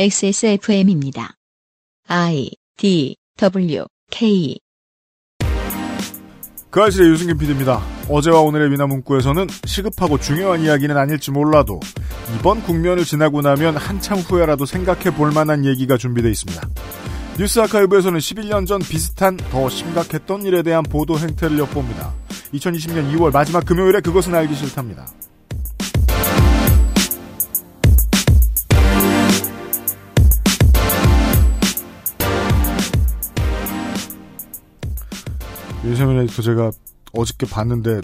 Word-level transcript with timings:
XSFM입니다. 0.00 1.34
I 2.06 2.52
D 2.76 3.16
W 3.36 3.84
K 4.12 4.56
그 6.70 6.80
아실의 6.80 7.10
유승균 7.10 7.36
PD입니다. 7.36 7.82
어제와 8.08 8.42
오늘의 8.42 8.70
미나문구에서는 8.70 9.48
시급하고 9.64 10.20
중요한 10.20 10.60
이야기는 10.60 10.96
아닐지 10.96 11.32
몰라도 11.32 11.80
이번 12.36 12.62
국면을 12.62 13.04
지나고 13.04 13.40
나면 13.40 13.76
한참 13.76 14.18
후에라도 14.18 14.66
생각해 14.66 15.16
볼 15.16 15.32
만한 15.32 15.64
얘기가 15.64 15.96
준비되어 15.96 16.30
있습니다. 16.30 16.68
뉴스 17.36 17.58
아카이브에서는 17.58 18.20
11년 18.20 18.68
전 18.68 18.78
비슷한 18.78 19.36
더 19.36 19.68
심각했던 19.68 20.44
일에 20.44 20.62
대한 20.62 20.84
보도 20.84 21.18
행태를 21.18 21.58
엿봅니다. 21.58 22.14
2020년 22.54 23.12
2월 23.16 23.32
마지막 23.32 23.66
금요일에 23.66 24.00
그것은 24.00 24.32
알기 24.32 24.54
싫답니다. 24.54 25.08
윤세민 35.84 36.18
에디터 36.20 36.42
제가 36.42 36.70
어저께 37.12 37.46
봤는데 37.46 38.00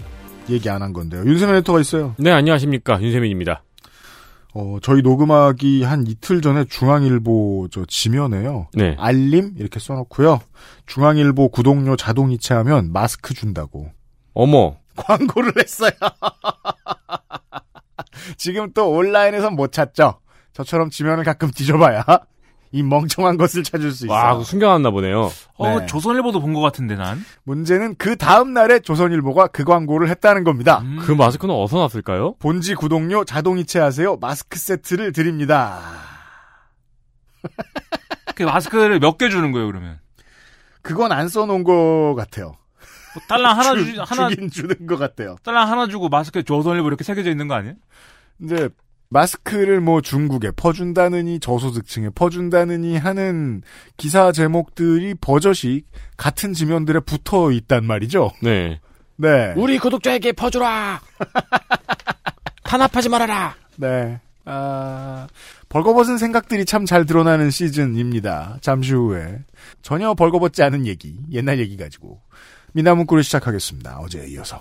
얘기 0.51 0.69
안 0.71 0.83
한 0.83 0.93
건데요. 0.93 1.25
윤세민 1.25 1.57
에디터가 1.57 1.81
있어요. 1.81 2.15
네, 2.19 2.31
안녕하십니까. 2.31 3.01
윤세민입니다. 3.03 3.63
어, 4.57 4.79
저희 4.83 5.03
녹음하기 5.03 5.83
한 5.83 6.07
이틀 6.07 6.41
전에 6.41 6.65
중앙일보 6.67 7.69
저 7.73 7.85
지면에요. 7.87 8.69
네. 8.75 8.95
알림 8.99 9.55
이렇게 9.59 9.81
써놓고요. 9.81 10.41
중앙일보 10.87 11.49
구독료 11.49 11.97
자동 11.97 12.31
이체하면 12.31 12.93
마스크 12.93 13.35
준다고 13.35 13.91
어머. 14.33 14.77
광고를 14.97 15.53
했어요. 15.59 15.91
지금 18.39 18.73
또 18.73 18.91
온라인에선 18.93 19.57
못 19.57 19.73
찾죠. 19.73 20.21
저처럼 20.53 20.91
지면을 20.91 21.25
가끔 21.25 21.51
뒤져봐야 21.51 22.05
이 22.77 22.83
멍청한 22.83 23.37
것을 23.37 23.63
찾을 23.63 23.93
수 23.93 24.07
있어요. 24.07 24.19
와, 24.19 24.43
숨겨놨나 24.43 24.91
보네요. 24.91 25.31
어, 25.57 25.79
네. 25.79 25.87
조선일보도 25.87 26.41
본 26.41 26.53
것 26.55 26.61
같은데 26.61 26.97
난. 26.97 27.25
문제는 27.45 27.95
그 27.99 28.17
다음 28.17 28.53
날에 28.53 28.81
조선일보가 28.81 29.47
그 29.49 29.63
광고를 29.63 30.09
했다는 30.09 30.43
겁니다. 30.43 30.81
음. 30.81 30.99
그 31.01 31.13
마스크는 31.13 31.55
어디서 31.55 31.79
났을까요? 31.79 32.35
본지 32.41 32.75
구독료 32.75 33.25
자동 33.25 33.59
이체하세요. 33.59 34.17
마스크 34.17 34.59
세트를 34.59 35.13
드립니다. 35.13 35.79
그 38.35 38.43
마스크를 38.43 38.99
몇 38.99 39.19
개 39.19 39.29
주는 39.29 39.53
거예요 39.53 39.69
그러면? 39.69 40.01
그건 40.83 41.13
안 41.13 41.29
써놓은 41.29 41.63
것 41.63 42.15
같아요. 42.17 42.57
뭐 43.15 43.23
딸랑 43.29 43.57
하나 43.57 43.75
주, 43.77 43.95
주 43.95 44.03
하나 44.03 44.29
주긴 44.29 44.51
주는 44.51 44.87
것 44.89 44.97
같아요. 44.99 45.37
딸랑 45.45 45.71
하나 45.71 45.87
주고 45.87 46.09
마스크에 46.09 46.43
조선일보 46.43 46.89
이렇게 46.89 47.05
새겨져 47.05 47.31
있는 47.31 47.47
거 47.47 47.55
아니에요? 47.55 47.75
이제 48.43 48.69
마스크를 49.09 49.81
뭐 49.81 50.01
중국에 50.01 50.51
퍼준다느니 50.51 51.39
저소득층에 51.41 52.11
퍼준다느니 52.15 52.97
하는 52.97 53.63
기사 53.97 54.33
제목들이 54.33 55.15
버젓이 55.15 55.85
같은 56.17 56.53
지면들에 56.53 57.01
붙어 57.01 57.53
있단 57.53 57.85
말이죠. 57.85 58.33
네. 58.43 58.81
네. 59.17 59.53
우리 59.57 59.79
구독자에게 59.79 60.33
퍼주라! 60.33 61.01
탄압하지 62.65 63.09
말아라! 63.09 63.55
네. 63.77 64.19
아, 64.47 65.27
벌거벗은 65.69 66.19
생각들이 66.19 66.65
참 66.65 66.85
잘 66.85 67.07
드러나는 67.07 67.51
시즌입니다. 67.51 68.59
잠시 68.61 68.93
후에 68.93 69.39
전혀 69.81 70.13
벌거벗지 70.15 70.63
않은 70.65 70.87
얘기, 70.87 71.17
옛날 71.31 71.59
얘기 71.61 71.77
가지고 71.77 72.21
민하문구를 72.73 73.23
시작하겠습니다. 73.23 73.99
어제에 74.01 74.27
이어서. 74.29 74.61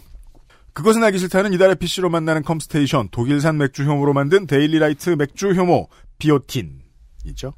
그것은 0.73 1.03
알기 1.03 1.19
싫다는 1.19 1.53
이달의 1.53 1.75
PC로 1.75 2.09
만나는 2.09 2.43
컴스테이션, 2.43 3.09
독일산 3.11 3.57
맥주 3.57 3.83
효모로 3.83 4.13
만든 4.13 4.47
데일리라이트 4.47 5.11
맥주 5.11 5.51
효모, 5.51 5.89
비오틴이죠. 6.17 7.53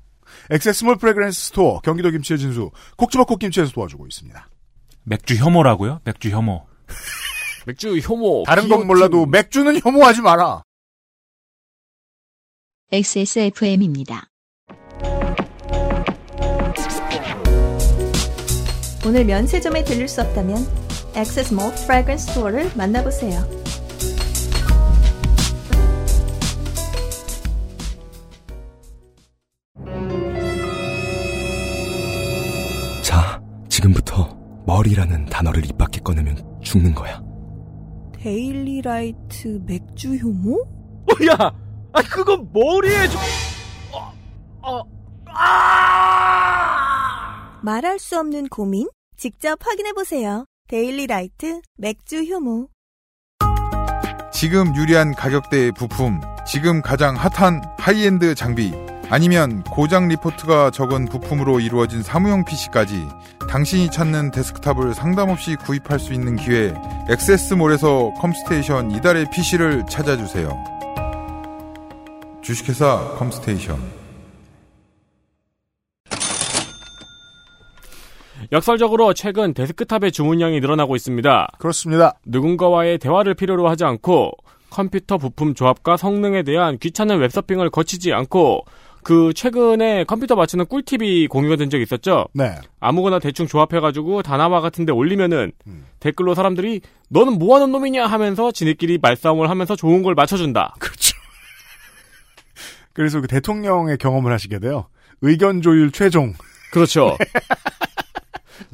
액세스몰 0.50 0.98
프레그랜스 0.97 1.47
스토어, 1.47 1.80
경기도 1.80 2.11
김치의 2.11 2.39
진수, 2.39 2.71
콕지버 2.97 3.23
콕김치에서 3.25 3.71
도와주고 3.71 4.05
있습니다. 4.08 4.49
맥주 5.03 5.36
혐오라고요? 5.36 6.02
맥주 6.04 6.30
혐오. 6.30 6.65
맥주 7.65 7.95
효모. 7.98 8.43
다른 8.45 8.64
건 8.64 8.80
비오틴. 8.80 8.87
몰라도 8.87 9.25
맥주는 9.25 9.80
혐오하지 9.80 10.21
마라. 10.21 10.64
XSFM입니다. 12.92 14.27
오늘 19.05 19.23
면세점에 19.25 19.83
들릴 19.83 20.08
수 20.08 20.21
없다면 20.21 20.85
액세스 21.15 21.53
몰 21.53 21.73
프래그런스 21.73 22.27
스토어를 22.27 22.71
만나보세요. 22.76 23.39
자, 33.02 33.42
지금부터 33.70 34.37
머리라는 34.65 35.25
단어를 35.27 35.65
입 35.65 35.77
밖에 35.77 36.02
꺼내면 36.02 36.36
죽는 36.61 36.93
거야. 36.95 37.23
데일리라이트 38.14 39.61
맥주 39.65 40.15
효모? 40.15 40.61
어, 40.61 41.14
야! 41.27 41.54
아, 41.93 42.02
그건 42.02 42.49
머리에 42.52 43.08
좀. 43.08 43.21
어, 43.93 44.11
어, 44.64 44.81
아! 45.27 46.65
말할 47.64 47.99
수 47.99 48.17
없는 48.20 48.49
고민? 48.49 48.89
직접 49.15 49.58
확인해보세요. 49.65 50.45
데일리라이트 50.67 51.61
맥주 51.77 52.23
효모. 52.23 52.70
지금 54.33 54.76
유리한 54.76 55.14
가격대의 55.14 55.71
부품, 55.73 56.20
지금 56.48 56.81
가장 56.81 57.15
핫한 57.15 57.61
하이엔드 57.77 58.33
장비, 58.33 58.73
아니면 59.11 59.64
고장 59.64 60.08
리포트가 60.08 60.71
적은 60.71 61.05
부품으로 61.05 61.59
이루어진 61.59 62.02
사무용 62.02 62.45
PC까지 62.45 63.08
당신이 63.48 63.92
찾는 63.92 64.31
데스크탑을 64.31 64.95
상담 64.95 65.30
없이 65.30 65.55
구입할 65.55 65.99
수 65.99 66.14
있는 66.14 66.36
기회, 66.36 66.73
액세스몰에서 67.11 68.15
컴스테이션 68.17 68.89
이달의 68.89 69.30
PC를 69.31 69.86
찾아주세요. 69.87 70.49
주식회사 72.42 73.14
컴스테이션. 73.20 73.95
역설적으로 78.52 79.14
최근 79.14 79.54
데스크탑의 79.54 80.11
주문량이 80.11 80.60
늘어나고 80.60 80.95
있습니다. 80.95 81.48
그렇습니다. 81.58 82.14
누군가와의 82.26 83.00
대화를 83.00 83.33
필요로 83.33 83.67
하지 83.67 83.83
않고 83.83 84.32
컴퓨터 84.70 85.17
부품 85.17 85.54
조합과 85.54 85.98
성능에 85.98 86.44
대한 86.44 86.78
귀찮은 86.78 87.17
웹서핑을 87.20 87.70
거치지 87.70 88.14
않고 88.14 88.66
그 89.04 89.34
최근에 89.36 90.04
컴퓨터 90.05 90.36
맞추는 90.36 90.66
꿀팁이 90.66 91.28
공유가 91.28 91.55
된 91.55 91.70
적이 91.70 91.84
있었죠. 91.84 92.26
네. 92.34 92.55
아무거나 92.80 93.20
대충 93.20 93.45
조합해가지고 93.45 94.23
다나와 94.23 94.61
같은데 94.61 94.92
올리면은 94.92 95.52
음. 95.67 95.86
댓글로 96.00 96.34
사람들이 96.34 96.82
너는 97.10 97.38
뭐하는 97.38 97.72
놈이냐 97.72 98.08
하면서 98.08 98.52
지네끼리 98.52 98.98
말싸움을 99.02 99.50
하면서 99.50 99.76
좋은 99.76 100.02
걸 100.02 100.16
맞춰준다. 100.16 100.73
그렇죠. 100.80 101.16
그래서 102.94 103.22
그 103.22 103.28
대통령의 103.28 103.98
경험을 104.00 104.32
하시게 104.32 104.58
돼요. 104.58 104.88
의견 105.22 105.61
조율 105.61 105.92
최종. 105.92 106.34
그렇죠. 106.72 107.16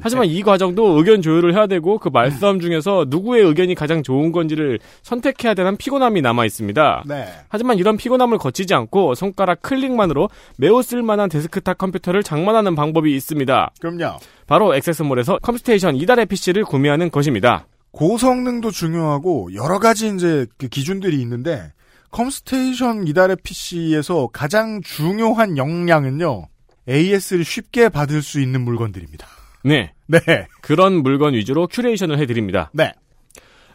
하지만 0.00 0.26
이 0.26 0.42
과정도 0.42 0.96
의견 0.98 1.22
조율을 1.22 1.54
해야 1.54 1.66
되고 1.66 1.98
그 1.98 2.08
말싸움 2.08 2.60
중에서 2.60 3.06
누구의 3.08 3.44
의견이 3.44 3.74
가장 3.74 4.02
좋은 4.02 4.32
건지를 4.32 4.78
선택해야 5.02 5.54
되는 5.54 5.76
피곤함이 5.76 6.22
남아 6.22 6.44
있습니다. 6.44 7.04
네. 7.06 7.26
하지만 7.48 7.78
이런 7.78 7.96
피곤함을 7.96 8.38
거치지 8.38 8.74
않고 8.74 9.14
손가락 9.14 9.62
클릭만으로 9.62 10.28
매우 10.56 10.82
쓸만한 10.82 11.28
데스크탑 11.28 11.78
컴퓨터를 11.78 12.22
장만하는 12.22 12.74
방법이 12.74 13.14
있습니다. 13.14 13.72
그럼요. 13.80 14.18
바로 14.46 14.74
액세스몰에서 14.74 15.38
컴스테이션 15.42 15.96
이달의 15.96 16.26
PC를 16.26 16.64
구매하는 16.64 17.10
것입니다. 17.10 17.66
고성능도 17.92 18.70
중요하고 18.70 19.54
여러 19.54 19.78
가지 19.78 20.08
이제 20.14 20.46
그 20.58 20.68
기준들이 20.68 21.20
있는데 21.20 21.72
컴스테이션 22.10 23.06
이달의 23.06 23.36
PC에서 23.42 24.28
가장 24.32 24.80
중요한 24.82 25.56
역량은요. 25.56 26.48
AS를 26.88 27.44
쉽게 27.44 27.88
받을 27.88 28.22
수 28.22 28.40
있는 28.40 28.62
물건들입니다. 28.62 29.26
네. 29.64 29.92
네. 30.06 30.20
그런 30.60 31.02
물건 31.02 31.34
위주로 31.34 31.66
큐레이션을 31.66 32.18
해드립니다. 32.18 32.70
네. 32.72 32.92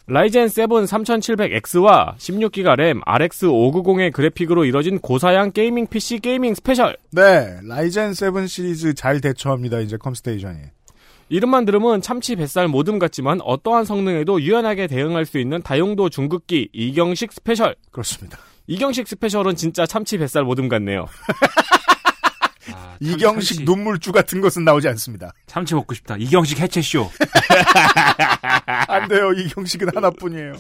라이젠 0.10 0.48
7 0.48 0.68
3700X와 0.68 2.16
16기가 2.16 2.78
램 2.78 3.02
RX 3.06 3.48
590의 3.48 4.14
그래픽으로 4.14 4.64
이뤄진 4.64 5.00
고사양 5.00 5.52
게이밍 5.52 5.88
PC 5.88 6.20
게이밍 6.20 6.56
스페셜. 6.56 6.96
네. 7.12 7.60
라이젠 7.68 8.14
7 8.14 8.48
시리즈 8.48 8.94
잘 8.94 9.20
대처합니다. 9.20 9.80
이제 9.80 9.98
컴스테이션이. 9.98 10.60
이름만 11.30 11.66
들으면 11.66 12.02
참치 12.02 12.38
뱃살 12.38 12.70
모듬 12.70 13.00
같지만 13.00 13.42
어떠한 13.42 13.84
성능에도 13.84 14.42
유연하게 14.42 14.88
대응할 14.88 15.26
수 15.26 15.40
있는 15.40 15.62
다용도 15.62 16.08
중급기 16.08 16.70
이경식 16.72 17.34
스페셜. 17.34 17.76
그렇습니다. 17.92 18.38
이경식 18.68 19.08
스페셜은 19.10 19.56
진짜 19.58 19.86
참치 19.86 20.18
뱃살 20.18 20.44
모듬 20.44 20.70
같네요. 20.70 21.06
아, 22.74 22.98
참- 22.98 22.98
이경식 23.02 23.58
참치, 23.58 23.66
눈물주 23.66 24.12
같은 24.12 24.42
것은 24.42 24.64
나오지 24.66 24.88
않습니다. 24.90 25.32
참치 25.46 25.76
먹고 25.76 25.94
싶다. 25.94 26.16
이경식 26.18 26.60
해체쇼. 26.60 27.10
안 28.88 29.08
돼요. 29.08 29.32
이경식은 29.34 29.90
하나뿐이에요. 29.96 30.54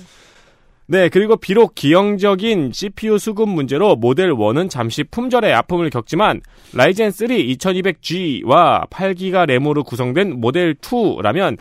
네, 0.89 1.09
그리고 1.09 1.35
비록 1.35 1.75
기형적인 1.75 2.71
CPU 2.71 3.17
수급 3.17 3.49
문제로 3.49 3.95
모델 3.97 4.31
1은 4.31 4.69
잠시 4.69 5.03
품절의 5.03 5.53
아픔을 5.53 5.89
겪지만 5.89 6.39
라이젠 6.73 7.11
3 7.11 7.27
2200G와 7.27 8.89
8기가 8.89 9.45
램으로 9.45 9.83
구성된 9.83 10.39
모델 10.39 10.75
2라면 10.75 11.57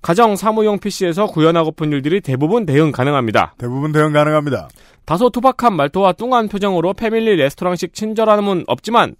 가정 0.00 0.36
사무용 0.36 0.78
PC에서 0.78 1.26
구현하고픈 1.26 1.92
일들이 1.92 2.20
대부분 2.20 2.64
대응 2.66 2.90
가능합니다. 2.92 3.54
대부분 3.58 3.92
대응 3.92 4.12
가능합니다. 4.12 4.68
다소 5.06 5.28
투박한 5.30 5.74
말투와 5.76 6.12
뚱한 6.14 6.48
표정으로 6.48 6.94
패밀리 6.94 7.36
레스토랑식 7.36 7.92
친절함은 7.92 8.64
없지만 8.66 9.14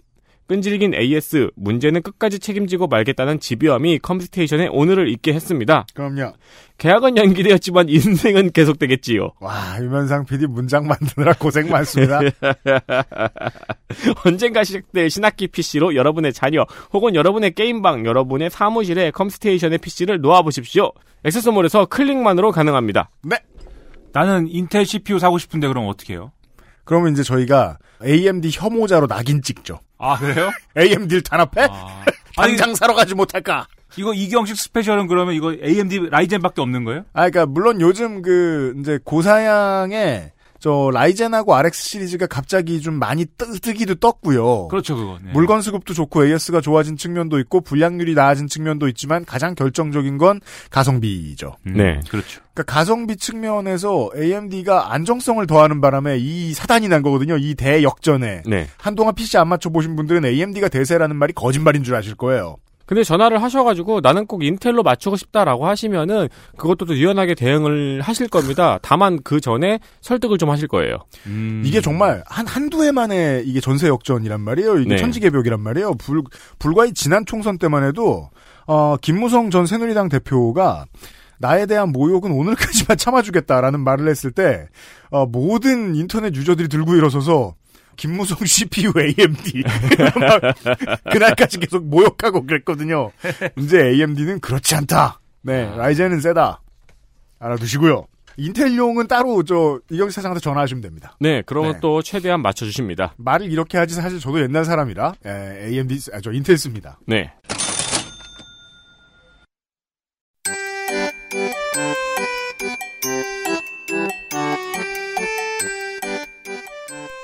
끈질긴 0.46 0.94
AS 0.94 1.50
문제는 1.56 2.02
끝까지 2.02 2.38
책임지고 2.38 2.87
말겠다는 2.88 3.41
집요함이 3.41 3.99
컴스테이션의 4.00 4.69
오늘을 4.73 5.08
있게 5.08 5.32
했습니다. 5.32 5.87
그럼요. 5.94 6.32
계약은 6.79 7.17
연기되었지만 7.17 7.88
인생은 7.88 8.50
계속되겠지요. 8.52 9.31
와, 9.41 9.79
유면상 9.81 10.26
PD 10.26 10.46
문장 10.46 10.87
만드느라 10.87 11.32
고생 11.35 11.70
많습니다. 11.70 12.20
언젠가 14.25 14.64
시작될 14.64 15.08
신학기 15.08 15.46
PC로 15.46 15.94
여러분의 15.94 16.32
자녀 16.32 16.67
혹은 16.93 17.14
여러분의 17.14 17.55
게임방, 17.55 18.05
여러분의 18.06 18.50
사무실에 18.50 19.11
컴스테이션의 19.12 19.79
PC를 19.79 20.20
놓아보십시오. 20.20 20.93
액세스몰에서 21.25 21.87
클릭만으로 21.87 22.50
가능합니다. 22.50 23.11
네. 23.23 23.37
나는 24.12 24.46
인텔 24.49 24.85
CPU 24.85 25.19
사고 25.19 25.38
싶은데 25.38 25.69
그럼 25.69 25.87
어떻게 25.88 26.14
해요? 26.14 26.32
그러면 26.85 27.13
이제 27.13 27.23
저희가 27.23 27.79
AMD 28.05 28.51
혐오자로 28.53 29.07
낙인 29.07 29.43
찍죠. 29.43 29.81
아 29.99 30.19
그래요? 30.19 30.51
AMD를 30.77 31.23
탄압해? 31.23 31.69
아. 31.71 32.05
아니 32.37 32.57
당장 32.57 32.75
사러 32.75 32.95
가지 32.95 33.15
못할까? 33.15 33.67
이거 33.97 34.13
이경식 34.13 34.57
스페셜은 34.57 35.07
그러면 35.07 35.35
이거 35.35 35.53
AMD 35.53 36.09
라이젠밖에 36.11 36.61
없는 36.61 36.85
거예요? 36.85 37.05
아, 37.13 37.29
그러니까 37.31 37.47
물론 37.47 37.81
요즘 37.81 38.23
그 38.23 38.75
이제 38.81 38.99
고사양의 39.05 40.33
저 40.65 40.89
라이젠하고 40.95 41.55
RX 41.55 41.91
시리즈가 41.91 42.27
갑자기 42.27 42.81
좀 42.81 42.95
많이 42.95 43.27
뜨, 43.27 43.61
뜨기도 43.61 43.97
떴고요. 43.97 44.69
그렇죠 44.69 44.97
그거. 44.97 45.19
네. 45.23 45.31
물건 45.35 45.61
수급도 45.61 45.93
좋고 45.93 46.25
AS가 46.25 46.63
좋아진 46.63 46.97
측면도 46.97 47.39
있고 47.41 47.61
불량률이 47.61 48.15
나아진 48.15 48.47
측면도 48.47 48.89
있지만 48.89 49.27
가장 49.27 49.55
결정적인 49.55 50.17
건 50.17 50.41
가성비죠. 50.71 51.57
음, 51.67 51.75
네. 51.75 52.01
그렇죠. 52.09 52.41
그러니까 52.55 52.63
가성비 52.73 53.19
측면에서 53.19 54.09
AMD가 54.17 54.95
안정성을 54.95 55.47
더하는 55.47 55.83
바람에 55.83 56.17
이 56.17 56.55
사단이 56.55 56.89
난 56.89 57.03
거거든요. 57.03 57.37
이 57.37 57.55
대역전에. 57.55 58.45
네. 58.47 58.67
한동안 58.79 59.15
PC 59.15 59.37
안 59.37 59.49
맞춰 59.49 59.69
보신 59.69 59.97
분들은 59.97 60.25
AMD가 60.25 60.69
대세라는 60.69 61.17
말이 61.17 61.35
거짓말인 61.35 61.85
줄 61.85 61.95
아실 61.95 62.15
거예요. 62.15 62.57
근데 62.87 63.03
전화를 63.03 63.43
하셔가지고 63.43 64.01
나는 64.01 64.27
꼭 64.27 64.45
인텔로 64.45 64.83
맞추고 64.83 65.17
싶다라고 65.17 65.67
하시면은 65.67 66.29
그것도 66.57 66.85
또 66.85 66.97
유연하게 66.97 67.35
대응을 67.35 68.01
하실 68.03 68.29
겁니다. 68.29 68.79
다만 68.83 69.21
그 69.25 69.41
전에 69.41 69.79
설득을 70.01 70.39
좀 70.39 70.51
하실 70.51 70.69
거예요. 70.69 70.99
음. 71.27 71.63
이게 71.65 71.81
정말 71.81 72.23
한, 72.27 72.47
한두 72.47 72.85
해 72.85 72.93
만에 72.93 73.43
이게 73.45 73.61
전세 73.61 73.89
역전이란 73.89 74.41
말이에요. 74.41 74.79
이게 74.79 74.91
네. 74.91 74.97
천지개벽이란 74.97 75.61
말이에요. 75.61 75.95
불, 75.95 76.23
불과 76.59 76.85
이 76.85 76.93
지난 76.93 77.25
총선 77.25 77.59
때만 77.59 77.85
해도, 77.85 78.31
어, 78.67 78.97
김무성 79.01 79.51
전 79.51 79.67
새누리당 79.67 80.09
대표가 80.09 80.87
나에 81.39 81.67
대한 81.67 81.91
모욕은 81.91 82.31
오늘까지만 82.31 82.97
참아주겠다라는 82.99 83.81
말을 83.81 84.09
했을 84.09 84.31
때, 84.31 84.69
어, 85.11 85.27
모든 85.27 85.95
인터넷 85.95 86.35
유저들이 86.35 86.69
들고 86.69 86.95
일어서서, 86.95 87.55
김무성 87.96 88.38
CPU 88.44 88.93
AMD. 88.96 89.62
막 90.20 90.55
그날까지 91.12 91.58
계속 91.58 91.85
모욕하고 91.85 92.46
그랬거든요. 92.46 93.11
이제 93.58 93.81
AMD는 93.88 94.41
그렇지 94.41 94.75
않다. 94.76 95.20
네, 95.43 95.70
라이젠은 95.76 96.20
세다. 96.20 96.61
알아두시고요. 97.38 98.06
인텔용은 98.37 99.06
따로 99.06 99.44
저 99.44 99.79
이경식 99.91 100.17
사장한테 100.17 100.41
전화하시면 100.41 100.81
됩니다. 100.81 101.17
네, 101.20 101.43
그러면 101.46 101.75
네. 101.75 101.79
또 101.81 102.02
최대한 102.02 102.43
맞춰주십니다. 102.43 103.14
말을 103.17 103.50
이렇게 103.50 103.79
하지 103.79 103.94
사실 103.94 104.19
저도 104.19 104.41
옛날 104.41 104.64
사람이라 104.64 105.14
에, 105.25 105.67
AMD 105.69 105.99
쓰- 105.99 106.11
아, 106.12 106.20
저 106.20 106.32
인텔 106.32 106.58
씁니다. 106.58 106.99
네. 107.06 107.32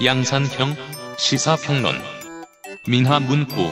양산형 0.04 0.76
시사평론 1.18 1.94
민하문구 2.86 3.70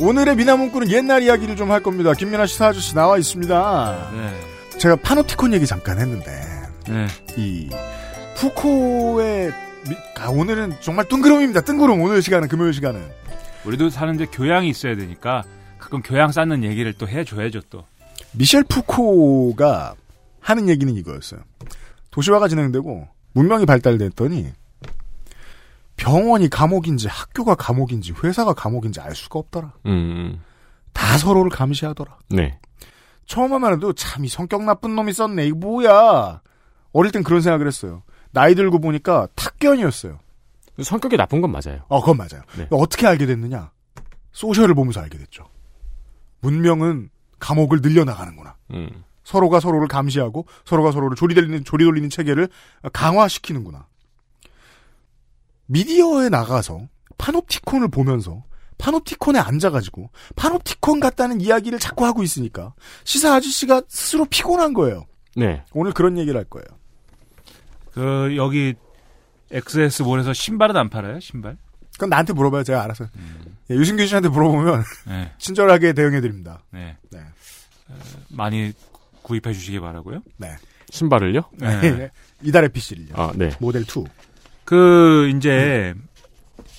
오늘의 0.00 0.36
미나문구는 0.36 0.90
옛날 0.90 1.22
이야기를 1.22 1.56
좀 1.56 1.70
할 1.70 1.82
겁니다. 1.82 2.12
김민아 2.12 2.46
시사 2.46 2.66
아저씨 2.68 2.94
나와 2.94 3.16
있습니다. 3.18 4.10
네. 4.12 4.78
제가 4.78 4.96
파노티콘 4.96 5.54
얘기 5.54 5.66
잠깐 5.66 5.98
했는데 5.98 6.30
네. 6.88 7.06
이 7.36 7.70
푸코의 8.36 9.50
미- 9.88 9.96
아, 10.20 10.28
오늘은 10.28 10.74
정말 10.80 11.06
뜬구름입니다. 11.08 11.62
뜬구름 11.62 12.00
오늘 12.02 12.20
시간은 12.22 12.48
금요일 12.48 12.74
시간은 12.74 13.00
우리도 13.64 13.90
사는데 13.90 14.26
교양이 14.26 14.68
있어야 14.68 14.96
되니까 14.96 15.42
가끔 15.78 16.02
교양 16.02 16.30
쌓는 16.32 16.64
얘기를 16.64 16.92
또 16.94 17.08
해줘야죠 17.08 17.62
또. 17.70 17.84
미셸 18.32 18.64
푸코가 18.64 19.94
하는 20.40 20.68
얘기는 20.68 20.92
이거였어요. 20.94 21.40
도시화가 22.10 22.48
진행되고 22.48 23.08
문명이 23.32 23.66
발달됐더니 23.66 24.52
병원이 25.96 26.50
감옥인지 26.50 27.08
학교가 27.08 27.54
감옥인지 27.54 28.12
회사가 28.22 28.52
감옥인지 28.54 29.00
알 29.00 29.14
수가 29.14 29.38
없더라. 29.38 29.72
음, 29.86 30.42
다 30.92 31.16
서로를 31.18 31.50
감시하더라. 31.50 32.18
네. 32.30 32.58
처음 33.26 33.52
하면 33.54 33.74
해도 33.74 33.92
참 33.94 34.24
이 34.24 34.28
성격 34.28 34.64
나쁜 34.64 34.94
놈이 34.96 35.12
썼네. 35.12 35.46
이거 35.46 35.56
뭐야. 35.56 36.40
어릴 36.92 37.10
땐 37.12 37.22
그런 37.22 37.40
생각을 37.40 37.66
했어요. 37.66 38.02
나이 38.32 38.54
들고 38.54 38.80
보니까 38.80 39.28
탁견이었어요. 39.36 40.18
성격이 40.82 41.16
나쁜 41.16 41.40
건 41.40 41.52
맞아요. 41.52 41.84
어, 41.88 42.00
그건 42.00 42.16
맞아요. 42.16 42.42
네. 42.56 42.66
어떻게 42.70 43.06
알게 43.06 43.26
됐느냐? 43.26 43.70
소셜을 44.32 44.74
보면서 44.74 45.00
알게 45.00 45.18
됐죠. 45.18 45.48
문명은 46.40 47.10
감옥을 47.38 47.80
늘려나가는구나. 47.80 48.56
음. 48.72 49.04
서로가 49.22 49.60
서로를 49.60 49.88
감시하고 49.88 50.46
서로가 50.64 50.92
서로를 50.92 51.16
조리돌리는 51.16 51.64
조리돌리는 51.64 52.10
체계를 52.10 52.48
강화시키는구나. 52.92 53.86
미디어에 55.66 56.28
나가서 56.28 56.88
파노티콘을 57.16 57.88
보면서 57.88 58.44
파노티콘에 58.76 59.38
앉아가지고 59.38 60.10
파노티콘 60.36 61.00
같다는 61.00 61.40
이야기를 61.40 61.78
자꾸 61.78 62.04
하고 62.04 62.22
있으니까 62.22 62.74
시사 63.04 63.34
아저씨가 63.34 63.82
스스로 63.88 64.26
피곤한 64.26 64.74
거예요. 64.74 65.06
네. 65.36 65.64
오늘 65.72 65.92
그런 65.92 66.18
얘기를 66.18 66.36
할 66.36 66.44
거예요. 66.44 66.66
그 67.92 68.36
여기 68.36 68.74
XS몰에서 69.54 70.32
신발은 70.32 70.76
안 70.76 70.90
팔아요? 70.90 71.20
신발? 71.20 71.56
그건 71.92 72.10
나한테 72.10 72.32
물어봐요. 72.32 72.64
제가 72.64 72.82
알아서. 72.82 73.06
예, 73.70 73.74
유승균 73.74 74.06
씨한테 74.06 74.28
물어보면 74.28 74.82
네. 75.06 75.32
친절하게 75.38 75.92
대응해 75.92 76.20
드립니다. 76.20 76.60
네. 76.70 76.96
네. 77.10 77.20
많이 78.30 78.72
구입해 79.22 79.52
주시기 79.52 79.78
바라고요. 79.80 80.22
네. 80.36 80.56
신발을요? 80.90 81.42
네. 81.52 82.10
이달의 82.42 82.70
PC를요. 82.70 83.14
아, 83.14 83.32
네. 83.34 83.50
모델 83.60 83.82
2. 83.82 84.04
그 84.64 85.30
이제 85.36 85.94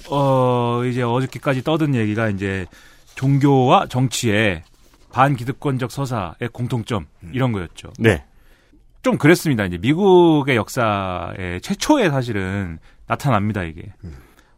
어 0.09 0.83
이제 0.85 1.01
어저께까지 1.01 1.63
떠든 1.63 1.95
얘기가 1.95 2.29
이제 2.29 2.65
종교와 3.15 3.87
정치의 3.87 4.63
반기득권적 5.11 5.91
서사의 5.91 6.49
공통점 6.51 7.07
이런 7.31 7.51
거였죠. 7.51 7.93
네. 7.97 8.25
좀 9.05 9.19
그랬습니다. 9.19 9.65
이제 9.65 9.77
미국의 9.77 10.55
역사에 10.55 11.59
최초에 11.61 12.09
사실은 12.09 12.79
나타납니다 13.05 13.61
이게. 13.61 13.93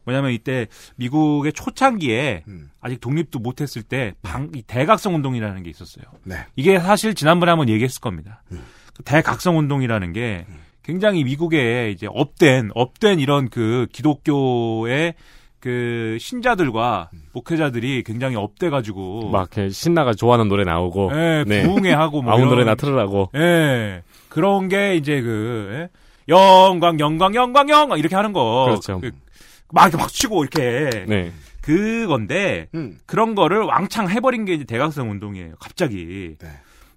뭐냐면 0.05 0.31
이때 0.31 0.67
미국의 0.95 1.51
초창기에 1.51 2.45
음. 2.47 2.69
아직 2.79 3.01
독립도 3.01 3.39
못했을 3.39 3.83
때 3.83 4.13
방, 4.21 4.49
이 4.55 4.61
대각성 4.61 5.15
운동이라는 5.15 5.63
게 5.63 5.69
있었어요. 5.69 6.05
네. 6.23 6.37
이게 6.55 6.79
사실 6.79 7.13
지난번에 7.13 7.49
한번 7.49 7.67
얘기했을 7.67 7.99
겁니다. 7.99 8.41
그 8.49 9.03
대각성 9.03 9.57
운동이라는 9.57 10.13
게 10.13 10.45
굉장히 10.81 11.25
미국의 11.25 11.91
이제 11.91 12.07
up된 12.09 12.71
up된 12.73 13.19
이런 13.19 13.49
그 13.49 13.87
기독교의 13.91 15.15
그 15.59 16.17
신자들과 16.21 17.09
목회자들이 17.33 18.03
굉장히 18.03 18.37
up돼 18.37 18.69
가지고 18.69 19.29
막 19.29 19.49
신나가 19.71 20.13
좋아하는 20.13 20.47
노래 20.47 20.63
나오고. 20.63 21.11
예, 21.13 21.43
네. 21.45 21.63
부흥회 21.63 21.91
하고 21.91 22.21
뭐 22.21 22.31
아무 22.31 22.45
노래나 22.45 22.75
틀으라고. 22.75 23.31
예. 23.35 24.03
그런 24.37 24.69
게 24.69 24.95
이제 24.95 25.19
그 25.19 25.67
예? 25.71 25.89
영광 26.29 26.99
영광 26.99 27.33
영광 27.33 27.67
영광 27.69 27.97
이렇게 27.97 28.15
하는 28.15 28.33
거. 28.33 28.65
그렇죠. 28.65 28.99
그, 28.99 29.09
막 29.71 29.85
이렇게 29.85 29.97
막 29.97 30.09
치고 30.09 30.43
이렇게 30.43 31.05
네. 31.07 31.31
그건데 31.59 32.67
음. 32.75 32.99
그런 33.07 33.33
거를 33.33 33.63
왕창 33.63 34.07
해버린 34.07 34.45
게 34.45 34.53
이제 34.53 34.63
대각성 34.63 35.09
운동이에요. 35.09 35.55
갑자기. 35.59 36.35
네. 36.37 36.47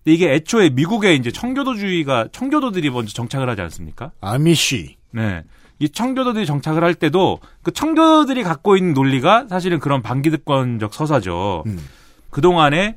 근데 0.05 0.15
이게 0.15 0.35
애초에 0.35 0.69
미국의 0.69 1.17
이제 1.17 1.31
청교도주의가 1.31 2.29
청교도들이 2.31 2.91
먼저 2.91 3.11
정착을 3.15 3.49
하지 3.49 3.63
않습니까? 3.63 4.13
아미쉬. 4.21 4.99
네. 5.13 5.43
이 5.79 5.89
청교도들이 5.89 6.45
정착을 6.45 6.85
할 6.85 6.95
때도 6.95 7.41
그 7.63 7.71
청교도들이 7.71 8.43
갖고 8.43 8.77
있는 8.77 8.93
논리가 8.93 9.47
사실은 9.49 9.79
그런 9.79 10.03
반기득권적 10.03 10.93
서사죠. 10.93 11.65
음. 11.67 11.79
그동안에 12.29 12.97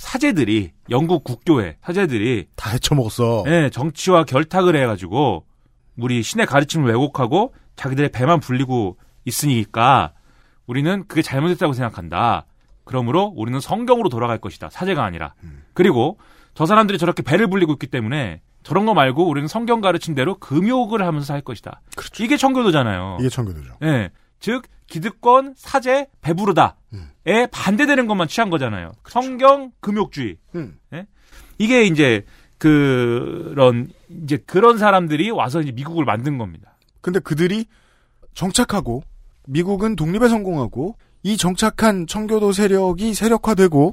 사제들이 0.00 0.72
영국 0.88 1.24
국교회 1.24 1.76
사제들이 1.82 2.46
다 2.56 2.70
헤쳐먹었어. 2.70 3.44
예, 3.48 3.68
정치와 3.70 4.24
결탁을 4.24 4.74
해가지고 4.74 5.44
우리 5.98 6.22
신의 6.22 6.46
가르침을 6.46 6.88
왜곡하고 6.90 7.52
자기들의 7.76 8.10
배만 8.10 8.40
불리고 8.40 8.96
있으니까 9.26 10.14
우리는 10.66 11.04
그게 11.06 11.20
잘못됐다고 11.20 11.74
생각한다. 11.74 12.46
그러므로 12.84 13.30
우리는 13.36 13.60
성경으로 13.60 14.08
돌아갈 14.08 14.38
것이다. 14.38 14.70
사제가 14.70 15.04
아니라. 15.04 15.34
그리고 15.74 16.18
저 16.54 16.64
사람들이 16.64 16.96
저렇게 16.96 17.22
배를 17.22 17.48
불리고 17.48 17.74
있기 17.74 17.86
때문에 17.86 18.40
저런 18.62 18.86
거 18.86 18.94
말고 18.94 19.28
우리는 19.28 19.48
성경 19.48 19.82
가르친 19.82 20.14
대로 20.14 20.38
금욕을 20.38 21.02
하면서 21.02 21.26
살 21.26 21.42
것이다. 21.42 21.82
그렇죠. 21.94 22.24
이게 22.24 22.38
청교도잖아요. 22.38 23.18
이게 23.20 23.28
청교도죠. 23.28 23.74
예. 23.82 24.10
즉 24.40 24.64
기득권, 24.86 25.54
사제, 25.56 26.08
배부르다에 26.20 26.72
음. 26.94 27.10
반대되는 27.52 28.06
것만 28.06 28.26
취한 28.26 28.50
거잖아요. 28.50 28.92
성경, 29.06 29.70
금욕주의. 29.80 30.36
음. 30.56 30.78
이게 31.58 31.84
이제 31.84 32.24
그런 32.58 33.90
이제 34.08 34.36
그런 34.38 34.78
사람들이 34.78 35.30
와서 35.30 35.60
이제 35.60 35.72
미국을 35.72 36.04
만든 36.04 36.38
겁니다. 36.38 36.76
근데 37.00 37.20
그들이 37.20 37.66
정착하고 38.34 39.02
미국은 39.46 39.96
독립에 39.96 40.28
성공하고 40.28 40.96
이 41.22 41.36
정착한 41.36 42.06
청교도 42.06 42.52
세력이 42.52 43.14
세력화되고 43.14 43.92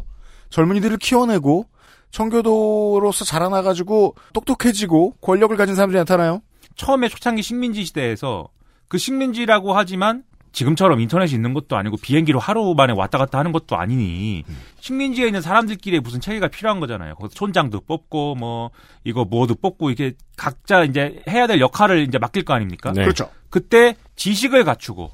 젊은이들을 0.49 0.97
키워내고 0.97 1.65
청교도로서 2.11 3.25
자라나가지고 3.25 4.15
똑똑해지고 4.33 5.15
권력을 5.21 5.55
가진 5.57 5.75
사람들이 5.75 5.99
나타나요. 5.99 6.41
처음에 6.75 7.09
초창기 7.09 7.41
식민지 7.41 7.83
시대에서 7.85 8.47
그 8.87 8.97
식민지라고 8.97 9.73
하지만 9.73 10.23
지금처럼 10.57 10.99
인터넷이 10.99 11.35
있는 11.35 11.53
것도 11.53 11.77
아니고 11.77 11.97
비행기로 11.97 12.39
하루 12.39 12.73
만에 12.75 12.91
왔다 12.91 13.19
갔다 13.19 13.37
하는 13.37 13.51
것도 13.51 13.77
아니니 13.77 14.43
식민지에 14.79 15.27
있는 15.27 15.39
사람들끼리 15.39 15.99
무슨 15.99 16.19
체계가 16.19 16.47
필요한 16.47 16.79
거잖아요. 16.79 17.13
거기서 17.13 17.35
촌장도 17.35 17.81
뽑고 17.81 18.33
뭐 18.33 18.71
이거 19.03 19.23
뭐도 19.23 19.53
뽑고 19.61 19.91
이게 19.91 20.13
각자 20.35 20.83
이제 20.83 21.21
해야 21.29 21.45
될 21.45 21.59
역할을 21.59 21.99
이제 22.07 22.17
맡길 22.17 22.43
거 22.43 22.55
아닙니까? 22.55 22.91
네. 22.91 23.03
그렇죠. 23.03 23.29
그때 23.51 23.95
지식을 24.15 24.63
갖추고 24.63 25.11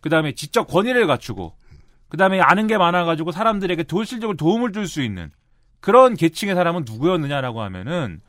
그다음에 0.00 0.30
지적 0.30 0.68
권위를 0.68 1.08
갖추고 1.08 1.54
그다음에 2.08 2.40
아는 2.40 2.68
게 2.68 2.78
많아 2.78 3.04
가지고 3.04 3.32
사람들에게 3.32 3.82
도실적으로 3.82 4.36
도움을 4.36 4.70
줄 4.72 4.86
수 4.86 5.02
있는 5.02 5.32
그런 5.80 6.14
계층의 6.14 6.54
사람은 6.54 6.84
누구였느냐라고 6.86 7.62
하면은 7.62 8.20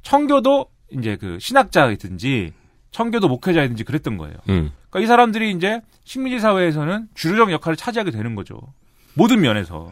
청교도 0.00 0.64
이제 0.92 1.16
그 1.16 1.38
신학자이든지 1.40 2.54
청교도 2.90 3.28
목회자이든지 3.28 3.84
그랬던 3.84 4.16
거예요. 4.16 4.36
음. 4.48 4.72
그러니까 4.90 5.04
이 5.04 5.06
사람들이 5.06 5.52
이제 5.52 5.80
식민지 6.04 6.40
사회에서는 6.40 7.08
주류적 7.14 7.52
역할을 7.52 7.76
차지하게 7.76 8.10
되는 8.10 8.34
거죠. 8.34 8.60
모든 9.14 9.40
면에서. 9.40 9.90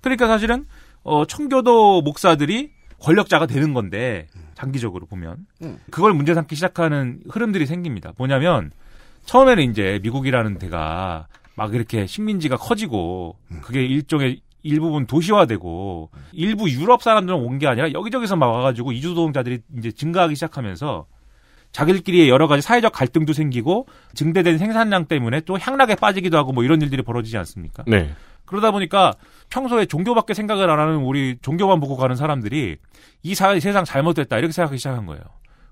그러니까 0.00 0.26
사실은 0.26 0.66
어 1.02 1.24
청교도 1.26 2.02
목사들이 2.02 2.70
권력자가 3.00 3.46
되는 3.46 3.72
건데 3.72 4.26
장기적으로 4.54 5.06
보면 5.06 5.46
음. 5.62 5.78
그걸 5.90 6.12
문제 6.12 6.34
삼기 6.34 6.54
시작하는 6.54 7.20
흐름들이 7.30 7.66
생깁니다. 7.66 8.12
뭐냐면 8.18 8.70
처음에는 9.24 9.70
이제 9.70 10.00
미국이라는 10.02 10.58
데가 10.58 11.26
막 11.54 11.74
이렇게 11.74 12.06
식민지가 12.06 12.56
커지고 12.56 13.36
그게 13.62 13.84
일종의 13.84 14.40
일부분 14.62 15.06
도시화되고 15.06 16.10
일부 16.32 16.68
유럽 16.70 17.02
사람들은 17.02 17.38
온 17.38 17.58
게 17.58 17.66
아니라 17.66 17.92
여기저기서 17.92 18.36
막 18.36 18.48
와가지고 18.48 18.92
이주 18.92 19.08
노동자들이 19.10 19.60
이제 19.78 19.90
증가하기 19.90 20.34
시작하면서 20.34 21.06
자기들끼리 21.72 22.28
여러 22.28 22.48
가지 22.48 22.62
사회적 22.62 22.92
갈등도 22.92 23.32
생기고 23.32 23.86
증대된 24.14 24.58
생산량 24.58 25.06
때문에 25.06 25.40
또 25.40 25.58
향락에 25.58 25.94
빠지기도 25.94 26.36
하고 26.36 26.52
뭐 26.52 26.64
이런 26.64 26.82
일들이 26.82 27.02
벌어지지 27.02 27.36
않습니까? 27.38 27.84
네. 27.86 28.10
그러다 28.44 28.72
보니까 28.72 29.14
평소에 29.48 29.86
종교밖에 29.86 30.34
생각을 30.34 30.68
안 30.68 30.80
하는 30.80 30.96
우리 30.96 31.38
종교만 31.40 31.78
보고 31.78 31.96
가는 31.96 32.16
사람들이 32.16 32.76
이 33.22 33.34
사, 33.34 33.58
세상 33.60 33.84
잘못됐다 33.84 34.38
이렇게 34.38 34.52
생각하기 34.52 34.78
시작한 34.78 35.06
거예요. 35.06 35.22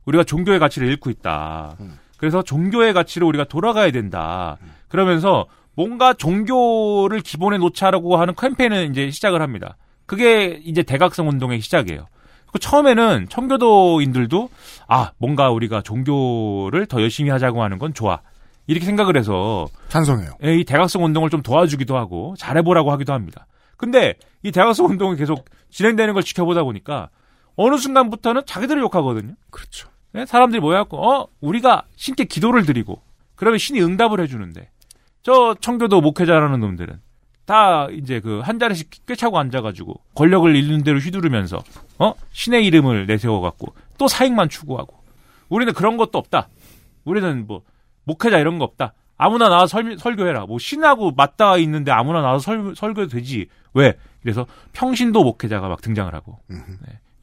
우리가 0.05 0.23
종교의 0.23 0.61
가치를 0.61 0.87
잃고 0.89 1.11
있다. 1.11 1.77
그래서 2.17 2.43
종교의 2.43 2.93
가치로 2.93 3.27
우리가 3.27 3.45
돌아가야 3.45 3.91
된다. 3.91 4.59
그러면서 4.89 5.47
뭔가 5.75 6.13
종교를 6.15 7.21
기본에 7.21 7.59
놓자라고 7.59 8.17
하는 8.17 8.35
캠페인을 8.35 8.91
이제 8.91 9.11
시작을 9.11 9.43
합니다. 9.43 9.77
그게 10.07 10.61
이제 10.65 10.83
대각성 10.83 11.29
운동의 11.29 11.61
시작이에요. 11.61 12.07
그 12.53 12.59
처음에는 12.59 13.27
청교도인들도 13.29 14.49
아 14.87 15.13
뭔가 15.19 15.51
우리가 15.51 15.83
종교를 15.83 16.87
더 16.87 17.01
열심히 17.01 17.31
하자고 17.31 17.63
하는 17.63 17.79
건 17.79 17.95
좋아 17.95 18.21
이렇게 18.67 18.85
생각을 18.87 19.17
해서 19.17 19.67
찬성해요. 19.89 20.33
예, 20.45 20.57
이 20.57 20.65
대각성 20.65 21.05
운동을 21.05 21.31
좀 21.31 21.43
도와주기도 21.43 21.97
하고 21.97 22.35
잘해보라고 22.39 22.93
하기도 22.93 23.13
합니다. 23.13 23.47
근데 23.77 24.15
이 24.43 24.53
대각성 24.53 24.87
운동이 24.87 25.17
계속 25.17 25.45
진행되는 25.71 26.15
걸 26.15 26.23
지켜보다 26.23 26.63
보니까 26.63 27.09
어느 27.57 27.77
순간부터는 27.77 28.43
자기들을 28.47 28.81
욕하거든요. 28.83 29.35
그렇죠. 29.51 29.89
예, 30.15 30.27
사람들이 30.27 30.61
모여갖고 30.61 30.97
어 30.99 31.29
우리가 31.41 31.85
신께 31.97 32.25
기도를 32.25 32.65
드리고 32.65 33.03
그러면 33.35 33.59
신이 33.59 33.81
응답을 33.83 34.21
해주는데 34.21 34.71
저 35.23 35.55
청교도 35.61 36.01
목회자라는 36.01 36.61
놈들은 36.61 37.01
다 37.49 37.89
이제 37.91 38.21
그 38.21 38.43
한 38.43 38.59
자리씩 38.59 39.07
꿰차고 39.07 39.39
앉아가지고 39.39 39.99
권력을 40.15 40.55
잃는 40.55 40.85
대로 40.85 40.99
휘두르면서 40.99 41.63
어 41.99 42.13
신의 42.33 42.67
이름을 42.67 43.07
내세워갖고 43.07 43.75
또 43.97 44.07
사익만 44.07 44.51
추구하고 44.51 44.95
우리는 45.49 45.73
그런 45.73 45.97
것도 45.97 46.19
없다. 46.19 46.49
우리는 47.05 47.47
뭐 47.47 47.63
목회자 48.05 48.39
이런 48.39 48.59
거 48.59 48.65
없다. 48.65 48.93
아무나 49.17 49.49
나와 49.49 49.67
서 49.67 49.79
설교해라. 49.99 50.45
뭐 50.45 50.59
신하고 50.59 51.13
맞닿아 51.13 51.57
있는데 51.57 51.91
아무나 51.91 52.21
나와서 52.21 52.41
설, 52.45 52.75
설교해도 52.77 53.11
되지. 53.17 53.47
왜? 53.73 53.95
그래서 54.21 54.47
평신도 54.75 55.25
목회자가 55.25 55.69
막 55.69 55.81
등장을 55.81 56.15
하고 56.15 56.39
네, 56.49 56.59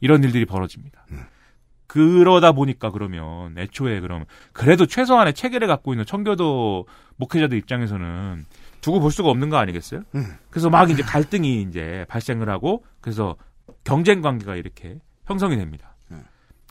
이런 0.00 0.24
일들이 0.24 0.44
벌어집니다. 0.44 1.06
그러다 1.86 2.50
보니까 2.52 2.90
그러면 2.90 3.56
애초에 3.56 4.00
그럼 4.00 4.24
그래도 4.52 4.86
최소한의 4.86 5.34
체계를 5.34 5.68
갖고 5.68 5.92
있는 5.92 6.04
청교도 6.04 6.86
목회자들 7.16 7.56
입장에서는 7.58 8.44
두고 8.80 9.00
볼 9.00 9.10
수가 9.10 9.28
없는 9.28 9.48
거 9.48 9.56
아니겠어요? 9.56 10.02
그래서 10.50 10.70
막 10.70 10.90
이제 10.90 11.02
갈등이 11.02 11.62
이제 11.62 12.04
발생을 12.08 12.48
하고 12.48 12.84
그래서 13.00 13.36
경쟁 13.84 14.20
관계가 14.20 14.56
이렇게 14.56 14.98
형성이 15.26 15.56
됩니다. 15.56 15.96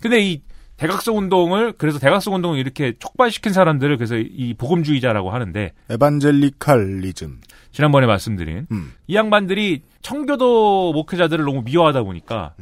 근데 0.02 0.20
이 0.22 0.42
대각성 0.78 1.18
운동을 1.18 1.74
그래서 1.74 2.00
대각성 2.00 2.36
운동을 2.36 2.60
이렇게 2.60 2.94
촉발시킨 3.00 3.54
사람들을 3.54 3.96
그래서 3.98 4.18
이 4.18 4.54
복음주의자라고 4.56 5.32
하는데 5.32 5.72
에반젤리칼리즘. 5.90 7.40
지난번에 7.72 8.06
말씀드린 8.08 8.68
음. 8.72 8.92
이 9.08 9.16
양반들이 9.16 9.84
청교도 10.02 10.94
목회자들을 10.94 11.44
너무 11.46 11.62
미워하다 11.64 12.04
보니까 12.04 12.56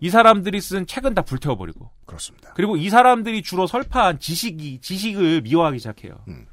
이 0.00 0.10
사람들이 0.10 0.60
쓴 0.60 0.86
책은 0.86 1.14
다 1.14 1.22
불태워버리고 1.22 1.90
그렇습니다. 2.06 2.52
그리고 2.54 2.76
이 2.76 2.88
사람들이 2.88 3.42
주로 3.42 3.66
설파한 3.66 4.18
지식이 4.18 4.80
지식을 4.80 5.42
미워하기 5.42 5.78
시작해요. 5.78 6.14
음. 6.28 6.46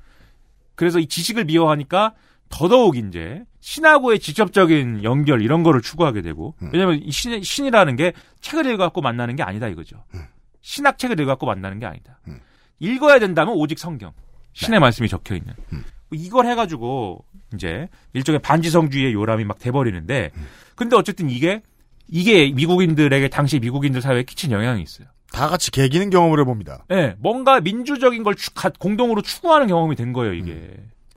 그래서 0.75 0.99
이 0.99 1.07
지식을 1.07 1.45
미워하니까 1.45 2.13
더더욱 2.49 2.95
이제 2.97 3.43
신하고의 3.59 4.19
직접적인 4.19 5.03
연결 5.03 5.41
이런 5.41 5.63
거를 5.63 5.81
추구하게 5.81 6.21
되고 6.21 6.55
음. 6.61 6.69
왜냐하면 6.71 7.01
이 7.03 7.11
신, 7.11 7.41
신이라는 7.41 7.95
게 7.95 8.13
책을 8.41 8.65
읽어갖고 8.67 9.01
만나는 9.01 9.35
게 9.35 9.43
아니다 9.43 9.67
이거죠. 9.67 10.03
음. 10.13 10.21
신학 10.61 10.97
책을 10.97 11.19
읽어갖고 11.19 11.45
만나는 11.45 11.79
게 11.79 11.85
아니다. 11.85 12.19
음. 12.27 12.39
읽어야 12.79 13.19
된다면 13.19 13.55
오직 13.57 13.79
성경 13.79 14.11
신의 14.53 14.79
말씀이 14.79 15.07
적혀 15.09 15.35
있는 15.35 15.53
음. 15.73 15.83
이걸 16.11 16.45
해가지고 16.45 17.25
이제 17.53 17.87
일종의 18.13 18.39
반지성주의의 18.39 19.13
요람이 19.13 19.43
막 19.45 19.59
돼버리는데 19.59 20.31
음. 20.35 20.45
근데 20.75 20.95
어쨌든 20.95 21.29
이게 21.29 21.61
이게 22.07 22.51
미국인들에게 22.51 23.27
당시 23.29 23.59
미국인들 23.59 24.01
사회에 24.01 24.23
끼친 24.23 24.51
영향이 24.51 24.81
있어요. 24.83 25.07
다 25.31 25.47
같이 25.49 25.71
개기는 25.71 26.09
경험을 26.11 26.39
해봅니다. 26.39 26.85
예, 26.91 27.15
뭔가 27.19 27.59
민주적인 27.59 28.21
걸 28.23 28.35
추- 28.35 28.53
가- 28.53 28.69
공동으로 28.69 29.21
추구하는 29.23 29.67
경험이 29.67 29.95
된 29.95 30.13
거예요, 30.13 30.33
이게. 30.33 30.71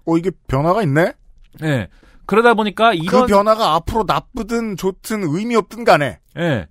어, 0.07 0.17
이게 0.17 0.31
변화가 0.49 0.83
있네? 0.83 1.13
예. 1.63 1.89
그러다 2.27 2.55
보니까 2.55 2.91
그 2.91 2.97
이런 2.97 3.27
변화가 3.27 3.75
앞으로 3.75 4.05
나쁘든 4.07 4.77
좋든 4.77 5.23
의미 5.25 5.57
없든 5.57 5.85
간에. 5.85 6.19
예. 6.39 6.67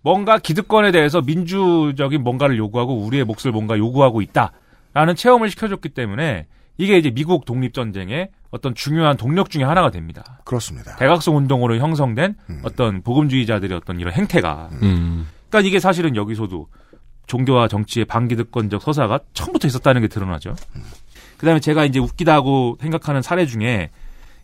뭔가 0.00 0.38
기득권에 0.38 0.90
대해서 0.90 1.20
민주적인 1.20 2.22
뭔가를 2.22 2.58
요구하고 2.58 2.96
우리의 3.04 3.24
몫을 3.24 3.52
뭔가 3.52 3.78
요구하고 3.78 4.20
있다라는 4.20 5.14
체험을 5.16 5.50
시켜줬기 5.50 5.90
때문에 5.90 6.46
이게 6.78 6.98
이제 6.98 7.10
미국 7.10 7.44
독립 7.44 7.74
전쟁의 7.74 8.30
어떤 8.50 8.74
중요한 8.74 9.16
동력 9.16 9.50
중의 9.50 9.66
하나가 9.66 9.90
됩니다. 9.90 10.40
그렇습니다. 10.44 10.96
대각성 10.96 11.36
운동으로 11.36 11.76
형성된 11.76 12.34
음. 12.50 12.60
어떤 12.64 13.02
복음주의자들의 13.02 13.76
어떤 13.76 14.00
이런 14.00 14.12
행태가. 14.12 14.70
음. 14.82 15.28
그러니까 15.48 15.68
이게 15.68 15.78
사실은 15.78 16.16
여기서도 16.16 16.68
종교와 17.26 17.68
정치의 17.68 18.04
반기득권적 18.06 18.82
서사가 18.82 19.20
처음부터 19.32 19.68
있었다는 19.68 20.00
게 20.00 20.08
드러나죠. 20.08 20.54
그다음에 21.38 21.60
제가 21.60 21.84
이제 21.84 21.98
웃기다고 21.98 22.78
생각하는 22.80 23.22
사례 23.22 23.46
중에 23.46 23.90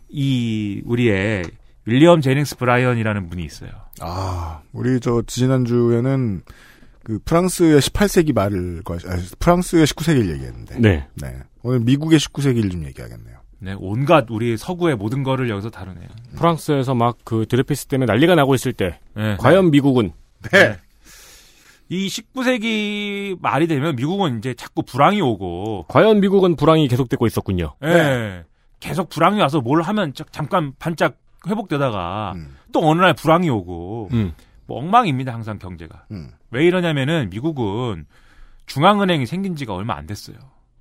이 0.09 0.81
우리의 0.85 1.43
윌리엄 1.85 2.21
제닝스 2.21 2.57
브라이언이라는 2.57 3.29
분이 3.29 3.43
있어요. 3.43 3.69
아, 4.01 4.61
우리 4.73 4.99
저 4.99 5.21
지난주에는 5.25 6.41
그 7.03 7.19
프랑스의 7.25 7.79
18세기 7.79 8.33
말을 8.33 8.83
거- 8.83 8.95
아, 8.95 9.17
프랑스의 9.39 9.85
19세기를 9.87 10.29
얘기했는데. 10.33 10.79
네. 10.79 11.07
네. 11.15 11.35
오늘 11.63 11.79
미국의 11.81 12.19
19세기를 12.19 12.71
좀 12.71 12.85
얘기하겠네요. 12.85 13.37
네, 13.61 13.75
온갖 13.77 14.25
우리 14.29 14.55
서구의 14.55 14.95
모든 14.95 15.23
거를 15.23 15.49
여기서 15.49 15.69
다루네요. 15.69 16.07
프랑스에서 16.37 16.93
막 16.95 17.17
그 17.25 17.45
드레퓌스 17.49 17.87
때문에 17.87 18.05
난리가 18.11 18.35
나고 18.35 18.55
있을 18.55 18.71
때 18.73 18.99
네. 19.15 19.35
과연 19.37 19.71
미국은 19.71 20.11
네. 20.51 20.77
이 21.89 22.07
19세기 22.07 23.37
말이 23.41 23.67
되면 23.67 23.95
미국은 23.95 24.37
이제 24.37 24.53
자꾸 24.53 24.83
불황이 24.83 25.21
오고, 25.21 25.85
과연 25.87 26.19
미국은 26.19 26.55
불황이 26.55 26.87
계속되고 26.87 27.25
있었군요. 27.25 27.73
예, 27.83 28.43
계속 28.79 29.09
불황이 29.09 29.39
와서 29.39 29.61
뭘 29.61 29.81
하면 29.81 30.13
자- 30.13 30.25
잠깐 30.31 30.73
반짝 30.79 31.17
회복되다가 31.47 32.33
음. 32.35 32.55
또 32.71 32.87
어느 32.87 33.01
날 33.01 33.13
불황이 33.13 33.49
오고, 33.49 34.09
음. 34.13 34.33
뭐 34.67 34.79
엉망입니다 34.79 35.33
항상 35.33 35.57
경제가. 35.59 36.05
음. 36.11 36.31
왜 36.51 36.65
이러냐면은 36.65 37.29
미국은 37.29 38.05
중앙은행이 38.65 39.25
생긴 39.25 39.55
지가 39.55 39.73
얼마 39.73 39.95
안 39.95 40.05
됐어요. 40.05 40.37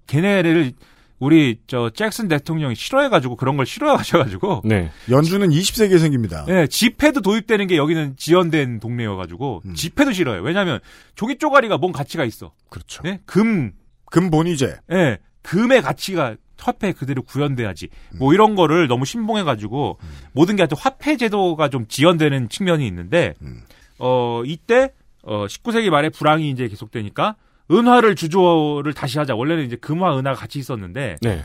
걔네를 0.07 0.73
우리 1.19 1.61
저 1.67 1.91
잭슨 1.91 2.29
대통령이 2.29 2.75
싫어해가지고 2.77 3.37
그런 3.37 3.57
걸 3.57 3.67
싫어하셔가지고 3.67 4.63
네. 4.65 4.91
연주는 5.11 5.49
20세기에 5.49 5.99
생깁니다. 5.99 6.45
예, 6.49 6.67
지폐도 6.69 7.23
도입되는 7.23 7.67
게 7.67 7.77
여기는 7.77 8.15
지연된 8.17 8.79
동네여가지고 8.81 9.63
음. 9.65 9.75
지폐도 9.75 10.13
싫어요. 10.13 10.43
왜냐하면 10.43 10.79
종이 11.17 11.37
쪼가리가 11.37 11.79
뭔 11.79 11.93
가치가 11.93 12.25
있어. 12.25 12.53
그렇죠. 12.69 13.03
예? 13.07 13.21
금, 13.27 13.73
금본위제. 14.13 14.77
예, 14.93 15.19
금의 15.43 15.83
가치가 15.83 16.37
화폐 16.61 16.93
그대로 16.93 17.23
구현돼야지. 17.23 17.89
뭐 18.19 18.35
이런 18.35 18.55
거를 18.55 18.89
너무 18.89 19.05
신봉해가지고 19.05 19.99
모든 20.33 20.57
게 20.57 20.63
하여튼 20.63 20.77
화폐 20.79 21.17
제도가 21.17 21.69
좀 21.69 21.87
지연되는 21.87 22.49
측면이 22.49 22.87
있는데 22.87 23.35
음. 23.43 23.63
어 23.99 24.43
이때 24.45 24.93
어 25.23 25.47
19세기 25.47 25.91
말에 25.91 26.09
불황이 26.09 26.51
이제 26.51 26.69
계속되니까 26.69 27.37
은화를 27.71 28.15
주조를 28.17 28.93
다시 28.95 29.19
하자. 29.19 29.35
원래는 29.35 29.67
이제 29.67 29.77
금화 29.77 30.19
은화가 30.19 30.39
같이 30.39 30.59
있었는데 30.59 31.17
네. 31.21 31.45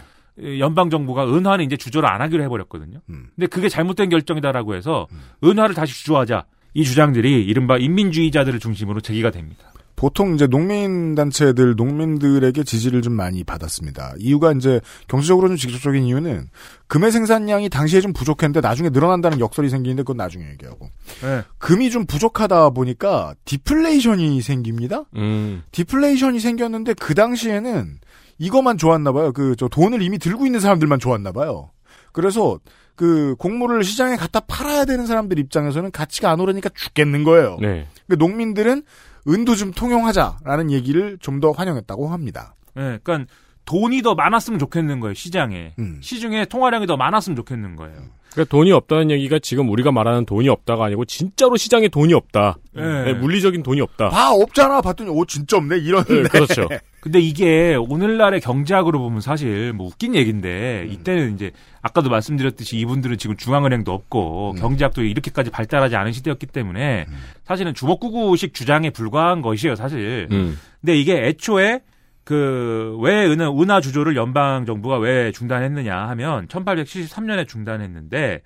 연방 0.60 0.89
정부가 0.89 1.25
은화는 1.25 1.65
이제 1.65 1.77
주조를 1.77 2.10
안 2.10 2.22
하기로 2.22 2.43
해버렸거든요. 2.43 3.00
음. 3.10 3.27
근데 3.36 3.48
그게 3.48 3.70
잘못된 3.70 4.10
결정이다라고 4.10 4.75
해서 4.75 5.08
은화를 5.43 5.75
다시 5.75 5.93
주조하자. 5.93 6.46
이 6.75 6.84
주장들이 6.84 7.46
이른바 7.46 7.77
인민주의자들을 7.77 8.60
중심으로 8.60 9.01
제기가 9.01 9.29
됩니다. 9.29 9.73
보통 9.96 10.36
이제 10.36 10.48
농민 10.48 11.16
단체들, 11.16 11.76
농민들에게 11.76 12.64
지지를 12.64 13.02
좀 13.02 13.14
많이 13.14 13.44
받았습니다. 13.44 14.14
이유가 14.18 14.52
이제 14.52 14.82
경제적으로 15.08 15.48
좀 15.48 15.58
직접적인 15.58 16.04
이유는 16.04 16.48
금의 16.88 17.12
생산량이 17.12 17.70
당시에 17.70 18.02
좀 18.02 18.12
부족했는데 18.14 18.62
나중에 18.62 18.90
늘어난다는 18.90 19.40
역설이 19.40 19.70
생기는데 19.70 20.04
그건 20.04 20.18
나중에 20.18 20.50
얘기하고. 20.52 20.90
네. 21.22 21.44
금이 21.60 21.92
좀 21.92 22.06
부족하다 22.06 22.72
보니까 22.72 23.36
디플레이션이 23.46 24.42
생깁니다. 24.42 25.04
음. 25.16 25.64
디플레이션이 25.72 26.40
생겼는데 26.40 26.96
그 26.96 27.14
당시에는 27.16 28.00
이것만 28.40 28.78
좋았나 28.78 29.12
봐요. 29.12 29.32
그 29.32 29.56
저 29.58 29.68
돈을 29.68 30.02
이미 30.02 30.18
들고 30.18 30.46
있는 30.46 30.60
사람들만 30.60 31.00
좋았나 31.00 31.32
봐요. 31.32 31.70
그래서 32.12 32.60
그 32.96 33.36
곡물을 33.40 33.84
시장에 33.84 34.16
갖다 34.18 34.40
팔아야 34.42 34.86
되는 34.86 35.06
사람들 35.06 35.40
입장에서는 35.40 35.92
가치가 35.92 36.30
안 36.32 36.40
오르니까 36.40 36.70
죽겠는 36.74 37.24
거예요. 37.24 37.58
네. 37.62 37.88
그 38.08 38.16
농민들은 38.16 38.84
은도 39.27 39.56
좀 39.56 39.72
통용하자라는 39.72 40.72
얘기를 40.72 41.18
좀 41.20 41.39
더 41.39 41.51
환영했다고 41.51 42.08
합니다. 42.08 42.56
네, 42.75 43.00
그러니까 43.03 43.32
돈이 43.65 44.01
더 44.01 44.15
많았으면 44.15 44.60
좋겠는 44.60 45.00
거예요 45.00 45.13
시장에 45.13 45.74
음. 45.79 46.00
시중에 46.01 46.46
통화량이 46.46 46.88
더 46.88 46.98
많았으면 46.98 47.36
좋겠는 47.36 47.75
거예요. 47.75 47.96
그러니까 48.34 48.50
돈이 48.50 48.72
없다는 48.72 49.12
얘기가 49.12 49.38
지금 49.39 49.70
우리가 49.70 49.91
말하는 49.91 50.25
돈이 50.25 50.50
없다가 50.50 50.86
아니고 50.86 51.05
진짜로 51.05 51.55
시장에 51.55 51.88
돈이 51.88 52.13
없다. 52.15 52.58
네. 52.74 53.03
네, 53.03 53.13
물리적인 53.13 53.62
돈이 53.62 53.79
없다. 53.79 54.10
봐 54.10 54.32
없잖아 54.32 54.82
봤더니 54.82 55.10
오 55.12 55.24
진짜 55.25 55.58
없네 55.58 55.77
이런 55.77 56.03
네, 56.05 56.24
그렇죠. 56.24 56.67
근데 57.00 57.20
이게 57.20 57.75
오늘날의 57.75 58.41
경제학으로 58.41 58.98
보면 58.98 59.22
사실 59.22 59.74
뭐 59.74 59.88
웃긴 59.88 60.15
얘기인데 60.15 60.88
이때는 60.89 61.36
이제 61.36 61.51
아까도 61.82 62.10
말씀드렸듯이 62.10 62.77
이분들은 62.77 63.17
지금 63.17 63.36
중앙은행도 63.36 63.91
없고 63.93 64.55
경제학도 64.58 65.03
이렇게까지 65.03 65.51
발달하지 65.51 65.96
않은 65.96 66.12
시대였기 66.13 66.48
때문에 66.48 67.05
사실은 67.43 67.74
주먹구구식 67.74 68.53
주장에 68.53 68.90
불과한 68.90 69.42
것이에요 69.42 69.75
사실. 69.75 70.27
음. 70.31 70.57
근데 70.81 70.98
이게 70.98 71.18
애초에 71.27 71.81
그왜 72.24 73.25
은하, 73.27 73.50
은하 73.51 73.81
주조를 73.81 74.16
연방 74.16 74.66
정부가 74.66 74.98
왜 74.98 75.31
중단했느냐 75.31 75.96
하면 76.09 76.48
1873년에 76.48 77.48
중단했는데 77.48 78.42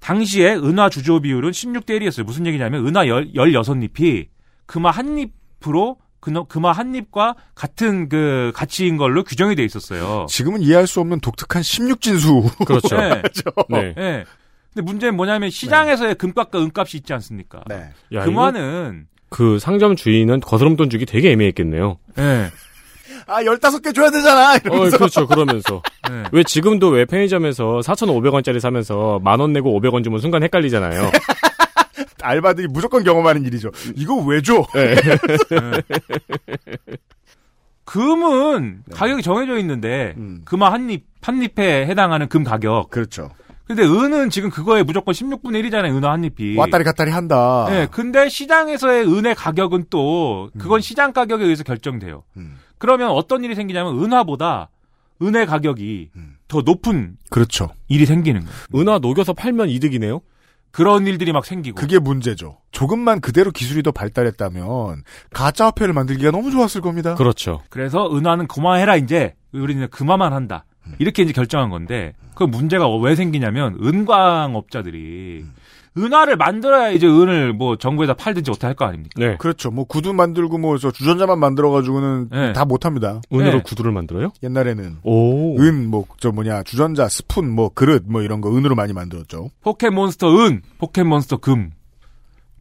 당시에 0.00 0.54
은하 0.54 0.88
주조 0.88 1.20
비율은 1.20 1.50
16대 1.50 1.90
1이었어요. 2.00 2.24
무슨 2.24 2.46
얘기냐면 2.46 2.86
은하 2.86 3.04
10, 3.06 3.34
16잎이 3.34 4.26
금화 4.66 4.90
한 4.90 5.18
잎으로 5.18 5.98
그- 6.20 6.44
금화 6.44 6.72
한 6.72 6.94
잎과 6.94 7.34
같은 7.54 8.08
그 8.08 8.52
가치인 8.54 8.96
걸로 8.96 9.24
규정이 9.24 9.56
돼 9.56 9.64
있었어요. 9.64 10.26
지금은 10.28 10.60
이해할 10.62 10.86
수 10.86 11.00
없는 11.00 11.20
독특한 11.20 11.62
16진수. 11.62 12.42
그렇죠. 12.66 12.96
네. 12.96 13.22
네. 13.68 13.92
네. 13.96 14.24
근데 14.72 14.84
문제는 14.86 15.16
뭐냐면 15.16 15.50
시장에서의 15.50 16.14
금값과 16.14 16.58
은값이 16.60 16.96
있지 16.96 17.12
않습니까? 17.12 17.62
네. 17.68 17.90
야, 18.14 18.24
금화는 18.24 19.06
그 19.28 19.58
상점 19.58 19.96
주인은 19.96 20.40
거스름 20.40 20.76
돈 20.76 20.88
주기 20.90 21.04
되게 21.06 21.30
애매했겠네요. 21.32 21.98
네. 22.16 22.48
아 23.26 23.42
15개 23.42 23.94
줘야 23.94 24.10
되잖아. 24.10 24.54
어, 24.54 24.58
이러면서. 24.64 24.98
그렇죠. 24.98 25.26
그러면서. 25.26 25.82
네. 26.10 26.22
왜 26.32 26.42
지금도 26.42 26.88
왜 26.88 27.04
편의점에서 27.04 27.80
4,500원짜리 27.84 28.60
사면서 28.60 29.20
만 29.22 29.40
원 29.40 29.52
내고 29.52 29.78
500원 29.80 30.04
주면 30.04 30.20
순간 30.20 30.42
헷갈리잖아요. 30.42 31.10
알바들이 32.22 32.68
무조건 32.68 33.02
경험하는 33.02 33.44
일이죠. 33.44 33.70
이거 33.96 34.14
왜 34.16 34.40
줘? 34.42 34.64
네. 34.74 34.94
금은 37.84 38.82
가격이 38.92 39.22
정해져 39.22 39.58
있는데 39.58 40.14
음. 40.16 40.42
금화 40.44 40.72
한 40.72 40.88
잎, 40.90 41.04
한 41.20 41.42
잎에 41.42 41.86
해당하는 41.86 42.28
금 42.28 42.44
가격. 42.44 42.90
그렇죠. 42.90 43.30
근데 43.66 43.82
은은 43.84 44.30
지금 44.30 44.50
그거에 44.50 44.82
무조건 44.82 45.14
16분의 45.14 45.64
1이잖아요. 45.64 45.96
은화 45.96 46.12
한 46.12 46.24
잎이. 46.24 46.56
왔다리 46.56 46.84
갔다리 46.84 47.10
한다. 47.10 47.66
네, 47.70 47.86
근데 47.90 48.28
시장에서의 48.28 49.06
은의 49.06 49.34
가격은 49.34 49.86
또 49.90 50.50
그건 50.58 50.80
시장 50.80 51.12
가격에 51.12 51.44
의해서 51.44 51.64
결정돼요. 51.64 52.22
음. 52.36 52.56
그러면 52.82 53.10
어떤 53.10 53.44
일이 53.44 53.54
생기냐면 53.54 54.02
은화보다 54.02 54.68
은의 55.22 55.46
가격이 55.46 56.10
음. 56.16 56.34
더 56.48 56.62
높은 56.62 57.16
그렇죠. 57.30 57.68
일이 57.86 58.06
생기는 58.06 58.40
거예요. 58.40 58.54
은하 58.74 58.98
녹여서 58.98 59.34
팔면 59.34 59.68
이득이네요. 59.68 60.20
그런 60.72 61.06
일들이 61.06 61.32
막 61.32 61.46
생기고. 61.46 61.76
그게 61.76 62.00
문제죠. 62.00 62.58
조금만 62.72 63.20
그대로 63.20 63.52
기술이 63.52 63.84
더 63.84 63.92
발달했다면 63.92 65.04
가짜 65.32 65.66
화폐를 65.66 65.94
만들기가 65.94 66.32
너무 66.32 66.50
좋았을 66.50 66.80
겁니다. 66.80 67.14
그렇죠. 67.14 67.62
그래서 67.70 68.12
은화는 68.12 68.48
그만해라 68.48 68.96
이제 68.96 69.36
우리는 69.52 69.86
그만만 69.88 70.32
한다. 70.32 70.64
이렇게 70.98 71.22
이제 71.22 71.32
결정한 71.32 71.70
건데 71.70 72.14
그 72.34 72.42
문제가 72.42 72.88
왜 72.96 73.14
생기냐면 73.14 73.78
은광업자들이 73.80 75.44
은화를 75.96 76.36
만들어야 76.36 76.90
이제 76.90 77.06
은을 77.06 77.52
뭐 77.52 77.76
정부에다 77.76 78.14
팔든지 78.14 78.50
어떻게 78.50 78.66
할 78.66 78.74
거 78.74 78.86
아닙니까? 78.86 79.12
네. 79.16 79.36
그렇죠. 79.36 79.70
뭐 79.70 79.84
구두 79.84 80.14
만들고 80.14 80.56
뭐 80.58 80.78
저 80.78 80.90
주전자만 80.90 81.38
만들어 81.38 81.70
가지고는 81.70 82.28
네. 82.30 82.52
다 82.54 82.64
못합니다. 82.64 83.20
은으로 83.32 83.58
네. 83.58 83.62
구두를 83.62 83.92
만들어요? 83.92 84.32
옛날에는 84.42 84.98
오. 85.02 85.60
은 85.60 85.90
뭐 85.90 86.04
저 86.18 86.30
뭐냐 86.32 86.62
주전자 86.62 87.08
스푼 87.08 87.50
뭐 87.50 87.68
그릇 87.68 88.04
뭐 88.06 88.22
이런 88.22 88.40
거 88.40 88.56
은으로 88.56 88.74
많이 88.74 88.92
만들었죠. 88.94 89.50
포켓몬스터 89.60 90.28
은, 90.46 90.62
포켓몬스터 90.78 91.36
금, 91.38 91.70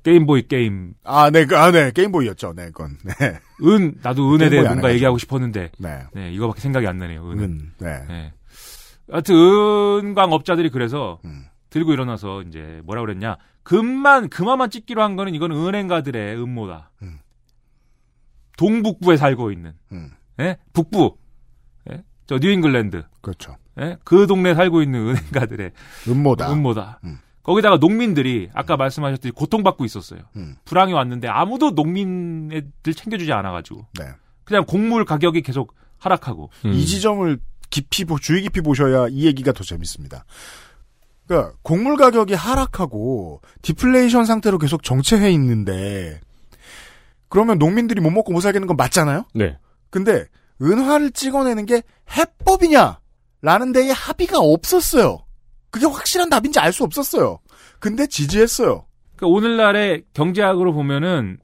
게임보이 0.03 0.47
게임 0.49 0.93
아, 1.03 1.29
네, 1.29 1.45
그, 1.45 1.55
아, 1.57 1.71
네, 1.71 1.91
게임보이였죠, 1.91 2.53
네, 2.55 2.65
그건. 2.65 2.97
네, 3.03 3.39
은 3.63 3.93
나도 4.01 4.33
은에 4.35 4.49
대해 4.49 4.63
뭔가. 4.63 4.91
얘기하고 4.93 5.17
싶었는데 5.19 5.71
네, 5.77 5.99
네 6.13 6.31
이거밖에 6.33 6.59
생각이 6.59 6.85
안 6.87 6.97
나네요. 6.97 7.23
은은. 7.31 7.43
은, 7.43 7.71
네. 7.79 7.99
네. 8.09 8.33
하여튼 9.11 9.35
은광업자들이 9.35 10.69
그래서 10.69 11.19
음. 11.25 11.43
들고 11.71 11.93
일어나서 11.93 12.43
이제 12.43 12.81
뭐라 12.83 13.01
그랬냐 13.01 13.37
금만 13.63 14.29
금화만 14.29 14.69
찍기로 14.69 15.01
한 15.01 15.15
거는 15.15 15.33
이거는 15.33 15.55
은행가들의 15.55 16.35
음모다. 16.39 16.91
음. 17.01 17.17
동북부에 18.57 19.17
살고 19.17 19.51
있는 19.51 19.73
음, 19.91 20.11
예? 20.39 20.57
북부 20.73 21.17
예? 21.91 22.03
저 22.27 22.37
뉴잉글랜드 22.37 23.03
그렇죠. 23.21 23.57
예? 23.79 23.97
그 24.03 24.27
동네 24.27 24.51
에 24.51 24.53
살고 24.53 24.83
있는 24.83 25.07
은행가들의 25.09 25.71
음모다. 26.09 26.51
음모다. 26.53 26.99
음. 27.05 27.17
거기다가 27.41 27.77
농민들이 27.77 28.49
아까 28.53 28.77
말씀하셨듯이 28.77 29.31
고통받고 29.31 29.83
있었어요. 29.85 30.19
음. 30.35 30.55
불황이 30.65 30.93
왔는데 30.93 31.27
아무도 31.27 31.71
농민들 31.71 32.93
챙겨주지 32.93 33.31
않아가지고 33.33 33.87
네. 33.97 34.05
그냥 34.43 34.65
곡물 34.67 35.05
가격이 35.05 35.41
계속 35.41 35.73
하락하고 35.97 36.51
음. 36.65 36.73
이 36.73 36.85
지점을 36.85 37.39
깊이, 37.71 38.05
보- 38.05 38.19
주의 38.19 38.41
깊이 38.43 38.61
보셔야 38.61 39.07
이 39.09 39.25
얘기가 39.25 39.53
더 39.53 39.63
재밌습니다. 39.63 40.25
그러니까, 41.31 41.53
곡물 41.61 41.95
가격이 41.95 42.33
하락하고, 42.33 43.39
디플레이션 43.61 44.25
상태로 44.25 44.57
계속 44.57 44.83
정체해 44.83 45.31
있는데, 45.31 46.19
그러면 47.29 47.57
농민들이 47.57 48.01
못 48.01 48.09
먹고 48.09 48.33
못 48.33 48.41
살겠는 48.41 48.67
건 48.67 48.75
맞잖아요? 48.75 49.23
네. 49.33 49.57
근데, 49.89 50.25
은화를 50.61 51.11
찍어내는 51.11 51.65
게 51.67 51.83
해법이냐? 52.17 52.99
라는 53.41 53.71
데에 53.71 53.91
합의가 53.91 54.39
없었어요. 54.39 55.19
그게 55.69 55.85
확실한 55.85 56.29
답인지 56.29 56.59
알 56.59 56.73
수 56.73 56.83
없었어요. 56.83 57.39
근데 57.79 58.07
지지했어요. 58.07 58.85
그러니까 59.15 59.27
오늘날의 59.27 60.03
경제학으로 60.13 60.73
보면은 60.73 61.37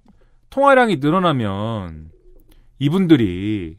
통화량이 0.49 0.97
늘어나면 0.97 2.11
이분들이 2.79 3.77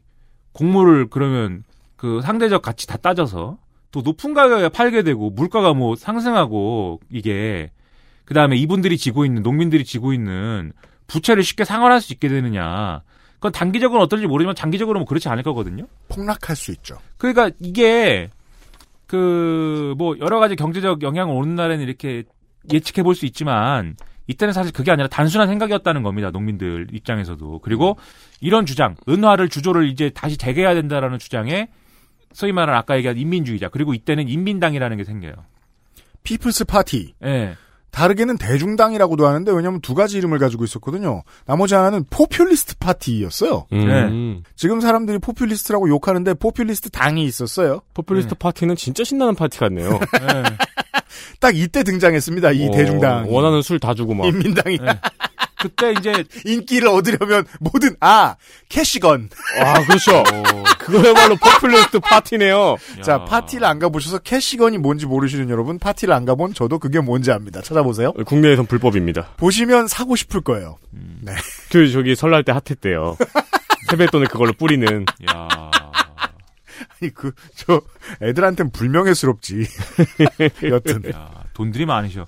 곡물을 0.53 1.11
그러면 1.11 1.63
그 1.95 2.19
상대적 2.23 2.63
가치 2.63 2.87
다 2.87 2.97
따져서 2.97 3.59
또 3.91 4.01
높은 4.01 4.33
가격에 4.33 4.69
팔게 4.69 5.03
되고 5.03 5.29
물가가 5.29 5.73
뭐 5.73 5.95
상승하고 5.95 6.99
이게 7.09 7.71
그 8.25 8.33
다음에 8.33 8.55
이분들이 8.57 8.97
지고 8.97 9.25
있는 9.25 9.41
농민들이 9.41 9.83
지고 9.83 10.13
있는 10.13 10.71
부채를 11.07 11.41
쉽게 11.43 11.65
상환할 11.65 12.01
수 12.01 12.13
있게 12.13 12.27
되느냐. 12.27 13.01
그건 13.35 13.51
단기적으로는 13.51 14.05
어떨지 14.05 14.27
모르지만 14.27 14.55
장기적으로는 14.55 14.99
뭐 15.01 15.07
그렇지 15.07 15.29
않을 15.29 15.43
거거든요. 15.43 15.87
폭락할 16.09 16.55
수 16.55 16.71
있죠. 16.71 16.97
그러니까 17.17 17.49
이게 17.59 18.29
그 19.07 19.95
뭐 19.97 20.15
여러 20.19 20.39
가지 20.39 20.55
경제적 20.55 21.01
영향을 21.01 21.33
오는 21.33 21.55
날에는 21.55 21.83
이렇게 21.83 22.23
예측해 22.71 23.01
볼 23.03 23.15
수 23.15 23.25
있지만 23.25 23.95
이때는 24.27 24.53
사실 24.53 24.71
그게 24.71 24.91
아니라 24.91 25.07
단순한 25.07 25.47
생각이었다는 25.47 26.03
겁니다. 26.03 26.29
농민들 26.29 26.87
입장에서도. 26.93 27.59
그리고 27.63 27.97
이런 28.41 28.67
주장, 28.67 28.95
은화를 29.07 29.49
주조를 29.49 29.89
이제 29.89 30.11
다시 30.11 30.37
재개해야 30.37 30.75
된다라는 30.75 31.17
주장에 31.17 31.69
소위 32.33 32.51
말하는 32.51 32.77
아까 32.79 32.95
얘기한 32.97 33.17
인민주의자 33.17 33.69
그리고 33.69 33.93
이때는 33.93 34.27
인민당이라는 34.29 34.97
게 34.97 35.03
생겨요. 35.03 35.33
People's 36.23 36.65
Party. 36.65 37.13
예. 37.25 37.55
다르게는 37.91 38.37
대중당이라고도 38.37 39.25
하는데 39.25 39.51
왜냐하면 39.51 39.81
두 39.81 39.95
가지 39.95 40.17
이름을 40.19 40.37
가지고 40.37 40.63
있었거든요. 40.63 41.23
나머지 41.47 41.73
하나는 41.73 42.05
Populist 42.11 42.75
Party였어요. 42.77 43.65
음. 43.73 44.43
지금 44.55 44.79
사람들이 44.79 45.17
포퓰리스트라고 45.17 45.89
욕하는데 45.89 46.35
포퓰리스트 46.35 46.91
당이 46.91 47.23
있었어요. 47.25 47.81
Populist 47.95 48.35
Party는 48.35 48.75
진짜 48.75 49.03
신나는 49.03 49.33
파티 49.33 49.57
같네요. 49.57 49.99
예. 50.21 50.43
딱 51.41 51.55
이때 51.57 51.83
등장했습니다. 51.83 52.51
이 52.51 52.67
어, 52.67 52.71
대중당. 52.71 53.25
원하는 53.33 53.63
술 53.63 53.79
다 53.79 53.95
주고 53.95 54.13
막. 54.13 54.27
인민당이 54.27 54.77
예. 54.83 54.99
그때 55.59 55.93
이제 55.97 56.23
인기를 56.45 56.87
얻으려면 56.87 57.45
뭐든 57.59 57.95
아 57.99 58.35
캐시건. 58.69 59.29
아, 59.59 59.81
그렇죠. 59.85 60.23
그거야말로 60.79 61.35
포퓰리스트 61.35 61.99
파티네요. 61.99 62.77
자 63.03 63.13
야. 63.13 63.25
파티를 63.25 63.65
안 63.65 63.79
가보셔서 63.79 64.19
캐시건이 64.19 64.77
뭔지 64.77 65.05
모르시는 65.05 65.49
여러분 65.49 65.77
파티를 65.79 66.13
안 66.13 66.25
가본 66.25 66.53
저도 66.53 66.79
그게 66.79 66.99
뭔지 66.99 67.31
압니다. 67.31 67.61
찾아보세요. 67.61 68.13
국내에선 68.13 68.65
불법입니다. 68.67 69.33
보시면 69.37 69.87
사고 69.87 70.15
싶을 70.15 70.41
거예요. 70.41 70.77
그 71.71 71.89
저기 71.91 72.15
설날 72.15 72.43
때 72.43 72.51
핫했대요. 72.51 73.17
세뱃돈을 73.89 74.27
그걸로 74.27 74.53
뿌리는. 74.53 75.05
야. 75.31 75.47
아니 77.01 77.13
그 77.13 77.31
저 77.55 77.81
애들한텐 78.21 78.71
불명예스럽지. 78.71 79.65
여튼 80.69 81.03
야, 81.13 81.29
돈들이 81.53 81.85
많으셔. 81.85 82.25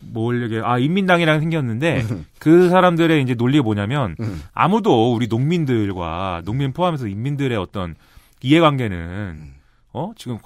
뭘 0.00 0.42
얘기, 0.42 0.60
아, 0.62 0.78
인민당이랑 0.78 1.40
생겼는데, 1.40 2.04
그 2.38 2.68
사람들의 2.68 3.22
이제 3.22 3.34
논리가 3.34 3.62
뭐냐면, 3.62 4.16
음. 4.20 4.42
아무도 4.52 5.14
우리 5.14 5.26
농민들과, 5.26 6.42
농민 6.44 6.72
포함해서 6.72 7.08
인민들의 7.08 7.56
어떤 7.56 7.94
이해관계는, 8.42 9.54
어, 9.92 10.12
지금 10.16 10.38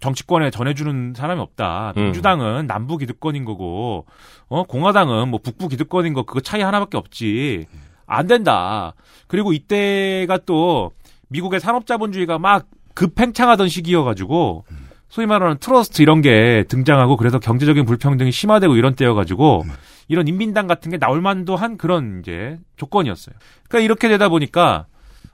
정치권에 0.00 0.50
전해주는 0.50 1.14
사람이 1.16 1.40
없다. 1.40 1.94
음. 1.96 2.04
민주당은 2.04 2.66
남부 2.66 2.96
기득권인 2.96 3.44
거고, 3.44 4.06
어, 4.48 4.64
공화당은 4.64 5.28
뭐 5.28 5.40
북부 5.42 5.68
기득권인 5.68 6.12
거, 6.14 6.24
그거 6.24 6.40
차이 6.40 6.62
하나밖에 6.62 6.96
없지. 6.96 7.66
안 8.06 8.26
된다. 8.26 8.94
그리고 9.28 9.52
이때가 9.52 10.38
또, 10.46 10.92
미국의 11.28 11.60
산업자본주의가 11.60 12.38
막 12.38 12.66
급팽창하던 12.94 13.68
시기여가지고, 13.68 14.64
소위 15.08 15.26
말하는 15.26 15.58
트러스트 15.58 16.02
이런 16.02 16.20
게 16.20 16.64
등장하고 16.68 17.16
그래서 17.16 17.38
경제적인 17.38 17.84
불평등이 17.84 18.32
심화되고 18.32 18.76
이런 18.76 18.94
때여가지고 18.94 19.64
이런 20.08 20.28
인민당 20.28 20.66
같은 20.66 20.90
게 20.90 20.98
나올 20.98 21.20
만도 21.20 21.56
한 21.56 21.76
그런 21.76 22.20
이제 22.20 22.58
조건이었어요. 22.76 23.34
그러니까 23.68 23.84
이렇게 23.84 24.08
되다 24.08 24.28
보니까 24.28 24.86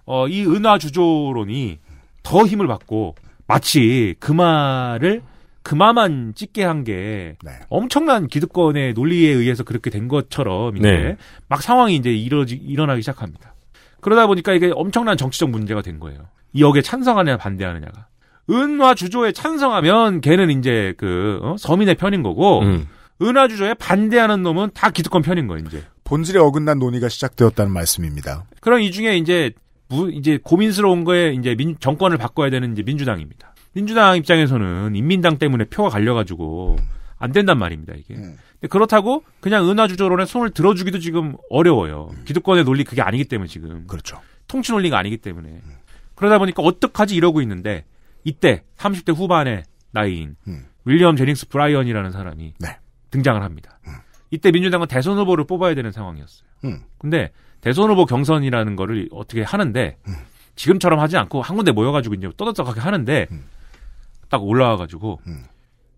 어, 0.05 0.29
이 0.29 0.45
은화 0.45 0.79
주조론이 0.79 1.79
더 2.23 2.47
힘을 2.47 2.67
받고 2.67 3.15
마치 3.47 4.15
그 4.21 4.33
말을 4.33 5.23
금화만 5.63 6.33
찍게 6.35 6.65
한 6.65 7.08
게 7.08 7.37
네. 7.45 7.53
엄청난 7.69 8.27
기득권의 8.27 8.95
논리에 8.95 9.31
의해서 9.31 9.63
그렇게 9.63 9.91
된 9.91 10.09
것처럼 10.09 10.77
이제 10.77 10.91
네. 10.91 11.17
막 11.49 11.63
상황이 11.63 11.97
이제 11.97 12.11
일어지, 12.11 12.55
일어나기 12.55 13.03
시작합니다. 13.03 13.55
그러다 14.01 14.27
보니까 14.27 14.53
이게 14.53 14.73
엄청난 14.75 15.17
정치적 15.17 15.51
문제가 15.51 15.83
된 15.83 16.01
거예요. 16.01 16.29
이 16.53 16.63
역에 16.63 16.83
찬성하느냐 16.83 17.37
반대하느냐가. 17.37 18.07
은화 18.49 18.95
주조에 18.95 19.33
찬성하면 19.33 20.21
걔는 20.21 20.51
이제 20.51 20.95
그 20.97 21.39
어? 21.43 21.57
서민의 21.59 21.97
편인 21.97 22.23
거고 22.23 22.61
음. 22.61 22.89
은화 23.23 23.49
주조에 23.49 23.75
반대하는 23.75 24.43
놈은 24.43 24.71
다 24.75 24.91
기득권 24.91 25.23
편인 25.23 25.47
거예요, 25.47 25.65
이제. 25.67 25.85
본질에 26.05 26.41
어긋난 26.41 26.79
논의가 26.79 27.09
시작되었다는 27.09 27.71
말씀입니다. 27.73 28.45
그럼 28.61 28.81
이 28.81 28.91
중에 28.91 29.17
이제 29.19 29.53
무, 29.89 30.11
이제 30.11 30.39
고민스러운 30.43 31.05
거에 31.05 31.33
이제 31.35 31.55
민, 31.55 31.77
정권을 31.79 32.17
바꿔야 32.17 32.51
되는 32.51 32.73
이제 32.73 32.83
민주당입니다. 32.83 33.55
민주당 33.73 34.17
입장에서는 34.17 34.97
인민당 34.97 35.39
때문에 35.39 35.65
표가 35.65 35.91
갈려가지고 35.91 36.77
안 37.19 37.33
된단 37.33 37.59
말입니다, 37.59 37.93
이게. 37.95 38.15
음. 38.15 38.37
근데 38.55 38.69
그렇다고 38.69 39.23
그냥 39.41 39.69
은화 39.69 39.87
주조론에 39.87 40.25
손을 40.25 40.51
들어주기도 40.51 40.99
지금 40.99 41.37
어려워요. 41.51 42.11
기득권의 42.25 42.65
논리 42.65 42.85
그게 42.85 43.03
아니기 43.03 43.25
때문에 43.25 43.49
지금. 43.49 43.87
그렇죠. 43.87 44.21
통치 44.49 44.73
논리가 44.73 44.99
아니기 44.99 45.19
때문에. 45.19 45.61
그러다 46.15 46.39
보니까 46.39 46.63
어떡하지 46.63 47.15
이러고 47.15 47.41
있는데 47.43 47.85
이때 48.25 48.63
30대 48.77 49.15
후반의 49.15 49.65
나이인 49.93 50.37
음. 50.47 50.67
윌리엄 50.85 51.17
제닝스 51.17 51.49
브라이언이라는 51.49 52.11
사람이 52.11 52.55
네. 52.59 52.79
등장을 53.11 53.43
합니다. 53.43 53.79
이때 54.31 54.53
민주당은 54.53 54.87
대선 54.87 55.19
후보를 55.19 55.45
뽑아야 55.45 55.75
되는 55.75 55.91
상황이었어요. 55.91 56.49
음. 56.65 56.83
근데 56.99 57.33
대선 57.61 57.91
후보 57.91 58.07
경선이라는 58.07 58.77
거를 58.77 59.09
어떻게 59.11 59.43
하는데 59.43 59.97
지금처럼 60.55 61.01
하지 61.01 61.17
않고 61.17 61.43
한 61.43 61.57
군데 61.57 61.73
모여가지고 61.73 62.15
이제 62.15 62.31
떠들썩하게 62.37 62.81
하는데 62.81 63.27
음. 63.31 63.45
딱 64.29 64.43
올라와가지고 64.43 65.21
음. 65.27 65.45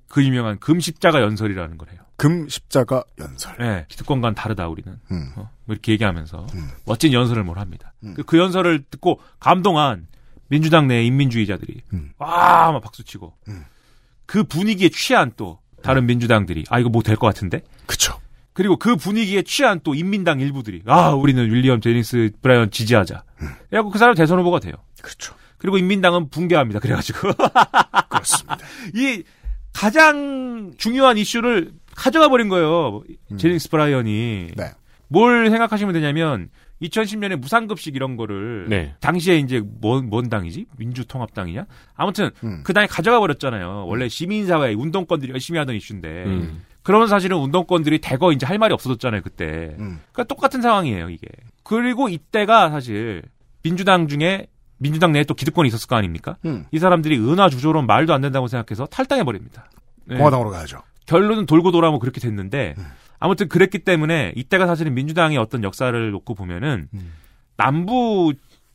그 0.08 0.24
유명한 0.24 0.58
금십자가 0.58 1.20
연설이라는 1.20 1.78
걸 1.78 1.88
해요. 1.90 2.00
금 2.16 2.48
십자가 2.48 3.02
연설. 3.18 3.56
네, 3.58 3.86
기득권과는 3.88 4.34
다르다 4.34 4.68
우리는 4.68 4.98
음. 5.10 5.32
어, 5.36 5.50
뭐 5.64 5.74
이렇게 5.74 5.92
얘기하면서 5.92 6.46
음. 6.54 6.68
멋진 6.86 7.12
연설을 7.12 7.44
뭘 7.44 7.58
합니다. 7.58 7.92
음. 8.04 8.14
그, 8.14 8.22
그 8.22 8.38
연설을 8.38 8.84
듣고 8.90 9.20
감동한 9.40 10.06
민주당 10.52 10.86
내 10.86 11.02
인민주의자들이 11.04 11.80
음. 11.94 12.10
와막 12.18 12.82
박수치고 12.82 13.32
음. 13.48 13.64
그 14.26 14.44
분위기에 14.44 14.90
취한 14.90 15.32
또 15.38 15.58
다른 15.82 16.04
민주당들이 16.04 16.64
아 16.68 16.78
이거 16.78 16.90
뭐 16.90 17.02
될 17.02 17.16
것 17.16 17.26
같은데 17.26 17.62
그쵸. 17.86 18.18
그리고 18.52 18.76
그 18.76 18.96
분위기에 18.96 19.40
취한 19.42 19.80
또 19.82 19.94
인민당 19.94 20.40
일부들이 20.40 20.82
아 20.86 21.08
우리는 21.14 21.42
윌리엄 21.50 21.80
제니스 21.80 22.30
브라이언 22.42 22.70
지지하자. 22.70 23.22
그래갖고 23.70 23.90
그 23.90 23.98
사람 23.98 24.14
대선 24.14 24.38
후보가 24.40 24.60
돼요. 24.60 24.74
그렇죠. 25.00 25.34
그리고 25.56 25.78
인민당은 25.78 26.28
붕괴합니다. 26.28 26.80
그래가지고 26.80 27.32
그렇습니다. 28.10 28.58
이 28.94 29.22
가장 29.72 30.72
중요한 30.76 31.16
이슈를 31.16 31.72
가져가 31.96 32.28
버린 32.28 32.50
거예요. 32.50 33.02
제니스 33.38 33.70
브라이언이 33.70 34.48
네. 34.54 34.70
뭘 35.08 35.48
생각하시면 35.48 35.94
되냐면 35.94 36.50
2010년에 36.82 37.36
무상급식 37.36 37.96
이런 37.96 38.16
거를 38.16 38.66
네. 38.68 38.94
당시에 39.00 39.38
이제 39.38 39.62
뭔, 39.80 40.08
뭔 40.08 40.28
당이지? 40.28 40.66
민주통합당이냐? 40.76 41.66
아무튼 41.94 42.30
음. 42.44 42.62
그 42.64 42.72
당에 42.72 42.86
가져가 42.86 43.20
버렸잖아요. 43.20 43.86
원래 43.86 44.08
시민사회 44.08 44.74
운동권들이 44.74 45.32
열심히 45.32 45.58
하던 45.58 45.76
이슈인데 45.76 46.24
음. 46.26 46.62
그러면 46.82 47.06
사실은 47.08 47.36
운동권들이 47.38 48.00
대거 48.00 48.32
이제 48.32 48.44
할 48.44 48.58
말이 48.58 48.74
없어졌잖아요 48.74 49.22
그때. 49.22 49.76
음. 49.78 50.00
그러니까 50.12 50.24
똑같은 50.24 50.60
상황이에요 50.60 51.10
이게. 51.10 51.28
그리고 51.62 52.08
이때가 52.08 52.70
사실 52.70 53.22
민주당 53.62 54.08
중에 54.08 54.48
민주당 54.78 55.12
내에 55.12 55.22
또 55.24 55.34
기득권이 55.34 55.68
있었을 55.68 55.86
거 55.86 55.94
아닙니까? 55.94 56.36
음. 56.44 56.66
이 56.72 56.78
사람들이 56.78 57.16
은하 57.18 57.48
주조론 57.48 57.86
말도 57.86 58.12
안 58.12 58.20
된다고 58.20 58.48
생각해서 58.48 58.86
탈당해 58.86 59.22
버립니다. 59.22 59.70
네. 60.04 60.16
공화당으로 60.16 60.50
가야죠. 60.50 60.82
결론은 61.06 61.46
돌고 61.46 61.70
돌아오면 61.70 62.00
그렇게 62.00 62.20
됐는데 62.20 62.74
음. 62.78 62.86
아무튼 63.22 63.48
그랬기 63.48 63.78
때문에 63.80 64.32
이때가 64.34 64.66
사실은 64.66 64.94
민주당의 64.94 65.38
어떤 65.38 65.62
역사를 65.62 66.10
놓고 66.10 66.34
보면은 66.34 66.88
음. 66.92 67.12
남부 67.56 68.32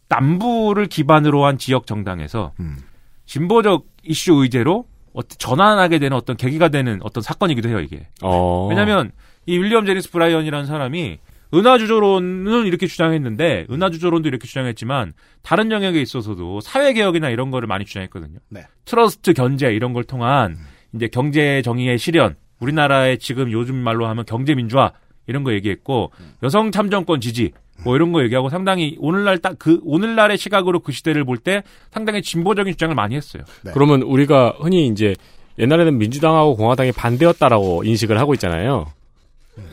남부를 0.07 0.85
기반으로 0.85 1.43
한 1.45 1.57
지역 1.57 1.85
정당에서 1.85 2.53
음. 2.61 2.77
진보적 3.25 3.85
이슈 4.03 4.35
의제로 4.35 4.87
어- 5.13 5.21
전환하게 5.21 5.99
되는 5.99 6.15
어떤 6.15 6.37
계기가 6.37 6.69
되는 6.69 6.99
어떤 7.01 7.21
사건이기도 7.21 7.67
해요 7.67 7.81
이게. 7.81 8.07
어. 8.21 8.67
왜냐하면 8.69 9.11
이 9.47 9.57
윌리엄 9.57 9.85
제닝스 9.85 10.09
브라이언이라는 10.11 10.65
사람이 10.65 11.17
은화주조론은 11.53 12.67
이렇게 12.67 12.87
주장했는데 12.87 13.67
은화주조론도 13.69 14.29
이렇게 14.29 14.47
주장했지만 14.47 15.11
다른 15.41 15.71
영역에 15.71 16.01
있어서도 16.01 16.61
사회개혁이나 16.61 17.29
이런 17.31 17.51
거를 17.51 17.67
많이 17.67 17.83
주장했거든요. 17.83 18.39
네. 18.47 18.65
트러스트 18.85 19.33
견제 19.33 19.67
이런 19.73 19.91
걸 19.91 20.05
통한 20.05 20.55
이제 20.93 21.09
경제 21.09 21.61
정의의 21.63 21.97
실현, 21.99 22.37
우리나라의 22.59 23.19
지금 23.19 23.51
요즘 23.51 23.75
말로 23.75 24.07
하면 24.07 24.25
경제 24.25 24.55
민주화 24.55 24.91
이런 25.27 25.43
거 25.43 25.53
얘기했고 25.53 26.11
여성 26.43 26.71
참정권 26.71 27.21
지지 27.21 27.51
뭐 27.83 27.95
이런 27.95 28.11
거 28.11 28.23
얘기하고 28.23 28.49
상당히 28.49 28.95
오늘날 28.99 29.37
딱 29.37 29.55
그 29.59 29.79
오늘날의 29.83 30.37
시각으로 30.37 30.79
그 30.79 30.91
시대를 30.91 31.23
볼 31.25 31.37
때 31.37 31.63
상당히 31.91 32.21
진보적인 32.21 32.73
주장을 32.73 32.93
많이 32.95 33.15
했어요. 33.15 33.43
네. 33.63 33.71
그러면 33.73 34.01
우리가 34.01 34.55
흔히 34.59 34.87
이제 34.87 35.15
옛날에는 35.59 35.97
민주당하고 35.97 36.55
공화당이 36.55 36.91
반대였다라고 36.93 37.83
인식을 37.83 38.19
하고 38.19 38.33
있잖아요. 38.35 38.87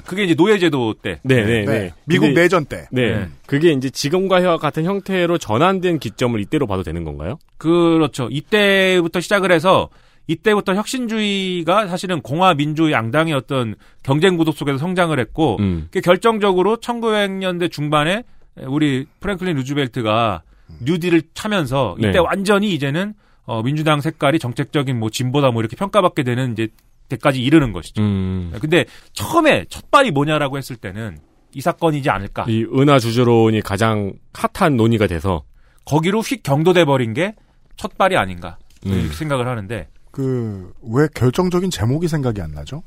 그게 0.06 0.24
이제 0.24 0.34
노예제도 0.34 0.94
때. 1.02 1.18
네, 1.22 1.44
네, 1.44 1.44
네. 1.44 1.64
네. 1.64 1.92
미국 2.06 2.26
근데- 2.28 2.42
내전 2.42 2.64
때. 2.64 2.86
네. 2.90 3.16
네. 3.16 3.28
그게 3.46 3.70
이제 3.72 3.90
지금과 3.90 4.56
같은 4.56 4.84
형태로 4.84 5.36
전환된 5.38 5.98
기점을 5.98 6.38
이때로 6.40 6.66
봐도 6.66 6.82
되는 6.82 7.04
건가요? 7.04 7.38
그렇죠. 7.58 8.28
이때부터 8.30 9.20
시작을 9.20 9.52
해서 9.52 9.88
이때부터 10.26 10.74
혁신주의가 10.74 11.86
사실은 11.86 12.20
공화 12.22 12.54
민주 12.54 12.90
양당의 12.90 13.34
어떤 13.34 13.74
경쟁 14.02 14.36
구도 14.36 14.52
속에서 14.52 14.78
성장을 14.78 15.18
했고 15.18 15.56
음. 15.60 15.88
그 15.90 16.00
결정적으로 16.00 16.76
1900년대 16.78 17.70
중반에 17.70 18.24
우리 18.66 19.06
프랭클린 19.20 19.56
루즈벨트가 19.56 20.42
뉴딜을 20.80 21.22
차면서 21.34 21.96
이때 21.98 22.12
네. 22.12 22.18
완전히 22.18 22.72
이제는 22.72 23.14
어, 23.44 23.62
민주당 23.62 24.00
색깔이 24.00 24.38
정책적인 24.38 24.98
뭐 24.98 25.10
진보다 25.10 25.50
뭐 25.50 25.60
이렇게 25.60 25.76
평가받게 25.76 26.22
되는 26.22 26.52
이제 26.52 26.68
때까지 27.10 27.42
이르는 27.42 27.72
것이죠. 27.72 28.00
음. 28.00 28.52
근데 28.60 28.86
처음에 29.12 29.66
첫 29.68 29.90
발이 29.90 30.10
뭐냐라고 30.10 30.56
했을 30.56 30.76
때는 30.76 31.18
이 31.52 31.60
사건이지 31.60 32.08
않을까. 32.08 32.46
이 32.48 32.64
은하 32.64 32.98
주주론이 32.98 33.60
가장 33.60 34.14
핫한 34.32 34.76
논의가 34.76 35.06
돼서 35.06 35.44
거기로 35.84 36.20
휙 36.20 36.42
경도돼 36.42 36.86
버린 36.86 37.12
게 37.12 37.34
첫 37.76 37.96
발이 37.98 38.16
아닌가 38.16 38.58
음. 38.86 38.92
이렇게 38.92 39.14
생각을 39.14 39.46
하는데 39.46 39.88
그, 40.14 40.72
왜 40.82 41.08
결정적인 41.12 41.70
제목이 41.70 42.06
생각이 42.06 42.40
안 42.40 42.52
나죠? 42.52 42.84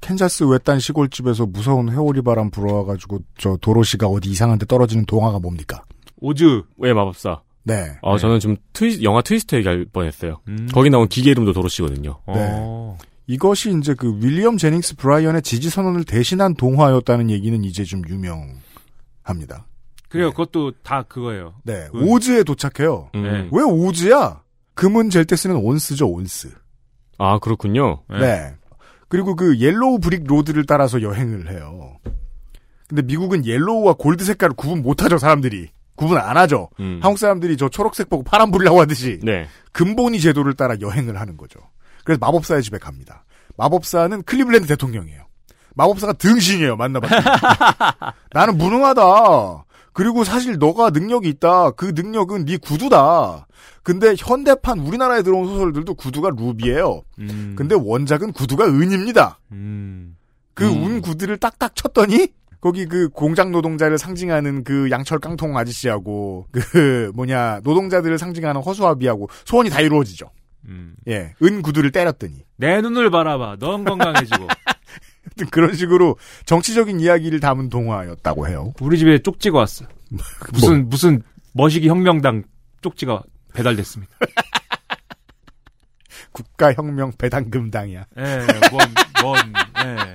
캔자스 0.00 0.44
외딴 0.44 0.78
시골집에서 0.78 1.46
무서운 1.46 1.90
회오리 1.90 2.22
바람 2.22 2.50
불어와가지고 2.50 3.20
저 3.38 3.56
도로시가 3.60 4.06
어디 4.06 4.30
이상한 4.30 4.58
데 4.58 4.66
떨어지는 4.66 5.04
동화가 5.06 5.40
뭡니까? 5.40 5.82
오즈의 6.20 6.92
마법사? 6.92 7.40
네. 7.64 7.96
아, 8.02 8.12
네. 8.12 8.18
저는 8.18 8.38
좀 8.38 8.56
트위, 8.72 9.02
영화 9.02 9.22
트위스트 9.22 9.56
얘기할 9.56 9.86
뻔했어요. 9.92 10.40
음. 10.46 10.68
거기 10.72 10.90
나온 10.90 11.08
기계 11.08 11.30
이름도 11.30 11.52
도로시거든요. 11.52 12.20
어. 12.26 12.98
이것이 13.26 13.76
이제 13.78 13.94
그 13.94 14.18
윌리엄 14.20 14.58
제닝스 14.58 14.96
브라이언의 14.96 15.42
지지 15.42 15.70
선언을 15.70 16.04
대신한 16.04 16.54
동화였다는 16.54 17.30
얘기는 17.30 17.64
이제 17.64 17.82
좀 17.82 18.02
유명합니다. 18.06 19.66
그래요. 20.08 20.30
그것도 20.30 20.72
다 20.82 21.02
그거예요. 21.02 21.54
네. 21.64 21.88
음. 21.94 22.06
오즈에 22.06 22.44
도착해요. 22.44 23.10
음. 23.14 23.22
네. 23.22 23.48
왜 23.50 23.64
오즈야? 23.64 24.43
금은 24.74 25.10
잴 25.10 25.24
때 25.24 25.36
쓰는 25.36 25.56
온스죠, 25.56 26.08
온스. 26.08 26.50
아, 27.18 27.38
그렇군요. 27.38 28.02
네. 28.10 28.18
네. 28.18 28.54
그리고 29.08 29.36
그 29.36 29.58
Yellow 29.58 30.00
Brick 30.00 30.24
Road를 30.26 30.66
따라서 30.66 31.00
여행을 31.02 31.50
해요. 31.50 31.96
근데 32.88 33.02
미국은 33.02 33.46
옐로우와 33.46 33.94
골드 33.94 34.24
색깔을 34.24 34.54
구분 34.56 34.82
못하죠, 34.82 35.18
사람들이. 35.18 35.70
구분 35.96 36.18
안 36.18 36.36
하죠. 36.36 36.70
음. 36.80 36.98
한국 37.02 37.18
사람들이 37.18 37.56
저 37.56 37.68
초록색 37.68 38.08
보고 38.08 38.24
파란 38.24 38.50
불이라고 38.50 38.80
하듯이 38.80 39.20
네. 39.22 39.46
근본이 39.72 40.18
제도를 40.20 40.54
따라 40.54 40.74
여행을 40.80 41.20
하는 41.20 41.36
거죠. 41.36 41.60
그래서 42.04 42.18
마법사의 42.20 42.62
집에 42.64 42.78
갑니다. 42.78 43.24
마법사는 43.56 44.24
클리블랜드 44.24 44.66
대통령이에요. 44.66 45.22
마법사가 45.76 46.14
등신이에요, 46.14 46.76
만나봤더니. 46.76 47.22
나는 48.32 48.58
무능하다. 48.58 49.64
그리고 49.94 50.24
사실 50.24 50.58
너가 50.58 50.90
능력이 50.90 51.28
있다. 51.30 51.70
그 51.70 51.92
능력은 51.94 52.44
네 52.44 52.58
구두다. 52.58 53.46
근데 53.82 54.14
현대판 54.18 54.80
우리나라에 54.80 55.22
들어온 55.22 55.46
소설들도 55.46 55.94
구두가 55.94 56.30
루비예요. 56.36 57.02
음. 57.20 57.54
근데 57.56 57.76
원작은 57.78 58.32
구두가 58.32 58.66
은입니다. 58.66 59.38
음. 59.52 60.16
그운 60.52 61.00
구두를 61.00 61.36
딱딱 61.36 61.76
쳤더니 61.76 62.28
거기 62.60 62.86
그 62.86 63.08
공장 63.08 63.52
노동자를 63.52 63.96
상징하는 63.98 64.64
그 64.64 64.90
양철 64.90 65.18
깡통 65.20 65.56
아저씨하고 65.56 66.46
그 66.50 67.12
뭐냐 67.14 67.60
노동자들을 67.62 68.18
상징하는 68.18 68.62
허수아비하고 68.62 69.28
소원이 69.44 69.70
다 69.70 69.80
이루어지죠. 69.80 70.30
음. 70.66 70.96
예, 71.06 71.34
은 71.42 71.62
구두를 71.62 71.92
때렸더니 71.92 72.42
내 72.56 72.80
눈을 72.80 73.10
바라봐. 73.10 73.56
넌 73.60 73.84
건강해지고. 73.84 74.48
그런 75.50 75.74
식으로 75.74 76.16
정치적인 76.46 77.00
이야기를 77.00 77.40
담은 77.40 77.68
동화였다고 77.68 78.48
해요. 78.48 78.72
우리 78.80 78.98
집에 78.98 79.18
쪽지가 79.18 79.58
왔어. 79.58 79.86
무슨 80.52 80.88
무슨 80.88 81.22
머시기 81.52 81.88
혁명당 81.88 82.44
쪽지가 82.82 83.22
배달됐습니다. 83.54 84.12
국가혁명 86.32 87.12
배당금당이야. 87.16 88.06
예, 88.18 88.46
뭔, 88.70 88.88
뭔, 89.22 89.38
예. 89.86 90.14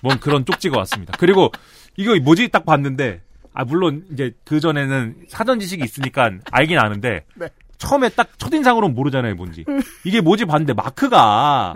뭔 0.00 0.18
그런 0.20 0.44
쪽지가 0.44 0.78
왔습니다. 0.78 1.14
그리고 1.18 1.50
이거 1.96 2.16
뭐지 2.16 2.48
딱 2.48 2.64
봤는데, 2.64 3.20
아, 3.52 3.64
물론 3.64 4.06
이제 4.12 4.32
그 4.44 4.60
전에는 4.60 5.26
사전 5.28 5.58
지식이 5.58 5.82
있으니까 5.84 6.30
알긴 6.50 6.78
아는데, 6.78 7.24
네. 7.34 7.48
처음에 7.78 8.08
딱 8.10 8.38
첫인상으로는 8.38 8.94
모르잖아요, 8.94 9.34
뭔지. 9.34 9.64
이게 10.04 10.20
뭐지 10.20 10.44
봤는데, 10.44 10.74
마크가, 10.74 11.74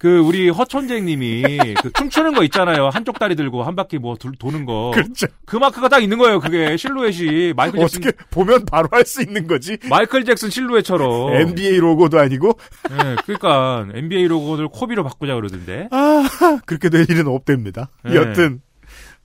그 0.00 0.18
우리 0.20 0.48
허천재님이 0.48 1.74
그 1.82 1.92
춤추는 1.92 2.32
거 2.32 2.42
있잖아요. 2.44 2.88
한쪽 2.88 3.18
다리 3.18 3.36
들고 3.36 3.62
한 3.62 3.76
바퀴 3.76 3.98
뭐 3.98 4.16
돌- 4.16 4.34
도는 4.34 4.64
거. 4.64 4.92
그렇죠. 4.94 5.26
그 5.44 5.56
마크가 5.58 5.90
딱 5.90 6.02
있는 6.02 6.16
거예요. 6.16 6.40
그게 6.40 6.74
실루엣이 6.78 7.52
마이클 7.54 7.80
잭슨 7.86 8.00
어떻게 8.08 8.24
보면 8.30 8.64
바로 8.64 8.88
할 8.92 9.04
수 9.04 9.20
있는 9.20 9.46
거지. 9.46 9.76
마이클 9.90 10.24
잭슨 10.24 10.48
실루엣처럼. 10.48 11.34
NBA 11.34 11.76
로고도 11.80 12.18
아니고 12.18 12.52
예, 12.92 13.16
그러니까 13.26 13.86
NBA 13.92 14.26
로고를 14.28 14.68
코비로 14.68 15.04
바꾸자 15.04 15.34
그러던데. 15.34 15.88
아 15.90 16.26
그렇게 16.64 16.88
될 16.88 17.04
일은 17.10 17.26
없답니다. 17.26 17.90
네. 18.02 18.14
여튼 18.16 18.62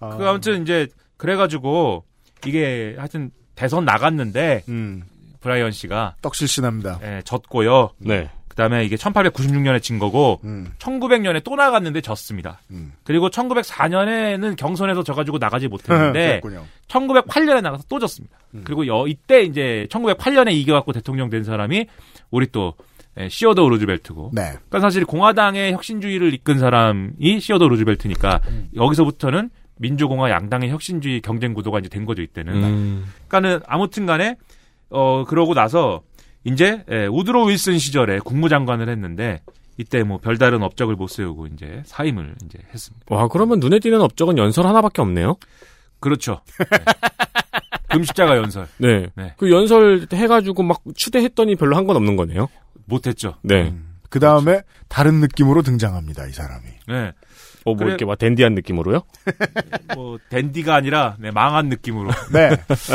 아, 0.01 0.17
그 0.17 0.27
아무튼 0.27 0.61
이제 0.63 0.87
그래가지고 1.15 2.03
이게 2.45 2.95
하여튼 2.97 3.31
대선 3.55 3.85
나갔는데 3.85 4.63
음, 4.67 5.03
브라이언 5.39 5.71
씨가 5.71 6.15
떡실신합니다. 6.21 6.99
예, 7.03 7.21
졌고요. 7.23 7.91
네. 7.99 8.29
그다음에 8.55 8.85
이게 8.85 8.95
1896년에 8.95 9.81
진 9.81 9.99
거고 9.99 10.39
음, 10.45 10.71
1900년에 10.79 11.43
또 11.43 11.55
나갔는데 11.55 11.99
졌습니다. 11.99 12.61
음. 12.71 12.93
그리고 13.03 13.29
1904년에는 13.29 14.55
경선에서 14.55 15.03
져가지고 15.03 15.37
나가지 15.37 15.67
못했는데 15.67 16.39
그랬군요. 16.41 16.65
1908년에 16.87 17.61
나가서 17.61 17.83
또 17.89 17.99
졌습니다. 17.99 18.37
그리고 18.63 18.87
여, 18.87 19.05
이때 19.07 19.41
이제 19.41 19.85
1908년에 19.89 20.53
이겨갖고 20.53 20.93
대통령 20.93 21.29
된 21.29 21.43
사람이 21.43 21.87
우리 22.31 22.47
또 22.47 22.75
예, 23.17 23.29
시어더 23.29 23.67
루즈벨트고. 23.67 24.31
네. 24.33 24.41
그러니까 24.41 24.79
사실 24.79 25.05
공화당의 25.05 25.73
혁신주의를 25.73 26.33
이끈 26.33 26.59
사람이 26.59 27.39
시어더 27.39 27.67
루즈벨트니까 27.67 28.41
여기서부터는 28.75 29.49
민주공화 29.77 30.29
양당의 30.29 30.69
혁신주의 30.69 31.21
경쟁 31.21 31.53
구도가 31.53 31.79
이제 31.79 31.89
된 31.89 32.05
거죠 32.05 32.21
이때는. 32.21 32.53
음. 32.53 33.05
그러니까는 33.27 33.61
아무튼간에 33.67 34.35
어 34.89 35.25
그러고 35.25 35.53
나서 35.53 36.01
이제 36.45 36.83
예, 36.91 37.07
우드로 37.07 37.45
윌슨 37.45 37.77
시절에 37.79 38.19
국무장관을 38.19 38.87
했는데 38.89 39.41
이때 39.77 40.03
뭐 40.03 40.17
별다른 40.19 40.63
업적을 40.63 40.95
못 40.95 41.07
세우고 41.09 41.47
이제 41.47 41.81
사임을 41.85 42.35
이제 42.45 42.59
했습니다. 42.73 43.05
와, 43.13 43.27
그러면 43.27 43.59
눈에 43.59 43.79
띄는 43.79 43.99
업적은 44.01 44.37
연설 44.37 44.65
하나밖에 44.67 45.01
없네요? 45.01 45.35
그렇죠. 45.99 46.41
네. 46.59 46.77
금십자가 47.89 48.37
연설 48.37 48.67
네. 48.77 49.07
네. 49.15 49.33
그 49.37 49.51
연설 49.51 50.07
해가지고 50.11 50.63
막 50.63 50.81
추대했더니 50.95 51.55
별로 51.55 51.75
한 51.75 51.85
건 51.85 51.95
없는 51.97 52.15
거네요? 52.15 52.47
못했죠. 52.85 53.35
네. 53.41 53.73
그 54.09 54.19
다음에 54.19 54.61
다른 54.87 55.15
느낌으로 55.15 55.61
등장합니다. 55.61 56.25
이 56.27 56.31
사람이. 56.31 56.63
네. 56.87 57.07
어, 57.65 57.71
뭐 57.71 57.75
그래- 57.75 57.89
이렇게 57.89 58.05
막 58.05 58.17
댄디한 58.17 58.53
느낌으로요? 58.53 59.01
뭐 59.95 60.17
댄디가 60.29 60.75
아니라 60.75 61.15
네, 61.19 61.31
망한 61.31 61.67
느낌으로. 61.69 62.11
네. 62.31 62.49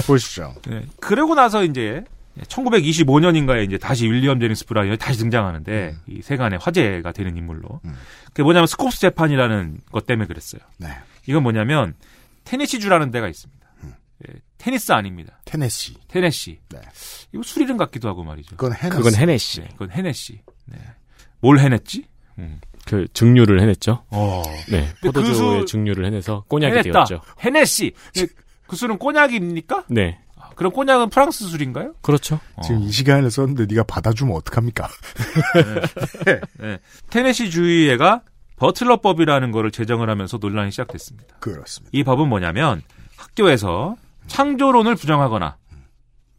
보시죠. 0.07 0.55
네. 0.69 0.83
그러고 1.01 1.35
나서 1.35 1.65
이제 1.65 2.05
1925년인가에 2.47 3.65
이제 3.67 3.79
다시 3.79 4.07
윌리엄 4.11 4.41
제니스 4.41 4.65
브라이언이 4.67 4.99
다시 4.99 5.19
등장하는데 5.19 5.97
이 6.07 6.23
세간의 6.23 6.59
화제가 6.63 7.13
되는 7.13 7.37
인물로. 7.37 7.81
음. 7.85 7.95
그게 8.27 8.43
뭐냐면 8.43 8.67
스콥스 8.67 9.01
재판이라는 9.01 9.81
것 9.91 10.07
때문에 10.07 10.27
그랬어요. 10.27 10.61
네. 10.79 10.89
이건 11.27 11.43
뭐냐면 11.43 11.95
테네시주라는 12.45 13.11
데가 13.11 13.29
있습니다. 13.29 13.67
음. 13.85 13.95
예, 14.29 14.35
테니스 14.59 14.93
아닙니다. 14.93 15.41
테네시. 15.45 15.97
테네시. 16.09 16.59
네. 16.71 16.81
이거 17.33 17.43
술 17.43 17.63
이름 17.63 17.77
같기도 17.77 18.09
하고 18.09 18.25
말이죠. 18.25 18.57
그건 18.57 18.75
해냈 18.75 18.97
그건 18.97 19.15
해냈시. 19.15 19.61
네, 19.61 19.69
그건 19.73 19.91
해냈시. 19.91 20.41
네. 20.67 20.79
뭘 21.41 21.59
해냈지? 21.59 22.05
음. 22.39 22.61
그 22.87 23.07
증류를 23.13 23.61
해냈죠. 23.61 24.05
어. 24.11 24.43
네. 24.71 24.89
그 25.01 25.07
포도주의 25.13 25.35
술- 25.35 25.67
증류를 25.67 26.07
해내서 26.07 26.45
꼬냑이 26.49 26.73
해냈다. 26.73 27.05
되었죠. 27.05 27.21
네, 28.15 28.27
그 28.67 28.77
술은 28.77 28.99
꼬냑입니까? 28.99 29.85
네. 29.89 30.21
아, 30.61 30.63
그럼 30.63 30.73
꼬냑은 30.73 31.09
프랑스 31.09 31.49
술인가요? 31.49 31.95
그렇죠. 32.03 32.39
어. 32.55 32.61
지금 32.61 32.83
이 32.83 32.91
시간에 32.93 33.31
썼는데 33.31 33.65
네가 33.67 33.85
받아주면 33.85 34.37
어떡합니까? 34.37 34.89
네. 36.59 36.79
테네시 37.09 37.51
주의회가 37.51 38.21
버틀러법이라는 38.57 39.53
거를 39.53 39.71
제정을 39.71 40.11
하면서 40.11 40.37
논란이 40.37 40.71
시작됐습니다. 40.71 41.37
그렇습니다. 41.41 41.91
이 41.95 42.05
법은 42.05 42.29
뭐냐면 42.29 42.83
학교에서 43.17 43.97
창조론을 44.27 44.97
부정하거나 44.97 45.57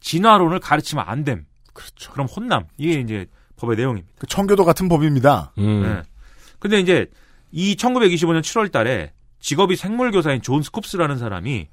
진화론을 0.01 0.59
가르치면 0.59 1.03
안 1.07 1.23
됨. 1.23 1.47
그렇죠. 1.73 2.11
그럼 2.11 2.27
혼남. 2.27 2.65
이게 2.77 2.99
이제 2.99 3.25
법의 3.55 3.75
내용입니다. 3.75 4.07
그 4.19 4.27
청교도 4.27 4.65
같은 4.65 4.87
법입니다. 4.87 5.51
음. 5.57 5.81
네. 5.81 6.03
근데 6.59 6.79
이제 6.79 7.07
이 7.51 7.75
1925년 7.75 8.41
7월 8.41 8.71
달에 8.71 9.13
직업이 9.39 9.75
생물교사인 9.75 10.43
존 10.43 10.61
스콥스라는 10.61 11.17
사람이 11.17 11.69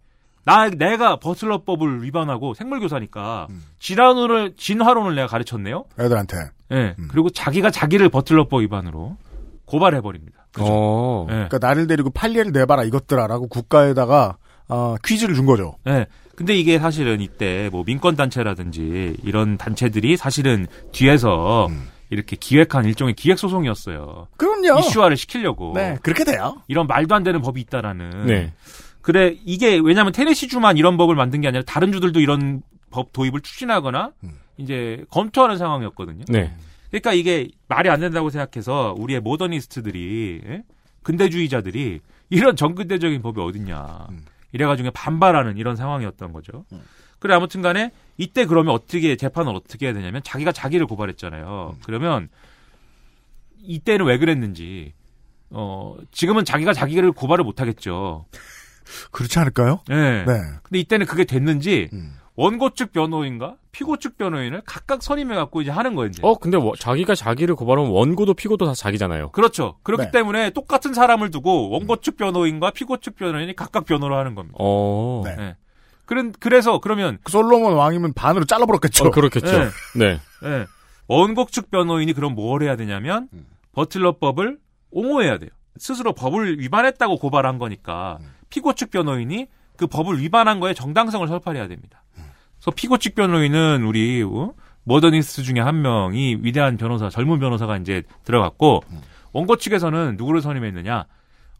나 0.48 0.70
내가 0.70 1.16
버틀러법을 1.16 2.02
위반하고 2.02 2.54
생물교사니까 2.54 3.48
음. 3.50 3.62
진화론을 3.80 4.54
진화론을 4.56 5.14
내가 5.14 5.26
가르쳤네요. 5.26 5.84
애들한테. 6.00 6.36
예. 6.72 6.94
음. 6.98 7.08
그리고 7.10 7.28
자기가 7.28 7.70
자기를 7.70 8.08
버틀러법 8.08 8.62
위반으로 8.62 9.18
고발해 9.66 10.00
버립니다. 10.00 10.46
어. 10.58 11.26
예. 11.28 11.32
그러니까 11.34 11.58
나를 11.58 11.86
데리고 11.86 12.08
판례를 12.08 12.52
내봐라 12.52 12.84
이것들아라고 12.84 13.48
국가에다가 13.48 14.38
어, 14.68 14.96
퀴즈를 15.04 15.34
준 15.34 15.44
거죠. 15.44 15.76
예. 15.86 16.06
근데 16.34 16.54
이게 16.54 16.78
사실은 16.78 17.20
이때 17.20 17.68
뭐 17.70 17.84
민권 17.84 18.16
단체라든지 18.16 19.18
이런 19.24 19.58
단체들이 19.58 20.16
사실은 20.16 20.66
뒤에서 20.92 21.66
음. 21.66 21.88
이렇게 22.08 22.36
기획한 22.36 22.86
일종의 22.86 23.14
기획 23.14 23.38
소송이었어요. 23.38 24.28
그럼요. 24.38 24.78
이슈화를 24.80 25.18
시키려고. 25.18 25.72
네, 25.74 25.98
그렇게 26.02 26.24
돼요. 26.24 26.62
이런 26.68 26.86
말도 26.86 27.14
안 27.14 27.22
되는 27.22 27.42
법이 27.42 27.60
있다라는. 27.60 28.26
네. 28.26 28.54
그래 29.00 29.36
이게 29.44 29.78
왜냐하면 29.82 30.12
테네시 30.12 30.48
주만 30.48 30.76
이런 30.76 30.96
법을 30.96 31.14
만든 31.14 31.40
게 31.40 31.48
아니라 31.48 31.62
다른 31.64 31.92
주들도 31.92 32.20
이런 32.20 32.62
법 32.90 33.12
도입을 33.12 33.40
추진하거나 33.40 34.12
음. 34.24 34.38
이제 34.56 35.04
검토하는 35.10 35.56
상황이었거든요. 35.56 36.24
네. 36.28 36.54
그러니까 36.90 37.12
이게 37.12 37.48
말이 37.68 37.90
안 37.90 38.00
된다고 38.00 38.30
생각해서 38.30 38.94
우리의 38.98 39.20
모더니스트들이 39.20 40.42
예? 40.46 40.62
근대주의자들이 41.02 42.00
이런 42.30 42.56
전근대적인 42.56 43.22
법이 43.22 43.40
어딨냐 43.40 44.06
음. 44.10 44.24
이래가지고 44.52 44.90
반발하는 44.90 45.56
이런 45.56 45.76
상황이었던 45.76 46.32
거죠. 46.32 46.64
음. 46.72 46.82
그래 47.18 47.34
아무튼간에 47.34 47.92
이때 48.16 48.46
그러면 48.46 48.74
어떻게 48.74 49.16
재판을 49.16 49.54
어떻게 49.54 49.86
해야 49.86 49.94
되냐면 49.94 50.22
자기가 50.22 50.52
자기를 50.52 50.86
고발했잖아요. 50.86 51.74
음. 51.76 51.80
그러면 51.84 52.28
이때는 53.62 54.06
왜 54.06 54.18
그랬는지 54.18 54.92
어 55.50 55.96
지금은 56.12 56.44
자기가 56.44 56.72
자기를 56.72 57.12
고발을 57.12 57.44
못 57.44 57.60
하겠죠. 57.60 58.26
그렇지 59.10 59.38
않을까요? 59.38 59.80
예. 59.90 59.94
네. 59.94 60.40
근데 60.62 60.78
이때는 60.78 61.06
그게 61.06 61.24
됐는지 61.24 61.88
음. 61.92 62.12
원고 62.36 62.70
측 62.70 62.92
변호인과 62.92 63.56
피고 63.72 63.96
측 63.96 64.16
변호인을 64.16 64.62
각각 64.64 65.02
선임해 65.02 65.34
갖고 65.34 65.60
이제 65.60 65.70
하는 65.72 65.94
거예요. 65.96 66.08
이제. 66.10 66.20
어, 66.24 66.34
근데 66.36 66.56
워- 66.56 66.74
자기가 66.76 67.14
자기를 67.16 67.54
고발하면 67.56 67.90
원고도 67.90 68.34
피고도 68.34 68.64
다 68.66 68.74
자기잖아요. 68.74 69.30
그렇죠. 69.30 69.76
그렇기 69.82 70.04
네. 70.04 70.10
때문에 70.12 70.50
똑같은 70.50 70.94
사람을 70.94 71.30
두고 71.30 71.70
원고 71.70 71.96
측 71.96 72.16
변호인과 72.16 72.70
피고 72.70 72.96
측 72.98 73.16
변호인이 73.16 73.54
각각 73.56 73.84
변호를 73.86 74.16
하는 74.16 74.34
겁니다. 74.36 74.56
어. 74.60 75.22
네. 75.24 75.36
예. 75.38 75.56
그런 76.06 76.32
그래서 76.38 76.78
그러면 76.80 77.18
그 77.24 77.32
솔로몬 77.32 77.74
왕이면 77.74 78.12
반으로 78.14 78.44
잘라버렸겠죠. 78.44 79.06
어, 79.06 79.10
그렇겠죠. 79.10 79.58
네. 79.58 79.68
네. 79.96 80.20
예. 80.44 80.66
원고 81.08 81.46
측 81.50 81.70
변호인이 81.70 82.12
그럼 82.12 82.34
뭘 82.34 82.62
해야 82.62 82.76
되냐면 82.76 83.28
음. 83.32 83.46
버틀러법을 83.72 84.58
옹호해야 84.90 85.38
돼요. 85.38 85.50
스스로 85.76 86.12
법을 86.12 86.58
위반했다고 86.60 87.18
고발한 87.18 87.58
거니까 87.58 88.18
음. 88.20 88.26
피고 88.50 88.74
측 88.74 88.90
변호인이 88.90 89.46
그 89.76 89.86
법을 89.86 90.20
위반한 90.20 90.60
거에 90.60 90.74
정당성을 90.74 91.26
설파해야 91.28 91.68
됩니다. 91.68 92.02
음. 92.18 92.24
그래서 92.56 92.70
피고 92.74 92.98
측 92.98 93.14
변호인은 93.14 93.84
우리 93.84 94.22
어? 94.22 94.52
모더니스트 94.84 95.42
중에 95.42 95.60
한 95.60 95.82
명이 95.82 96.38
위대한 96.40 96.76
변호사, 96.76 97.10
젊은 97.10 97.38
변호사가 97.38 97.76
이제 97.76 98.02
들어갔고 98.24 98.82
음. 98.90 99.00
원고 99.32 99.56
측에서는 99.56 100.16
누구를 100.16 100.40
선임했느냐? 100.40 101.04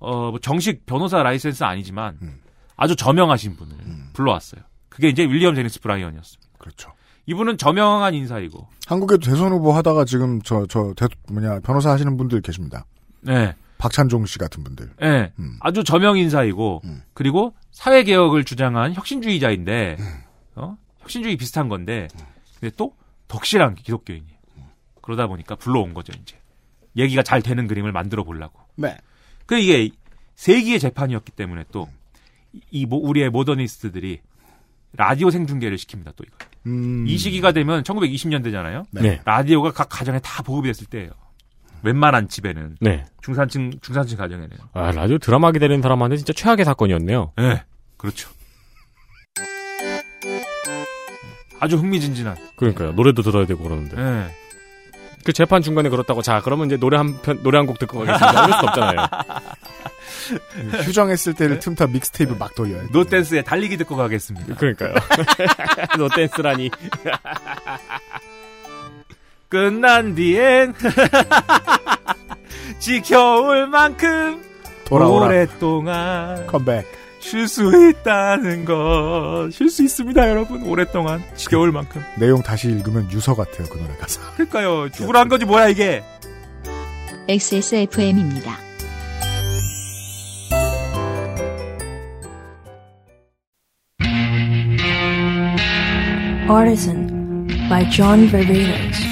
어, 0.00 0.30
뭐 0.30 0.38
정식 0.40 0.86
변호사 0.86 1.22
라이센스 1.22 1.64
아니지만 1.64 2.18
음. 2.22 2.40
아주 2.76 2.96
저명하신 2.96 3.56
분을 3.56 3.74
음. 3.84 4.08
불러왔어요. 4.14 4.62
그게 4.88 5.08
이제 5.08 5.24
윌리엄 5.24 5.54
제닝스 5.54 5.80
브라이언이었습니다. 5.80 6.52
그렇죠. 6.58 6.92
이분은 7.26 7.58
저명한 7.58 8.14
인사이고, 8.14 8.66
한국에도 8.86 9.30
대선 9.30 9.52
후보 9.52 9.72
하다가 9.72 10.06
지금 10.06 10.40
저, 10.40 10.64
저, 10.66 10.94
대, 10.96 11.06
뭐냐, 11.30 11.60
변호사 11.60 11.90
하시는 11.90 12.16
분들 12.16 12.40
계십니다. 12.40 12.86
네, 13.20 13.54
박찬종 13.78 14.26
씨 14.26 14.38
같은 14.38 14.64
분들. 14.64 14.90
네. 15.00 15.32
음. 15.38 15.56
아주 15.60 15.84
저명 15.84 16.18
인사이고, 16.18 16.82
음. 16.84 17.02
그리고 17.14 17.54
사회 17.70 18.02
개혁을 18.02 18.44
주장한 18.44 18.94
혁신주의자인데, 18.94 19.96
음. 19.98 20.04
어? 20.56 20.76
혁신주의 21.00 21.36
비슷한 21.36 21.68
건데, 21.68 22.08
근데 22.60 22.74
또 22.76 22.94
덕실한 23.28 23.76
기독교인이에요. 23.76 24.38
그러다 25.00 25.26
보니까 25.26 25.54
불러온 25.54 25.94
거죠 25.94 26.12
이제. 26.20 26.36
얘기가 26.96 27.22
잘 27.22 27.40
되는 27.40 27.66
그림을 27.66 27.92
만들어 27.92 28.24
보려고. 28.24 28.60
네. 28.76 28.96
그 29.46 29.56
이게 29.58 29.90
세기의 30.34 30.80
재판이었기 30.80 31.32
때문에 31.32 31.64
또 31.70 31.88
이 32.70 32.86
우리의 32.90 33.30
모더니스트들이 33.30 34.20
라디오 34.92 35.30
생중계를 35.30 35.76
시킵니다 35.76 36.14
또 36.16 36.24
이거. 36.26 36.36
음. 36.66 37.06
이 37.06 37.18
시기가 37.18 37.52
되면 37.52 37.82
1920년대잖아요. 37.82 38.86
네. 38.90 39.00
네. 39.02 39.20
라디오가 39.24 39.70
각 39.72 39.88
가정에 39.88 40.18
다 40.20 40.42
보급이 40.42 40.68
됐을 40.68 40.86
때예요. 40.86 41.10
웬만한 41.82 42.28
집에는 42.28 42.76
네. 42.80 43.04
중산층 43.22 43.72
중산층 43.80 44.16
가정에는. 44.18 44.50
아, 44.72 44.90
라디오 44.92 45.18
드라마 45.18 45.48
하게 45.48 45.58
되는 45.58 45.80
사람한테 45.82 46.16
진짜 46.16 46.32
최악의 46.32 46.64
사건이었네요. 46.64 47.32
예. 47.38 47.42
네, 47.42 47.62
그렇죠. 47.96 48.30
아주 51.60 51.76
흥미진진한. 51.76 52.36
그러니까요. 52.56 52.92
노래도 52.92 53.22
들어야 53.22 53.44
되고 53.46 53.62
그러는데. 53.62 54.00
예. 54.00 54.26
그 55.24 55.32
재판 55.32 55.60
중간에 55.60 55.88
그렇다고 55.88 56.22
자, 56.22 56.40
그러면 56.42 56.66
이제 56.68 56.76
노래 56.76 56.96
한 56.96 57.20
편, 57.20 57.42
노래 57.42 57.58
한 57.58 57.66
곡 57.66 57.78
듣고 57.78 57.98
가겠습니다. 57.98 58.44
이럴 58.46 58.58
수 58.60 58.66
없잖아요. 58.66 59.06
휴정했을 60.84 61.34
때를 61.34 61.58
틈타 61.58 61.86
믹스테이프 61.88 62.34
막 62.38 62.54
돌려야 62.54 62.82
돼. 62.82 62.88
노땐스의 62.92 63.42
달리기 63.42 63.76
듣고 63.78 63.96
가겠습니다. 63.96 64.54
그러니까요. 64.54 64.94
노땐스라니. 65.98 66.70
끝난 69.48 70.14
뒤엔 70.14 70.74
지겨울 72.78 73.66
만큼 73.66 74.42
돌아오라. 74.84 75.26
오랫동안 75.26 76.46
컴백. 76.46 76.86
쉴 77.20 77.48
수 77.48 77.90
있다는 77.90 78.64
것. 78.64 79.50
쉴 79.52 79.68
수 79.68 79.82
있습니다, 79.82 80.30
여러분. 80.30 80.62
오랫동안 80.64 81.22
지겨울 81.34 81.72
만큼. 81.72 82.02
내용 82.18 82.42
다시 82.42 82.68
읽으면 82.68 83.10
유서 83.10 83.34
같아요, 83.34 83.66
그 83.68 83.78
노래 83.78 83.94
가사. 83.96 84.20
그러니까요. 84.34 84.88
죽으란 84.90 85.28
거지 85.28 85.44
뭐야 85.44 85.68
이게. 85.68 86.02
XSFM입니다. 87.28 88.56
Artisan 96.48 97.46
by 97.68 97.84
John 97.90 98.28
Varvatos. 98.28 99.07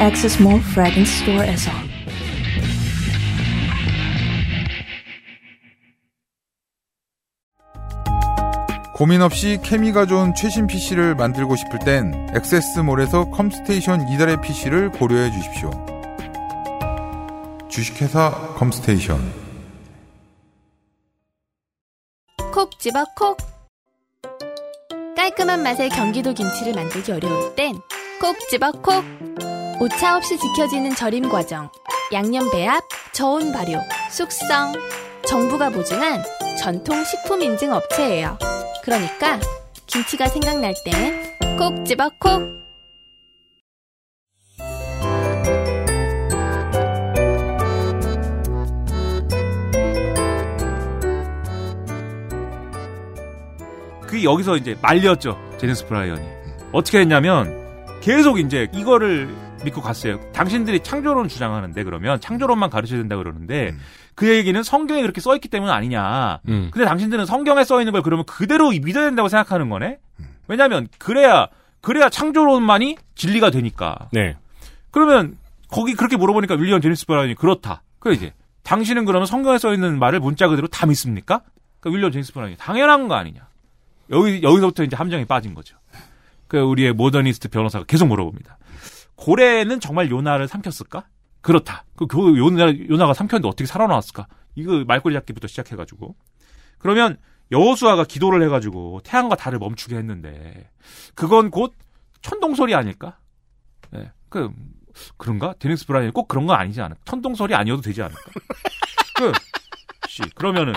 Access 0.00 0.42
Mall 0.42 0.60
Fragrance 0.60 1.22
Store에서. 1.22 1.70
고민 8.94 9.22
없이 9.22 9.58
케미가 9.62 10.06
좋은 10.06 10.34
최신 10.34 10.66
PC를 10.66 11.14
만들고 11.14 11.56
싶을 11.56 11.78
땐 11.80 12.28
액세스몰에서 12.34 13.30
컴스테이션 13.30 14.08
이달의 14.08 14.40
PC를 14.40 14.90
고려해 14.90 15.30
주십시오. 15.32 15.70
주식회사 17.68 18.54
컴스테이션. 18.56 19.18
콕 22.52 22.78
집어 22.78 23.04
콕. 23.16 23.36
깔끔한 25.16 25.62
맛의 25.62 25.88
경기도 25.88 26.32
김치를 26.34 26.74
만들기 26.74 27.10
어려울 27.10 27.54
땐 27.56 27.74
콕 28.20 28.36
집어 28.48 28.70
콕 28.72 29.04
오차 29.80 30.16
없이 30.16 30.38
지켜지는 30.38 30.94
절임 30.94 31.28
과정 31.28 31.70
양념 32.12 32.50
배합, 32.50 32.82
저온 33.12 33.52
발효, 33.52 33.78
숙성 34.10 34.72
정부가 35.26 35.70
보증한 35.70 36.22
전통 36.58 37.02
식품 37.04 37.42
인증 37.42 37.72
업체예요 37.72 38.38
그러니까 38.82 39.38
김치가 39.86 40.28
생각날 40.28 40.74
땐 40.84 41.34
콕 41.58 41.84
집어 41.84 42.08
콕 42.18 42.64
그 54.14 54.22
여기서 54.22 54.56
이제 54.56 54.76
말렸죠. 54.80 55.36
제닝스 55.58 55.84
브라이언이. 55.86 56.22
어떻게 56.70 57.00
했냐면 57.00 57.52
계속 58.00 58.38
이제 58.38 58.68
이거를 58.72 59.28
믿고 59.64 59.80
갔어요. 59.80 60.20
당신들이 60.32 60.80
창조론 60.80 61.28
주장하는데 61.28 61.82
그러면 61.84 62.20
창조론만 62.20 62.70
가르쳐야 62.70 62.98
된다 62.98 63.16
그러는데 63.16 63.70
음. 63.70 63.80
그 64.14 64.28
얘기는 64.28 64.62
성경에 64.62 65.00
그렇게 65.02 65.20
써 65.20 65.34
있기 65.34 65.48
때문 65.48 65.70
아니냐. 65.70 66.40
음. 66.48 66.70
근데 66.72 66.86
당신들은 66.86 67.26
성경에 67.26 67.64
써 67.64 67.80
있는 67.80 67.92
걸 67.92 68.02
그러면 68.02 68.24
그대로 68.26 68.70
믿어야 68.70 69.04
된다고 69.04 69.28
생각하는 69.28 69.68
거네. 69.68 69.98
음. 70.20 70.26
왜냐하면 70.46 70.88
그래야 70.98 71.48
그래야 71.80 72.08
창조론만이 72.08 72.96
진리가 73.14 73.50
되니까. 73.50 74.08
네. 74.12 74.36
그러면 74.90 75.36
거기 75.68 75.94
그렇게 75.94 76.16
물어보니까 76.16 76.54
윌리엄 76.54 76.80
제닝스 76.80 77.06
브라이언이 77.06 77.34
그렇다. 77.34 77.82
그 77.98 78.12
이제 78.12 78.32
당신은 78.62 79.04
그러면 79.04 79.26
성경에 79.26 79.58
써 79.58 79.74
있는 79.74 79.98
말을 79.98 80.20
문자 80.20 80.48
그대로 80.48 80.68
다 80.68 80.86
믿습니까? 80.86 81.42
그 81.80 81.90
윌리엄 81.90 82.12
제닝스 82.12 82.32
브라이언이 82.32 82.56
당연한 82.58 83.08
거 83.08 83.14
아니냐. 83.14 83.48
여기 84.10 84.42
여기서부터 84.42 84.84
이제 84.84 84.96
함정에 84.96 85.24
빠진 85.24 85.54
거죠. 85.54 85.76
그 86.46 86.58
우리의 86.60 86.92
모더니스트 86.92 87.48
변호사가 87.48 87.84
계속 87.86 88.06
물어봅니다. 88.06 88.58
고래는 89.16 89.80
정말 89.80 90.10
요나를 90.10 90.48
삼켰을까? 90.48 91.06
그렇다. 91.40 91.84
그 91.96 92.06
교- 92.06 92.36
요나 92.36 92.72
요나가 92.88 93.12
삼켰는데 93.14 93.48
어떻게 93.48 93.66
살아나왔을까? 93.66 94.26
이거 94.54 94.84
말꼬리 94.86 95.14
잡기부터 95.14 95.46
시작해가지고 95.46 96.14
그러면 96.78 97.18
여호수아가 97.50 98.04
기도를 98.04 98.42
해가지고 98.44 99.00
태양과 99.04 99.36
달을 99.36 99.58
멈추게 99.58 99.96
했는데 99.96 100.70
그건 101.14 101.50
곧 101.50 101.74
천동설이 102.22 102.74
아닐까? 102.74 103.18
네. 103.90 104.10
그 104.30 104.50
그런가? 105.18 105.54
제닝스 105.58 105.86
브라이언이 105.86 106.12
꼭 106.12 106.28
그런 106.28 106.46
건 106.46 106.56
아니지 106.58 106.80
않을까? 106.80 107.02
천동설이 107.04 107.54
아니어도 107.54 107.82
되지 107.82 108.00
않을까? 108.02 108.20
그, 109.18 109.32
씨, 110.08 110.22
그러면은, 110.34 110.72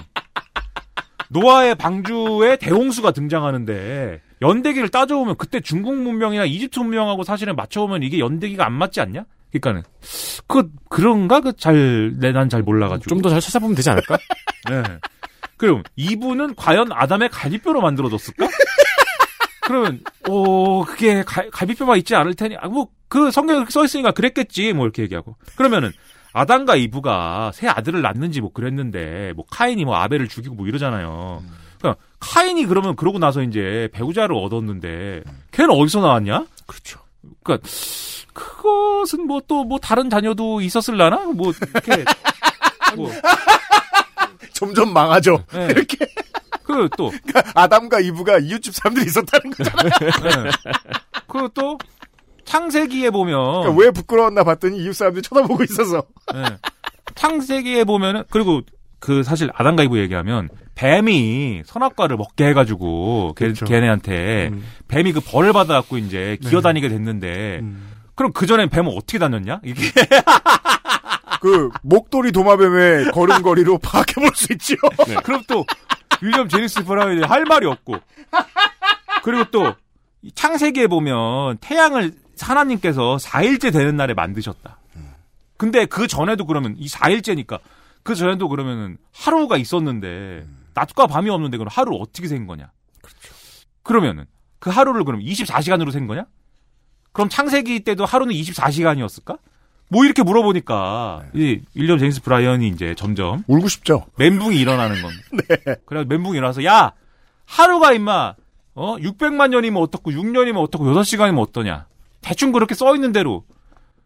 노아의 1.30 1.76
방주에 1.76 2.58
대홍수가 2.58 3.12
등장하는데, 3.12 4.22
연대기를 4.42 4.90
따져보면 4.90 5.36
그때 5.38 5.60
중국 5.60 5.96
문명이나 5.96 6.46
이집트 6.46 6.80
문명하고 6.80 7.24
사실은 7.24 7.56
맞춰보면 7.56 8.04
이게 8.04 8.20
연대기가 8.20 8.66
안 8.66 8.74
맞지 8.74 9.02
않냐? 9.02 9.26
그니까는. 9.52 9.84
그, 10.48 10.70
그런가? 10.90 11.40
그 11.42 11.54
잘, 11.56 12.14
내난잘 12.18 12.62
몰라가지고. 12.64 13.10
좀 13.10 13.22
더 13.22 13.30
잘 13.30 13.42
찾아보면 13.42 13.76
되지 13.76 13.90
않을까? 13.90 14.18
네. 14.70 14.84
그럼 15.58 15.82
이분은 15.96 16.56
과연 16.56 16.92
아담의 16.92 17.30
갈비뼈로 17.30 17.82
만들어졌을까? 17.82 18.48
그러면 19.64 20.02
오 20.30 20.84
그게 20.86 21.24
갈, 21.24 21.50
갈비뼈만 21.50 21.98
있지 21.98 22.16
않을 22.16 22.36
테니 22.36 22.56
아, 22.60 22.68
뭐 22.68 22.88
그 23.10 23.32
성경에 23.32 23.60
그렇게 23.60 23.72
써 23.72 23.86
있으니까 23.86 24.12
그랬겠지 24.12 24.74
뭐 24.74 24.86
이렇게 24.86 25.02
얘기하고 25.04 25.38
그러면은 25.56 25.92
아담과 26.38 26.76
이브가 26.76 27.52
새 27.54 27.68
아들을 27.68 28.02
낳는지 28.02 28.42
뭐 28.42 28.52
그랬는데 28.54 29.34
뭐 29.36 29.46
카인이 29.50 29.84
뭐 29.86 29.96
아벨을 29.96 30.28
죽이고 30.28 30.56
뭐 30.56 30.68
이러잖아요. 30.68 31.42
그러니까 31.80 32.02
카인이 32.20 32.66
그러면 32.66 32.96
그러고 32.96 33.18
나서 33.18 33.42
이제 33.42 33.90
배우자를 33.94 34.36
얻었는데 34.36 35.24
걔는 35.52 35.72
어디서 35.72 36.02
나왔냐? 36.02 36.46
그렇죠. 36.68 37.00
그러니까 37.44 37.68
그것은 38.34 39.26
뭐 39.26 39.42
또뭐 39.48 39.80
다른 39.80 40.10
자녀도 40.10 40.62
있었을라나? 40.62 41.26
뭐 41.34 41.52
이렇게 41.52 42.06
뭐 42.96 43.12
점점 44.54 44.94
망하죠. 44.94 45.44
네. 45.54 45.66
이렇게. 45.72 45.98
그또 46.64 47.14
아담과 47.56 48.02
이브가 48.02 48.40
이웃집 48.40 48.76
사람들이 48.76 49.06
있었다는 49.06 49.52
거잖아요. 49.52 50.44
네. 50.44 50.52
그리고 51.26 51.48
또 51.50 51.78
창세기에 52.48 53.10
보면 53.12 53.62
그러니까 53.62 53.84
왜 53.84 53.91
부끄러웠나 53.91 54.43
봤더니 54.43 54.78
이웃 54.80 54.93
사람들이 54.93 55.22
쳐다보고 55.22 55.64
있어서. 55.66 56.04
네. 56.34 56.43
창세기에 57.14 57.84
보면은 57.84 58.24
그리고 58.30 58.62
그 59.00 59.22
사실 59.22 59.52
아담과 59.54 59.84
이브 59.84 60.00
얘기하면 60.00 60.50
뱀이 60.76 61.64
선악과를 61.66 62.16
먹게 62.16 62.45
해가지고 62.48 63.34
걔, 63.36 63.45
그렇죠. 63.45 63.66
걔네한테 63.66 64.50
음. 64.54 64.64
뱀이 64.88 65.12
그 65.12 65.20
벌을 65.20 65.52
받아갖고 65.52 65.98
이제 65.98 66.38
네. 66.41 66.50
기어다니게 66.50 66.88
됐는데 66.88 67.60
음. 67.62 67.91
그럼 68.16 68.32
그 68.32 68.45
전에 68.48 68.68
뱀은 68.68 68.88
어떻게 68.95 69.20
다녔냐? 69.20 69.60
이게 69.66 69.82
그 71.41 71.70
목도리 71.84 72.32
도마뱀의 72.32 73.12
걸음걸이로 73.12 73.78
파악해볼 73.84 74.32
수 74.34 74.54
있죠. 74.54 74.76
그럼 75.24 75.43
또 75.48 75.66
윌리엄 76.22 76.48
제닝스 76.48 76.84
브라이언이 76.84 77.24
할 77.24 77.43
말이 77.43 77.68
없고 77.68 77.98
그리고 79.24 79.43
또이 79.52 80.32
창세기에 80.34 80.88
보면 80.88 81.58
태양을 81.60 82.14
하나님께서 82.46 83.18
4일째 83.18 83.72
되는 83.72 83.96
날에 83.96 84.14
만드셨다. 84.14 84.80
근데 85.58 85.86
그 85.86 86.08
전에도 86.08 86.46
그러면 86.46 86.76
이 86.78 86.88
4일째니까 86.88 87.60
그 88.04 88.16
전에도 88.16 88.48
그러면은 88.48 88.98
하루가 89.12 89.58
있었는데 89.58 90.46
낮과 90.74 91.08
밤이 91.08 91.30
없는데 91.30 91.58
그럼 91.58 91.70
하루 91.72 91.96
어떻게 91.98 92.28
센 92.28 92.46
거냐? 92.46 92.72
그렇죠. 93.02 93.34
그러면은 93.84 94.26
그 94.60 94.70
하루를 94.70 95.04
그럼 95.04 95.22
24시간으로 95.22 95.92
센 95.92 96.08
거냐? 96.08 96.26
그럼 97.12 97.30
창세기 97.30 97.80
때도 97.82 98.06
하루는 98.06 98.34
24시간이었을까? 98.36 99.40
뭐 99.90 100.06
이렇게 100.06 100.22
물어보니까 100.22 101.24
이 101.34 101.62
윌리엄 101.74 101.98
제니스 101.98 102.22
브라이언이 102.22 102.68
이제 102.68 102.94
점점 102.96 103.44
울고 103.48 103.68
싶죠. 103.70 104.06
멘붕이 104.18 104.58
일어나는 104.60 105.02
겁니다. 105.02 105.24
그래서 105.86 106.06
멘붕이 106.08 106.38
일어나서 106.38 106.64
야 106.66 106.92
하루가 107.46 107.94
임마 107.94 108.36
어 108.76 108.96
600만 108.98 109.50
년이면 109.50 109.82
어떻고 109.82 110.12
6년이면 110.12 110.62
어떻고 110.62 110.86
6시간이면 110.86 111.40
어떠냐 111.40 111.88
대충 112.22 112.51
그렇게 112.51 112.76
써 112.76 112.95
있는 112.95 113.11
대로 113.11 113.45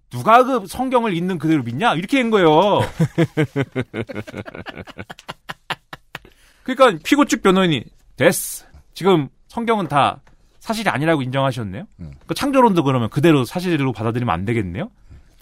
누가 0.09 0.43
그 0.43 0.65
성경을 0.67 1.15
읽는 1.15 1.37
그대로 1.37 1.63
믿냐 1.63 1.95
이렇게 1.95 2.19
한 2.19 2.29
거예요. 2.29 2.81
그러니까 6.63 6.99
피고 7.03 7.25
측 7.25 7.41
변호인이 7.41 7.83
됐어 8.17 8.65
지금 8.93 9.29
성경은 9.47 9.87
다 9.87 10.21
사실이 10.59 10.89
아니라고 10.89 11.21
인정하셨네요. 11.23 11.85
음. 12.01 12.11
그 12.27 12.35
창조론도 12.35 12.83
그러면 12.83 13.09
그대로 13.09 13.45
사실로 13.45 13.93
받아들이면 13.93 14.33
안 14.33 14.45
되겠네요. 14.45 14.91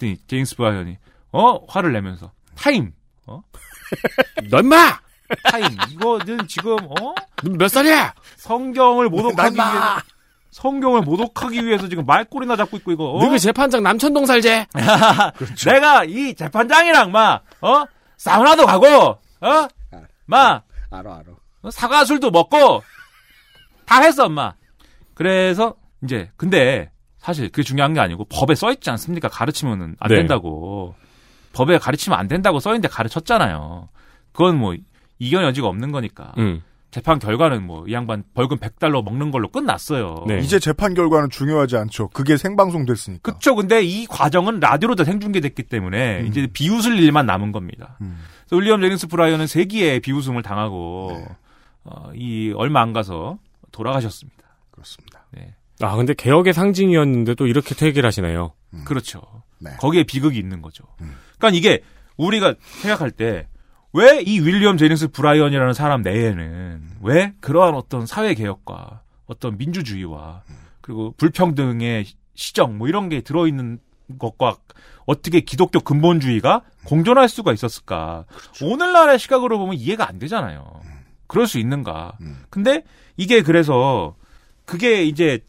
그랬더니 0.00 0.16
제닝스 0.26 0.56
브라이언이 0.56 0.96
어 1.32 1.64
화를 1.66 1.92
내면서 1.92 2.32
타임 2.56 2.92
어너 3.26 3.42
임마! 4.60 4.98
타임 5.44 5.66
이거는 5.90 6.48
지금 6.48 6.76
어너몇 7.44 7.70
살이야? 7.70 8.14
성경을 8.36 9.08
모독하기 9.08 9.56
난 9.56 9.68
위해 9.70 9.78
마! 9.78 10.02
성경을 10.50 11.02
모독하기 11.02 11.64
위해서 11.64 11.88
지금 11.88 12.04
말꼬리나 12.06 12.56
잡고 12.56 12.76
있고 12.78 12.92
이거 12.92 13.10
어? 13.12 13.22
너그 13.24 13.38
재판장 13.38 13.82
남천동 13.82 14.26
살제? 14.26 14.66
내가 15.64 16.04
이 16.04 16.34
재판장이랑 16.34 17.12
막 17.12 17.42
어 17.60 17.84
사우나도 18.16 18.66
가고 18.66 19.18
어막 19.40 20.64
알아, 20.90 21.14
알아. 21.14 21.24
사과술도 21.70 22.30
먹고 22.30 22.82
다 23.86 24.00
했어 24.02 24.26
엄마 24.26 24.54
그래서 25.14 25.74
이제 26.02 26.30
근데 26.36 26.90
사실 27.18 27.48
그게 27.50 27.62
중요한 27.62 27.92
게 27.94 28.00
아니고 28.00 28.24
법에 28.26 28.54
써 28.54 28.70
있지 28.72 28.90
않습니까 28.90 29.28
가르치면은 29.28 29.96
안 30.00 30.08
네. 30.08 30.16
된다고 30.16 30.94
법에 31.52 31.78
가르치면 31.78 32.18
안 32.18 32.28
된다고 32.28 32.60
써 32.60 32.70
있는데 32.70 32.88
가르쳤잖아요 32.88 33.88
그건 34.32 34.58
뭐 34.58 34.74
이견 35.18 35.42
여지가 35.44 35.66
없는 35.66 35.92
거니까 35.92 36.32
응. 36.38 36.62
재판 36.90 37.18
결과는 37.18 37.64
뭐 37.66 37.84
이 37.86 37.92
양반 37.92 38.24
벌금 38.34 38.58
100달러 38.58 39.02
먹는 39.04 39.30
걸로 39.30 39.48
끝났어요. 39.48 40.24
네. 40.26 40.40
이제 40.40 40.58
재판 40.58 40.94
결과는 40.94 41.30
중요하지 41.30 41.76
않죠. 41.76 42.08
그게 42.08 42.36
생방송 42.36 42.84
됐으니까. 42.86 43.32
그쵸. 43.32 43.54
근데 43.54 43.82
이 43.82 44.06
과정은 44.06 44.60
라디오로 44.60 44.96
다 44.96 45.04
생중계됐기 45.04 45.64
때문에 45.64 46.20
음. 46.22 46.26
이제 46.26 46.46
비웃을 46.52 46.98
일만 46.98 47.26
남은 47.26 47.52
겁니다. 47.52 47.96
음. 48.00 48.18
그래서 48.48 48.60
윌리엄 48.60 48.80
제니스 48.80 49.06
브라이언은 49.06 49.46
세기의 49.46 50.00
비웃음을 50.00 50.42
당하고 50.42 51.12
네. 51.16 51.28
어, 51.84 52.10
이 52.14 52.52
얼마 52.56 52.80
안 52.82 52.92
가서 52.92 53.38
돌아가셨습니다. 53.72 54.42
그렇습니다. 54.70 55.26
네. 55.30 55.54
아, 55.80 55.96
근데 55.96 56.12
개혁의 56.14 56.52
상징이었는데 56.52 57.34
또 57.36 57.46
이렇게 57.46 57.74
퇴계를 57.74 58.06
하시네요. 58.06 58.52
그렇죠. 58.84 59.22
네. 59.58 59.70
거기에 59.78 60.02
비극이 60.04 60.38
있는 60.38 60.60
거죠. 60.62 60.84
음. 61.00 61.14
그러니까 61.38 61.56
이게 61.56 61.82
우리가 62.16 62.54
생각할 62.82 63.10
때 63.10 63.46
왜 63.92 64.22
이 64.24 64.38
윌리엄 64.40 64.76
제닝스 64.76 65.08
브라이언이라는 65.08 65.72
사람 65.74 66.02
내에는 66.02 66.82
왜 67.02 67.32
그러한 67.40 67.74
어떤 67.74 68.06
사회 68.06 68.34
개혁과 68.34 69.02
어떤 69.26 69.58
민주주의와 69.58 70.42
그리고 70.80 71.14
불평등의 71.16 72.04
시정 72.34 72.78
뭐 72.78 72.88
이런 72.88 73.08
게 73.08 73.20
들어 73.20 73.46
있는 73.46 73.78
것과 74.18 74.56
어떻게 75.06 75.40
기독교 75.40 75.80
근본주의가 75.80 76.62
공존할 76.84 77.28
수가 77.28 77.52
있었을까? 77.52 78.24
오늘날의 78.62 79.18
시각으로 79.18 79.58
보면 79.58 79.74
이해가 79.76 80.08
안 80.08 80.18
되잖아요. 80.18 80.80
그럴 81.26 81.46
수 81.46 81.58
있는가? 81.58 82.12
음. 82.20 82.42
근데 82.48 82.82
이게 83.16 83.42
그래서 83.42 84.14
그게 84.64 85.04
이제 85.04 85.40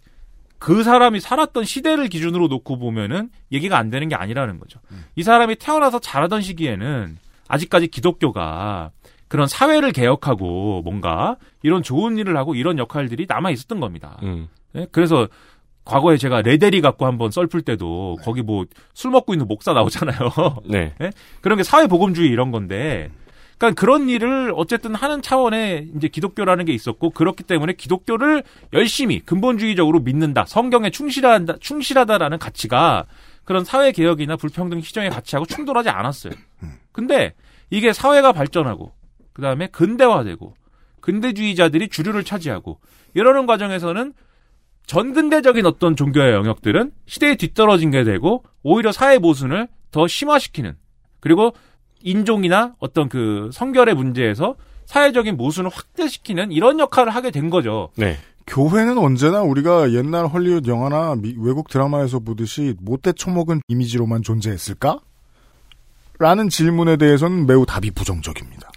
그 0.59 0.83
사람이 0.83 1.19
살았던 1.19 1.63
시대를 1.63 2.07
기준으로 2.07 2.47
놓고 2.47 2.77
보면은 2.77 3.29
얘기가 3.51 3.77
안 3.77 3.89
되는 3.89 4.07
게 4.09 4.15
아니라는 4.15 4.59
거죠. 4.59 4.79
이 5.15 5.23
사람이 5.23 5.55
태어나서 5.55 5.99
자라던 5.99 6.41
시기에는 6.41 7.17
아직까지 7.51 7.87
기독교가 7.87 8.91
그런 9.27 9.47
사회를 9.47 9.91
개혁하고 9.91 10.81
뭔가 10.83 11.37
이런 11.63 11.83
좋은 11.83 12.17
일을 12.17 12.35
하고 12.37 12.55
이런 12.55 12.77
역할들이 12.77 13.25
남아 13.27 13.51
있었던 13.51 13.79
겁니다. 13.79 14.17
음. 14.23 14.47
예? 14.75 14.87
그래서 14.91 15.27
과거에 15.83 16.17
제가 16.17 16.41
레데리 16.41 16.81
갖고 16.81 17.05
한번 17.05 17.31
썰풀 17.31 17.61
때도 17.61 18.17
거기 18.23 18.41
뭐 18.41 18.65
술 18.93 19.11
먹고 19.11 19.33
있는 19.33 19.47
목사 19.47 19.73
나오잖아요. 19.73 20.29
네. 20.69 20.93
그런 21.41 21.57
게 21.57 21.63
사회복음주의 21.63 22.29
이런 22.29 22.51
건데, 22.51 23.09
그러니까 23.57 23.79
그런 23.79 24.09
일을 24.09 24.53
어쨌든 24.55 24.95
하는 24.95 25.21
차원의 25.21 25.91
이제 25.95 26.07
기독교라는 26.07 26.65
게 26.65 26.73
있었고 26.73 27.11
그렇기 27.11 27.43
때문에 27.43 27.73
기독교를 27.73 28.43
열심히 28.73 29.19
근본주의적으로 29.19 29.99
믿는다, 30.01 30.45
성경에 30.45 30.89
충실한다, 30.89 31.55
충실하다라는 31.59 32.37
가치가 32.37 33.05
그런 33.43 33.63
사회 33.63 33.91
개혁이나 33.91 34.35
불평등 34.35 34.81
시정의 34.81 35.09
가치하고 35.09 35.45
충돌하지 35.45 35.89
않았어요. 35.89 36.33
근데 36.91 37.33
이게 37.69 37.93
사회가 37.93 38.31
발전하고 38.31 38.91
그 39.33 39.41
다음에 39.41 39.67
근대화되고 39.67 40.55
근대주의자들이 40.99 41.89
주류를 41.89 42.23
차지하고 42.23 42.79
이러는 43.13 43.45
과정에서는 43.45 44.13
전근대적인 44.85 45.65
어떤 45.65 45.95
종교의 45.95 46.33
영역들은 46.33 46.91
시대에 47.05 47.35
뒤떨어진 47.35 47.91
게 47.91 48.03
되고 48.03 48.43
오히려 48.63 48.91
사회 48.91 49.17
모순을 49.17 49.67
더 49.91 50.07
심화시키는 50.07 50.75
그리고 51.19 51.53
인종이나 52.01 52.75
어떤 52.79 53.09
그 53.09 53.49
성결의 53.53 53.95
문제에서 53.95 54.55
사회적인 54.85 55.37
모순을 55.37 55.69
확대시키는 55.69 56.51
이런 56.51 56.79
역할을 56.79 57.15
하게 57.15 57.31
된 57.31 57.49
거죠. 57.49 57.89
네. 57.95 58.17
교회는 58.55 58.97
언제나 58.97 59.41
우리가 59.41 59.93
옛날 59.93 60.27
헐리우드 60.27 60.69
영화나 60.69 61.15
미- 61.15 61.35
외국 61.37 61.69
드라마에서 61.69 62.19
보듯이 62.19 62.75
못돼 62.81 63.13
처먹은 63.13 63.61
이미지로만 63.69 64.23
존재했을까? 64.23 64.99
라는 66.19 66.49
질문에 66.49 66.97
대해서는 66.97 67.47
매우 67.47 67.65
답이 67.65 67.91
부정적입니다. 67.91 68.69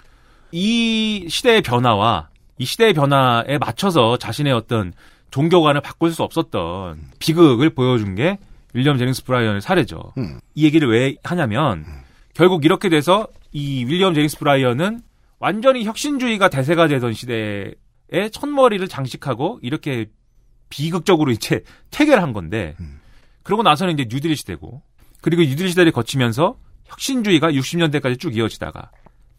이 0.53 1.27
시대의 1.29 1.63
변화와 1.63 2.29
이 2.59 2.65
시대의 2.65 2.95
변화에 2.95 3.59
맞춰서 3.59 4.17
자신의 4.17 4.53
어떤 4.53 4.93
종교관을 5.33 5.81
바꿀 5.81 6.13
수 6.13 6.23
없었던 6.23 6.97
비극을 7.19 7.71
보여준 7.71 8.15
게 8.15 8.39
윌리엄 8.75 8.97
제니스 8.97 9.25
브라이언의 9.25 9.61
사례죠. 9.61 10.13
음. 10.19 10.39
이 10.55 10.65
얘기를 10.65 10.89
왜 10.89 11.17
하냐면 11.25 11.85
결국 12.33 12.65
이렇게 12.65 12.89
돼서 12.89 13.27
이 13.51 13.85
윌리엄 13.85 14.15
제임스 14.15 14.39
브라이언은 14.39 15.01
완전히 15.41 15.85
혁신주의가 15.85 16.49
대세가 16.49 16.87
되던 16.87 17.13
시대에 17.13 17.73
첫머리를 18.33 18.87
장식하고 18.89 19.61
이렇게 19.63 20.07
비극적으로 20.69 21.31
이제 21.31 21.63
퇴계를 21.91 22.23
한 22.23 22.33
건데 22.33 22.77
그러고 23.43 23.63
나서는 23.63 23.95
이제 23.95 24.07
뉴딜 24.11 24.37
시대고 24.37 24.83
그리고 25.21 25.43
뉴딜 25.43 25.69
시대를 25.69 25.93
거치면서 25.93 26.57
혁신주의가 26.85 27.51
60년대까지 27.51 28.19
쭉 28.19 28.37
이어지다가 28.37 28.91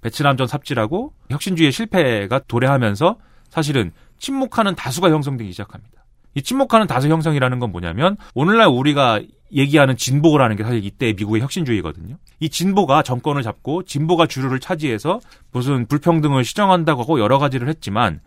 베트남전 0.01 0.47
삽질하고 0.47 1.13
혁신주의의 1.30 1.72
실패가 1.72 2.39
도래하면서 2.47 3.18
사실은 3.49 3.91
침묵하는 4.20 4.76
다수가 4.76 5.09
형성되기 5.09 5.51
시작합니다. 5.51 6.05
이 6.36 6.41
침묵하는 6.41 6.86
다수 6.86 7.07
형성이라는 7.07 7.59
건 7.59 7.72
뭐냐면 7.72 8.18
오늘날 8.34 8.68
우리가 8.68 9.22
얘기하는 9.53 9.95
진보라는 9.95 10.57
게 10.57 10.63
사실 10.63 10.84
이때 10.84 11.13
미국의 11.13 11.41
혁신주의거든요. 11.41 12.18
이 12.39 12.49
진보가 12.49 13.03
정권을 13.03 13.41
잡고 13.41 13.84
진보가 13.84 14.28
주류를 14.28 14.59
차지해서 14.59 15.22
무슨 15.51 15.88
불평등을 15.88 16.43
시정한다고 16.43 17.01
하고 17.01 17.20
여러 17.20 17.39
가지를 17.39 17.70
했지만 17.70 18.20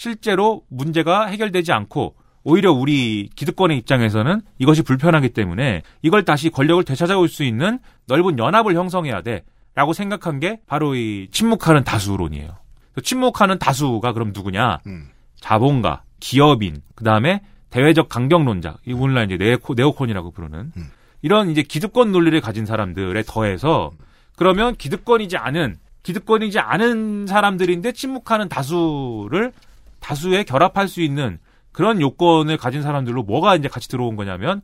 실제로 0.00 0.62
문제가 0.70 1.26
해결되지 1.26 1.72
않고 1.72 2.14
오히려 2.42 2.72
우리 2.72 3.28
기득권의 3.36 3.76
입장에서는 3.76 4.40
이것이 4.58 4.80
불편하기 4.80 5.28
때문에 5.34 5.82
이걸 6.00 6.24
다시 6.24 6.48
권력을 6.48 6.82
되찾아올 6.84 7.28
수 7.28 7.44
있는 7.44 7.78
넓은 8.06 8.38
연합을 8.38 8.74
형성해야 8.76 9.20
돼라고 9.20 9.92
생각한 9.92 10.40
게 10.40 10.60
바로 10.66 10.94
이 10.94 11.28
침묵하는 11.30 11.84
다수론이에요. 11.84 12.48
침묵하는 13.02 13.58
다수가 13.58 14.14
그럼 14.14 14.32
누구냐? 14.34 14.78
음. 14.86 15.10
자본가, 15.38 16.04
기업인, 16.18 16.80
그 16.94 17.04
다음에 17.04 17.42
대외적 17.68 18.08
강경론자, 18.08 18.78
이 18.86 18.94
오늘날 18.94 19.30
이제 19.30 19.36
네오코, 19.36 19.74
네오콘이라고 19.74 20.30
부르는 20.30 20.72
음. 20.78 20.90
이런 21.20 21.50
이제 21.50 21.62
기득권 21.62 22.10
논리를 22.10 22.40
가진 22.40 22.64
사람들에 22.64 23.22
더해서 23.26 23.90
그러면 24.34 24.76
기득권이지 24.76 25.36
않은 25.36 25.76
기득권이지 26.04 26.58
않은 26.58 27.26
사람들인데 27.26 27.92
침묵하는 27.92 28.48
다수를 28.48 29.52
다수에 30.00 30.44
결합할 30.44 30.88
수 30.88 31.00
있는 31.00 31.38
그런 31.72 32.00
요건을 32.00 32.56
가진 32.56 32.82
사람들로 32.82 33.22
뭐가 33.22 33.56
이제 33.56 33.68
같이 33.68 33.88
들어온 33.88 34.16
거냐면 34.16 34.60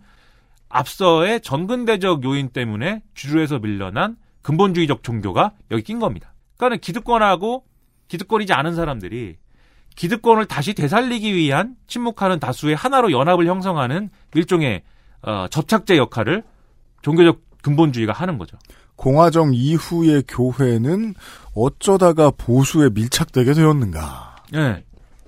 앞서의 0.69 1.41
전근대적 1.41 2.25
요인 2.25 2.49
때문에 2.49 3.03
주류에서 3.15 3.59
밀려난 3.59 4.17
근본주의적 4.43 5.03
종교가 5.03 5.53
여기 5.71 5.83
낀 5.83 5.99
겁니다. 5.99 6.35
그러니까 6.57 6.81
기득권하고 6.81 7.65
기득권이지 8.09 8.53
않은 8.53 8.75
사람들이 8.75 9.37
기득권을 9.97 10.47
다시 10.47 10.75
되살리기 10.75 11.35
위한 11.35 11.77
침묵하는 11.87 12.39
다수의 12.39 12.77
하나로 12.77 13.13
연합을 13.13 13.47
형성하는 13.47 14.11
일종의 14.35 14.83
어, 15.23 15.47
접착제 15.49 15.97
역할을 15.97 16.45
종교적 17.03 17.41
근본주의가 17.63 18.13
하는 18.13 18.39
거죠. 18.39 18.57
공화정 18.95 19.53
이후의 19.53 20.25
교회는 20.29 21.15
어쩌다가 21.55 22.31
보수에 22.31 22.91
밀착되게 22.91 23.53
되었는가? 23.53 24.37
예. 24.55 24.85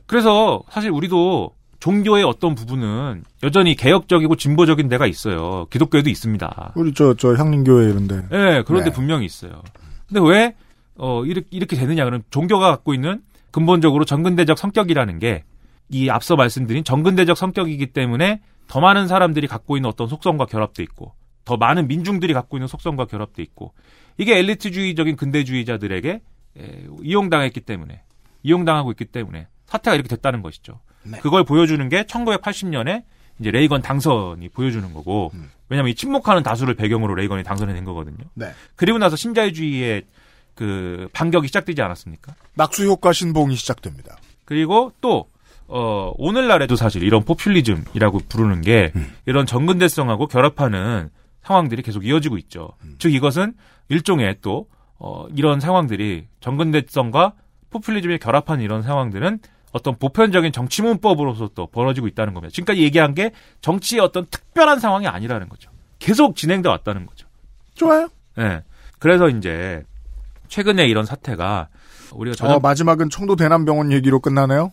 그래서 0.09 0.63
사실 0.71 0.91
우리도 0.91 1.53
종교의 1.79 2.25
어떤 2.25 2.57
부분은 2.57 3.23
여전히 3.45 3.77
개혁적이고 3.77 4.35
진보적인 4.35 4.89
데가 4.89 5.07
있어요. 5.07 5.67
기독교에도 5.71 6.11
있습니다. 6.11 6.73
우리 6.75 6.93
저 6.93 7.15
저 7.15 7.35
향림교회 7.35 7.89
이런데. 7.91 8.17
예, 8.33 8.65
그런데 8.67 8.91
네. 8.91 8.93
분명히 8.93 9.25
있어요. 9.27 9.63
근데 10.09 10.21
왜, 10.29 10.57
어, 10.97 11.25
이렇게, 11.25 11.47
이렇게 11.51 11.77
되느냐. 11.77 12.05
그럼 12.05 12.23
종교가 12.31 12.69
갖고 12.71 12.95
있는 12.95 13.23
근본적으로 13.53 14.05
정근대적 14.05 14.59
성격이라는 14.59 15.21
게 15.21 15.45
이 15.91 16.11
앞서 16.11 16.37
말씀드린 16.37 16.85
정근대적 16.85 17.37
성격이기 17.37 17.87
때문에 17.95 18.43
더 18.67 18.81
많은 18.81 19.09
사람들이 19.09 19.47
갖고 19.47 19.77
있는 19.79 19.89
어떤 19.89 20.07
속성과 20.07 20.45
결합돼 20.47 20.83
있고 20.83 21.15
더 21.47 21.57
많은 21.57 21.89
민중들이 21.89 22.35
갖고 22.35 22.59
있는 22.59 22.69
속성과 22.69 23.07
결합돼 23.07 23.43
있고 23.43 23.73
이게 24.19 24.37
엘리트주의적인 24.39 25.17
근대주의자들에게 25.17 26.21
에, 26.59 26.87
이용당했기 27.03 27.61
때문에 27.63 28.03
이용당하고 28.43 28.91
있기 28.91 29.07
때문에 29.07 29.47
사태가 29.69 29.95
이렇게 29.95 30.09
됐다는 30.09 30.43
것이죠. 30.43 30.81
네. 31.05 31.19
그걸 31.21 31.45
보여주는 31.45 31.87
게 31.89 32.03
1980년에 32.03 33.05
이제 33.39 33.51
레이건 33.51 33.83
당선이 33.83 34.49
보여주는 34.49 34.93
거고 34.93 35.31
음. 35.35 35.51
왜냐하면 35.69 35.93
이 35.93 35.95
침묵하는 35.95 36.43
다수를 36.43 36.75
배경으로 36.75 37.15
레이건이 37.15 37.45
당선이 37.45 37.73
된 37.73 37.85
거거든요. 37.85 38.25
네. 38.35 38.53
그리고 38.75 38.99
나서 38.99 39.17
신자유주의의 39.17 40.03
그 40.55 41.09
반격이 41.13 41.47
시작되지 41.47 41.81
않았습니까? 41.83 42.35
낙수 42.55 42.87
효과 42.87 43.13
신봉이 43.13 43.55
시작됩니다. 43.55 44.17
그리고 44.45 44.93
또 45.01 45.29
어, 45.69 46.13
오늘날에도 46.17 46.75
사실 46.75 47.03
이런 47.03 47.25
포퓰리즘이라고 47.25 48.21
부르는 48.29 48.63
게 48.63 48.91
음. 48.97 49.13
이런 49.27 49.47
정근대성하고 49.47 50.27
결합하는 50.27 51.11
상황들이 51.43 51.83
계속 51.83 52.05
이어지고 52.05 52.39
있죠. 52.39 52.73
음. 52.83 52.97
즉 52.99 53.15
이것은 53.15 53.55
일종의 53.89 54.39
또 54.41 54.67
어, 54.99 55.27
이런 55.37 55.61
상황들이 55.61 56.27
정근대성과 56.41 57.35
포퓰리즘이 57.71 58.19
결합한 58.19 58.61
이런 58.61 58.83
상황들은 58.83 59.39
어떤 59.73 59.97
보편적인 59.97 60.53
정치 60.53 60.83
문법으로서 60.83 61.51
또 61.55 61.67
벌어지고 61.67 62.07
있다는 62.09 62.35
겁니다. 62.35 62.53
지금까지 62.53 62.83
얘기한 62.83 63.15
게 63.15 63.33
정치의 63.61 64.01
어떤 64.01 64.27
특별한 64.27 64.81
상황이 64.81 65.07
아니라는 65.07 65.49
거죠. 65.49 65.71
계속 65.99 66.37
진행돼 66.37 66.69
왔다는 66.69 67.07
거죠. 67.07 67.27
좋아요. 67.75 68.09
예. 68.39 68.63
그래서 68.99 69.29
이제 69.29 69.85
최근에 70.49 70.87
이런 70.87 71.05
사태가 71.05 71.69
우리가 72.13 72.37
전염, 72.37 72.57
어, 72.57 72.61
마지막은 72.61 73.11
청도 73.11 73.37
대남병원 73.37 73.93
얘기로 73.93 74.21
끝나네요. 74.21 74.73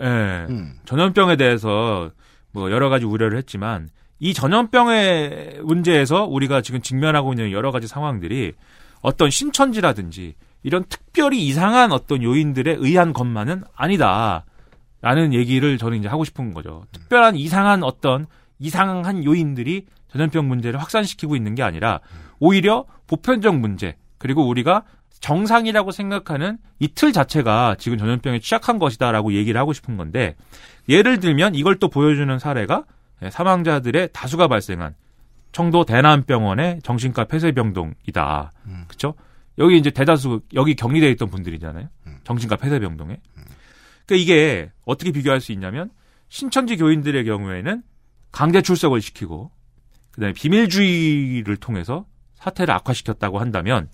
예. 0.00 0.04
음. 0.48 0.78
전염병에 0.84 1.36
대해서 1.36 2.10
뭐 2.52 2.70
여러 2.70 2.88
가지 2.88 3.04
우려를 3.04 3.36
했지만 3.38 3.88
이 4.20 4.34
전염병의 4.34 5.60
문제에서 5.62 6.24
우리가 6.24 6.60
지금 6.62 6.80
직면하고 6.80 7.32
있는 7.32 7.52
여러 7.52 7.70
가지 7.70 7.86
상황들이 7.86 8.52
어떤 9.00 9.30
신천지라든지 9.30 10.34
이런 10.62 10.84
특별히 10.88 11.46
이상한 11.46 11.92
어떤 11.92 12.22
요인들에 12.22 12.76
의한 12.78 13.12
것만은 13.12 13.64
아니다. 13.74 14.44
라는 15.00 15.32
얘기를 15.32 15.78
저는 15.78 15.98
이제 15.98 16.08
하고 16.08 16.24
싶은 16.24 16.52
거죠. 16.52 16.84
특별한 16.92 17.36
이상한 17.36 17.84
어떤 17.84 18.26
이상한 18.58 19.24
요인들이 19.24 19.86
전염병 20.10 20.48
문제를 20.48 20.80
확산시키고 20.80 21.36
있는 21.36 21.54
게 21.54 21.62
아니라 21.62 22.00
오히려 22.40 22.84
보편적 23.06 23.56
문제 23.56 23.96
그리고 24.18 24.46
우리가 24.48 24.82
정상이라고 25.20 25.90
생각하는 25.92 26.58
이틀 26.78 27.12
자체가 27.12 27.76
지금 27.78 27.98
전염병에 27.98 28.40
취약한 28.40 28.78
것이다라고 28.78 29.32
얘기를 29.32 29.60
하고 29.60 29.72
싶은 29.72 29.96
건데 29.96 30.36
예를 30.88 31.20
들면 31.20 31.54
이걸 31.54 31.76
또 31.76 31.88
보여주는 31.88 32.36
사례가 32.38 32.84
예, 33.22 33.30
사망자들의 33.30 34.10
다수가 34.12 34.48
발생한 34.48 34.94
청도 35.52 35.84
대남병원의 35.84 36.80
정신과 36.82 37.24
폐쇄병동이다. 37.24 38.52
음. 38.66 38.84
그렇죠? 38.86 39.14
여기 39.58 39.76
이제 39.76 39.90
대다수 39.90 40.40
여기 40.54 40.74
격리돼 40.74 41.10
있던 41.12 41.30
분들이잖아요. 41.30 41.88
음. 42.06 42.18
정신과 42.24 42.56
폐쇄병동에. 42.56 43.20
그러니까 44.06 44.22
이게 44.22 44.70
어떻게 44.84 45.10
비교할 45.12 45.40
수 45.40 45.52
있냐면 45.52 45.90
신천지 46.28 46.76
교인들의 46.76 47.24
경우에는 47.24 47.82
강제 48.32 48.62
출석을 48.62 49.00
시키고 49.00 49.50
그다음에 50.12 50.32
비밀주의를 50.32 51.56
통해서 51.56 52.06
사태를 52.34 52.72
악화시켰다고 52.74 53.38
한다면 53.38 53.88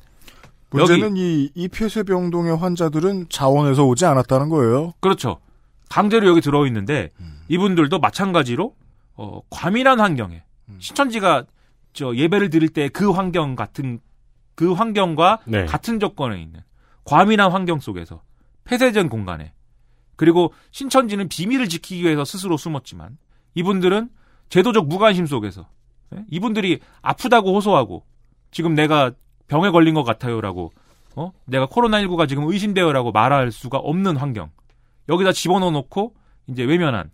문제는 0.71 1.17
이, 1.17 1.51
이 1.55 1.69
폐쇄병동의 1.69 2.57
환자들은 2.57 3.27
자원에서 3.29 3.85
오지 3.87 4.05
않았다는 4.07 4.49
거예요. 4.49 4.93
그렇죠. 5.01 5.41
강제로 5.89 6.27
여기 6.27 6.41
들어 6.41 6.67
있는데 6.67 7.11
음. 7.21 7.41
이분들도 7.49 7.99
마찬가지로 8.01 8.75
어, 9.17 9.41
과밀한 9.51 10.01
환경에 10.01 10.43
음. 10.69 10.77
신천지가 10.81 11.45
저 11.93 12.15
예배를 12.17 12.51
드릴 12.51 12.69
때 12.71 12.89
그 12.89 13.11
환경 13.11 13.55
같은 13.55 14.01
그 14.55 14.73
환경과 14.73 15.41
네. 15.45 15.67
같은 15.67 16.01
조건에 16.01 16.41
있는 16.41 16.61
과밀한 17.05 17.51
환경 17.51 17.81
속에서 17.81 18.23
폐쇄된 18.65 19.09
공간에 19.09 19.53
그리고 20.17 20.53
신천지는 20.71 21.29
비밀을 21.29 21.69
지키기 21.69 22.03
위해서 22.05 22.25
스스로 22.25 22.57
숨었지만 22.57 23.19
이분들은 23.55 24.11
제도적 24.49 24.87
무관심 24.87 25.27
속에서 25.27 25.69
예? 26.15 26.25
이분들이 26.31 26.81
아프다고 27.03 27.55
호소하고 27.55 28.05
지금 28.51 28.75
내가 28.75 29.13
병에 29.49 29.71
걸린 29.71 29.95
것 29.95 30.05
같아요라고 30.05 30.73
어 31.17 31.33
내가 31.45 31.67
코로나19가 31.67 32.29
지금 32.29 32.45
의심되어라고 32.45 33.13
말할 33.13 33.53
수가 33.53 33.79
없는 33.79 34.17
환경 34.17 34.51
여기다 35.09 35.33
집어넣어 35.33 35.71
놓고 35.71 36.15
이제 36.49 36.63
외면한 36.65 37.11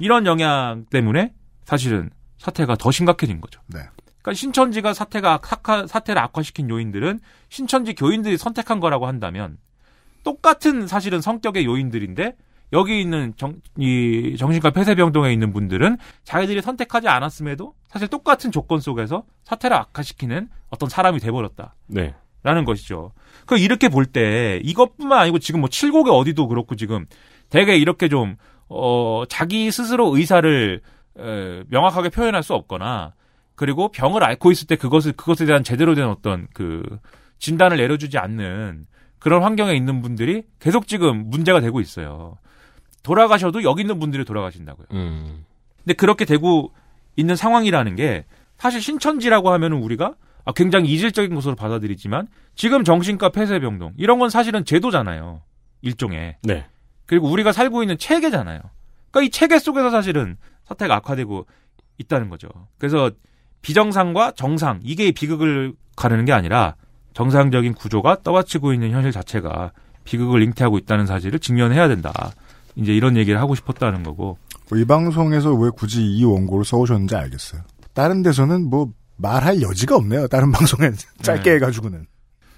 이런 0.00 0.26
영향 0.26 0.86
때문에 0.90 1.32
사실은 1.64 2.10
사태가 2.38 2.76
더 2.76 2.90
심각해진 2.90 3.40
거죠. 3.40 3.60
네. 3.68 3.80
그러니까 4.24 4.38
신천지가 4.38 4.94
사태가 4.94 5.34
악화, 5.34 5.86
사태를 5.86 6.20
악화시킨 6.22 6.70
요인들은 6.70 7.20
신천지 7.50 7.94
교인들이 7.94 8.38
선택한 8.38 8.80
거라고 8.80 9.06
한다면 9.06 9.58
똑같은 10.24 10.86
사실은 10.86 11.20
성격의 11.20 11.66
요인들인데 11.66 12.34
여기 12.72 13.02
있는 13.02 13.34
정, 13.36 13.56
이 13.76 14.36
정신과 14.38 14.70
폐쇄병동에 14.70 15.30
있는 15.30 15.52
분들은 15.52 15.98
자기들이 16.24 16.62
선택하지 16.62 17.08
않았음에도 17.08 17.74
사실 17.86 18.08
똑같은 18.08 18.50
조건 18.50 18.80
속에서 18.80 19.24
사태를 19.44 19.76
악화시키는 19.76 20.48
어떤 20.70 20.88
사람이 20.88 21.20
돼버렸다. 21.20 21.74
네. 21.86 22.14
라는 22.42 22.64
것이죠. 22.64 23.12
그 23.46 23.58
이렇게 23.58 23.88
볼 23.88 24.06
때 24.06 24.58
이것뿐만 24.64 25.18
아니고 25.18 25.38
지금 25.38 25.60
뭐 25.60 25.68
칠곡의 25.68 26.12
어디도 26.12 26.48
그렇고 26.48 26.74
지금 26.76 27.04
되게 27.50 27.76
이렇게 27.76 28.08
좀 28.08 28.36
어, 28.68 29.24
자기 29.28 29.70
스스로 29.70 30.16
의사를 30.16 30.80
에, 31.18 31.62
명확하게 31.68 32.08
표현할 32.08 32.42
수 32.42 32.54
없거나 32.54 33.12
그리고 33.54 33.88
병을 33.88 34.24
앓고 34.24 34.50
있을 34.50 34.66
때 34.66 34.76
그것을 34.76 35.12
그것에 35.12 35.46
대한 35.46 35.62
제대로 35.64 35.94
된 35.94 36.06
어떤 36.06 36.46
그 36.52 36.82
진단을 37.38 37.76
내려주지 37.76 38.18
않는 38.18 38.86
그런 39.18 39.42
환경에 39.42 39.74
있는 39.74 40.02
분들이 40.02 40.42
계속 40.58 40.86
지금 40.86 41.30
문제가 41.30 41.60
되고 41.60 41.80
있어요. 41.80 42.36
돌아가셔도 43.02 43.62
여기 43.62 43.82
있는 43.82 43.98
분들이 43.98 44.24
돌아가신다고요. 44.24 44.86
음. 44.92 45.44
근데 45.78 45.94
그렇게 45.94 46.24
되고 46.24 46.72
있는 47.16 47.36
상황이라는 47.36 47.96
게 47.96 48.24
사실 48.56 48.80
신천지라고 48.80 49.50
하면은 49.50 49.78
우리가 49.78 50.14
아, 50.44 50.52
굉장히 50.52 50.90
이질적인 50.92 51.34
것으로 51.34 51.54
받아들이지만 51.54 52.28
지금 52.54 52.84
정신과 52.84 53.30
폐쇄병동 53.30 53.94
이런 53.96 54.18
건 54.18 54.30
사실은 54.30 54.64
제도잖아요. 54.64 55.42
일종의. 55.82 56.36
네. 56.42 56.66
그리고 57.06 57.28
우리가 57.30 57.52
살고 57.52 57.82
있는 57.82 57.98
체계잖아요. 57.98 58.60
그러니까 59.10 59.26
이 59.26 59.30
체계 59.30 59.58
속에서 59.58 59.90
사실은 59.90 60.36
사태가 60.64 60.96
악화되고 60.96 61.46
있다는 61.98 62.28
거죠. 62.28 62.48
그래서 62.78 63.10
비정상과 63.64 64.32
정상 64.36 64.78
이게 64.82 65.10
비극을 65.10 65.72
가르는 65.96 66.26
게 66.26 66.32
아니라 66.32 66.76
정상적인 67.14 67.74
구조가 67.74 68.18
떠받치고 68.22 68.74
있는 68.74 68.90
현실 68.90 69.10
자체가 69.10 69.72
비극을 70.04 70.42
잉태하고 70.42 70.76
있다는 70.78 71.06
사실을 71.06 71.38
직면해야 71.38 71.88
된다. 71.88 72.12
이제 72.76 72.92
이런 72.92 73.16
얘기를 73.16 73.40
하고 73.40 73.54
싶었다는 73.54 74.02
거고. 74.02 74.36
이 74.74 74.84
방송에서 74.84 75.54
왜 75.54 75.70
굳이 75.70 76.02
이 76.02 76.24
원고를 76.24 76.64
써오셨는지 76.64 77.16
알겠어요. 77.16 77.62
다른 77.94 78.22
데서는 78.22 78.68
뭐 78.68 78.90
말할 79.16 79.62
여지가 79.62 79.96
없네요. 79.96 80.28
다른 80.28 80.52
방송엔 80.52 80.94
짧게 81.22 81.50
네. 81.50 81.56
해가지고는. 81.56 82.06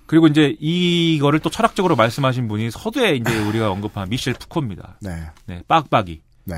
그리고 0.06 0.26
이제 0.26 0.56
이거를 0.58 1.38
또 1.40 1.50
철학적으로 1.50 1.94
말씀하신 1.94 2.48
분이 2.48 2.70
서두에 2.70 3.16
이제 3.16 3.38
우리가 3.44 3.70
언급한 3.70 4.08
미셸 4.08 4.34
푸코입니다. 4.34 4.98
네, 5.02 5.26
네, 5.46 5.62
빡빡이. 5.68 6.22
네. 6.44 6.56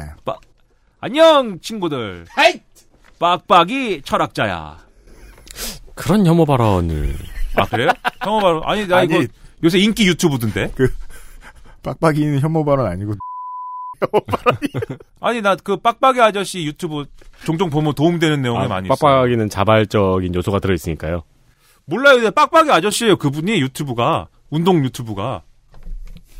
안녕 1.00 1.58
친구들. 1.60 2.26
빡빡이 3.18 4.02
철학자야. 4.04 4.78
그런 5.94 6.24
혐오 6.26 6.44
발언을 6.44 7.16
아 7.56 7.64
그래요? 7.66 7.90
형어 8.22 8.40
바로 8.40 8.64
아니 8.68 8.86
나 8.86 8.98
아니. 8.98 9.14
이거 9.14 9.26
요새 9.64 9.78
인기 9.78 10.06
유튜브던데. 10.06 10.72
빡빡이는 11.82 12.40
혐오 12.40 12.64
발언 12.64 12.86
아니고 12.86 13.14
아니 15.20 15.40
나 15.40 15.56
그 15.56 15.76
빡빡이 15.76 16.20
아저씨 16.20 16.64
유튜브 16.64 17.06
종종 17.44 17.68
보면 17.70 17.94
도움되는 17.94 18.40
내용이 18.42 18.64
아, 18.64 18.68
많이 18.68 18.86
있어. 18.86 18.94
빡빡이는 18.94 19.48
자발적인 19.48 20.34
요소가 20.34 20.60
들어 20.60 20.72
있으니까요. 20.74 21.22
몰라요. 21.86 22.16
근데 22.16 22.30
빡빡이 22.30 22.70
아저씨예요. 22.70 23.16
그분이 23.16 23.60
유튜브가 23.60 24.28
운동 24.50 24.84
유튜브가 24.84 25.42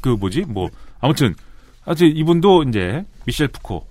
그 0.01 0.11
뭐지? 0.11 0.43
뭐 0.43 0.69
아무튼 1.01 1.35
아무튼 1.85 2.07
이분도 2.15 2.65
이제 2.65 3.05
미셸 3.27 3.49
푸코 3.49 3.87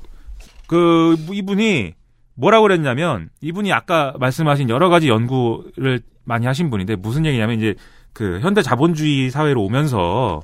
그 0.68 1.18
이분이 1.32 1.94
뭐라고 2.38 2.64
그랬냐면 2.64 3.30
이분이 3.42 3.74
아까 3.74 4.14
말씀하신 4.20 4.70
여러 4.70 4.90
가지 4.90 5.10
연구를 5.10 6.02
많이 6.24 6.46
하신 6.46 6.70
분인데 6.70 6.96
무슨 6.96 7.26
얘기냐면 7.26 7.58
이제 7.58 7.76
그 8.14 8.40
현대 8.42 8.62
자본주의 8.62 9.30
사회로 9.30 9.62
오면서 9.64 10.42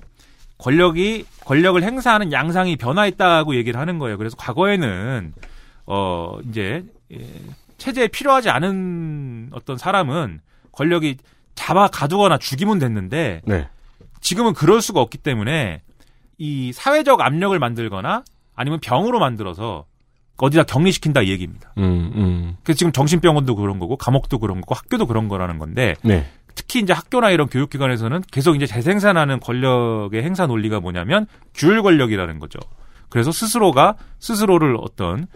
권력이 0.57 1.25
권력을 1.45 1.81
행사하는 1.81 2.31
양상이 2.31 2.77
변화했다고 2.77 3.55
얘기를 3.55 3.79
하는 3.79 3.99
거예요. 3.99 4.17
그래서 4.17 4.35
과거에는 4.37 5.33
어 5.85 6.39
이제 6.49 6.83
예, 7.11 7.27
체제에 7.77 8.07
필요하지 8.07 8.49
않은 8.49 9.49
어떤 9.51 9.77
사람은 9.77 10.41
권력이 10.71 11.17
잡아 11.53 11.87
가두거나 11.87 12.37
죽이면 12.37 12.79
됐는데 12.79 13.41
네. 13.45 13.67
지금은 14.21 14.53
그럴 14.53 14.81
수가 14.81 14.99
없기 15.01 15.19
때문에 15.19 15.81
이 16.37 16.71
사회적 16.73 17.21
압력을 17.21 17.57
만들거나 17.59 18.23
아니면 18.55 18.79
병으로 18.81 19.19
만들어서 19.19 19.85
어디다 20.37 20.63
격리시킨다 20.63 21.21
이 21.21 21.29
얘기입니다. 21.29 21.73
음, 21.77 22.11
음. 22.15 22.57
그래서 22.63 22.77
지금 22.77 22.91
정신병원도 22.91 23.55
그런 23.55 23.79
거고 23.79 23.97
감옥도 23.97 24.39
그런 24.39 24.61
거고 24.61 24.75
학교도 24.75 25.05
그런 25.05 25.27
거라는 25.27 25.57
건데 25.57 25.95
네. 26.03 26.25
특히 26.55 26.79
이제 26.79 26.93
학교나 26.93 27.31
이런 27.31 27.47
교육기관에서는 27.47 28.23
계속 28.31 28.55
이제 28.55 28.65
재생산하는 28.65 29.39
권력의 29.39 30.23
행사 30.23 30.45
논리가 30.45 30.79
뭐냐면 30.79 31.27
규율 31.53 31.81
권력이라는 31.81 32.39
거죠. 32.39 32.59
그래서 33.09 33.31
스스로가 33.31 33.95
스스로를 34.19 34.75
어떤 34.79 35.27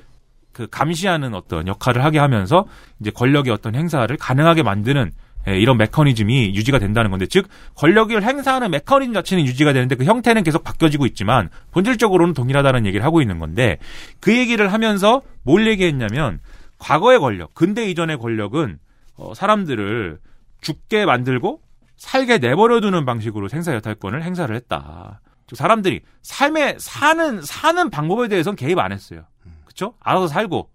그 0.51 0.67
감시하는 0.67 1.35
어떤 1.35 1.67
역할을 1.67 2.03
하게 2.03 2.17
하면서 2.17 2.65
이제 2.99 3.11
권력의 3.11 3.53
어떤 3.53 3.75
행사를 3.75 4.15
가능하게 4.17 4.63
만드는 4.63 5.11
예, 5.47 5.57
이런 5.57 5.77
메커니즘이 5.77 6.55
유지가 6.55 6.79
된다는 6.79 7.09
건데 7.09 7.25
즉 7.25 7.47
권력을 7.75 8.21
행사하는 8.21 8.71
메커니즘 8.71 9.13
자체는 9.13 9.45
유지가 9.45 9.73
되는데 9.73 9.95
그 9.95 10.03
형태는 10.03 10.43
계속 10.43 10.63
바뀌어지고 10.63 11.05
있지만 11.07 11.49
본질적으로는 11.71 12.33
동일하다는 12.33 12.85
얘기를 12.85 13.05
하고 13.05 13.21
있는 13.21 13.39
건데 13.39 13.77
그 14.19 14.35
얘기를 14.37 14.71
하면서 14.71 15.21
뭘 15.43 15.67
얘기했냐면 15.67 16.39
과거의 16.79 17.19
권력, 17.19 17.53
근대 17.53 17.89
이전의 17.89 18.17
권력은 18.17 18.77
어, 19.15 19.33
사람들을 19.33 20.19
죽게 20.61 21.05
만들고 21.05 21.61
살게 21.95 22.37
내버려두는 22.37 23.05
방식으로 23.05 23.47
생사 23.47 23.73
여탈권을 23.73 24.23
행사를 24.23 24.53
했다. 24.55 25.21
즉 25.47 25.55
사람들이 25.55 26.01
삶에 26.21 26.75
사는 26.77 27.41
사는 27.41 27.89
방법에 27.89 28.27
대해서는 28.27 28.55
개입 28.55 28.77
안 28.77 28.91
했어요. 28.91 29.23
그렇죠? 29.65 29.93
알아서 30.01 30.27
살고 30.27 30.69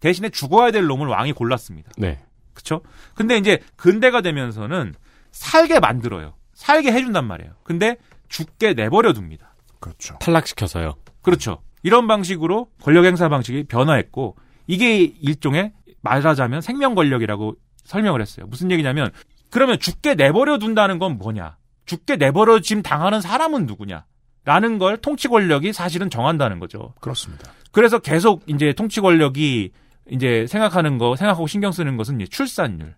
대신에 0.00 0.28
죽어야 0.28 0.72
될 0.72 0.86
놈을 0.86 1.06
왕이 1.06 1.32
골랐습니다. 1.32 1.90
네. 1.96 2.18
그쵸? 2.56 2.80
근데 3.14 3.36
이제 3.36 3.60
근대가 3.76 4.22
되면서는 4.22 4.94
살게 5.30 5.78
만들어요. 5.78 6.34
살게 6.54 6.90
해준단 6.90 7.26
말이에요. 7.26 7.52
근데 7.62 7.96
죽게 8.28 8.72
내버려 8.72 9.12
둡니다. 9.12 9.54
그렇죠. 9.78 10.16
탈락시켜서요. 10.20 10.96
그렇죠. 11.20 11.62
이런 11.82 12.08
방식으로 12.08 12.68
권력 12.82 13.04
행사 13.04 13.28
방식이 13.28 13.64
변화했고 13.64 14.36
이게 14.66 15.02
일종의 15.04 15.72
말하자면 16.00 16.62
생명 16.62 16.94
권력이라고 16.94 17.54
설명을 17.84 18.22
했어요. 18.22 18.46
무슨 18.46 18.70
얘기냐면 18.70 19.10
그러면 19.50 19.78
죽게 19.78 20.14
내버려 20.14 20.58
둔다는 20.58 20.98
건 20.98 21.18
뭐냐? 21.18 21.56
죽게 21.84 22.16
내버려짐 22.16 22.82
당하는 22.82 23.20
사람은 23.20 23.66
누구냐? 23.66 24.06
라는 24.44 24.78
걸 24.78 24.96
통치 24.96 25.28
권력이 25.28 25.72
사실은 25.72 26.08
정한다는 26.08 26.58
거죠. 26.58 26.94
그렇습니다. 27.00 27.52
그래서 27.70 27.98
계속 27.98 28.42
이제 28.46 28.72
통치 28.72 29.00
권력이 29.00 29.72
이제 30.10 30.46
생각하는 30.46 30.98
거, 30.98 31.16
생각하고 31.16 31.46
신경 31.46 31.72
쓰는 31.72 31.96
것은 31.96 32.20
이제 32.20 32.28
출산율, 32.30 32.94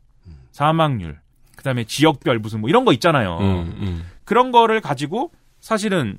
사망률, 0.52 1.18
그 1.56 1.64
다음에 1.64 1.84
지역별 1.84 2.38
무슨 2.38 2.61
뭐 2.61 2.68
이런 2.68 2.84
거 2.84 2.92
있잖아요. 2.92 3.38
음, 3.40 3.74
음. 3.80 4.04
그런 4.24 4.52
거를 4.52 4.80
가지고 4.80 5.32
사실은, 5.61 6.18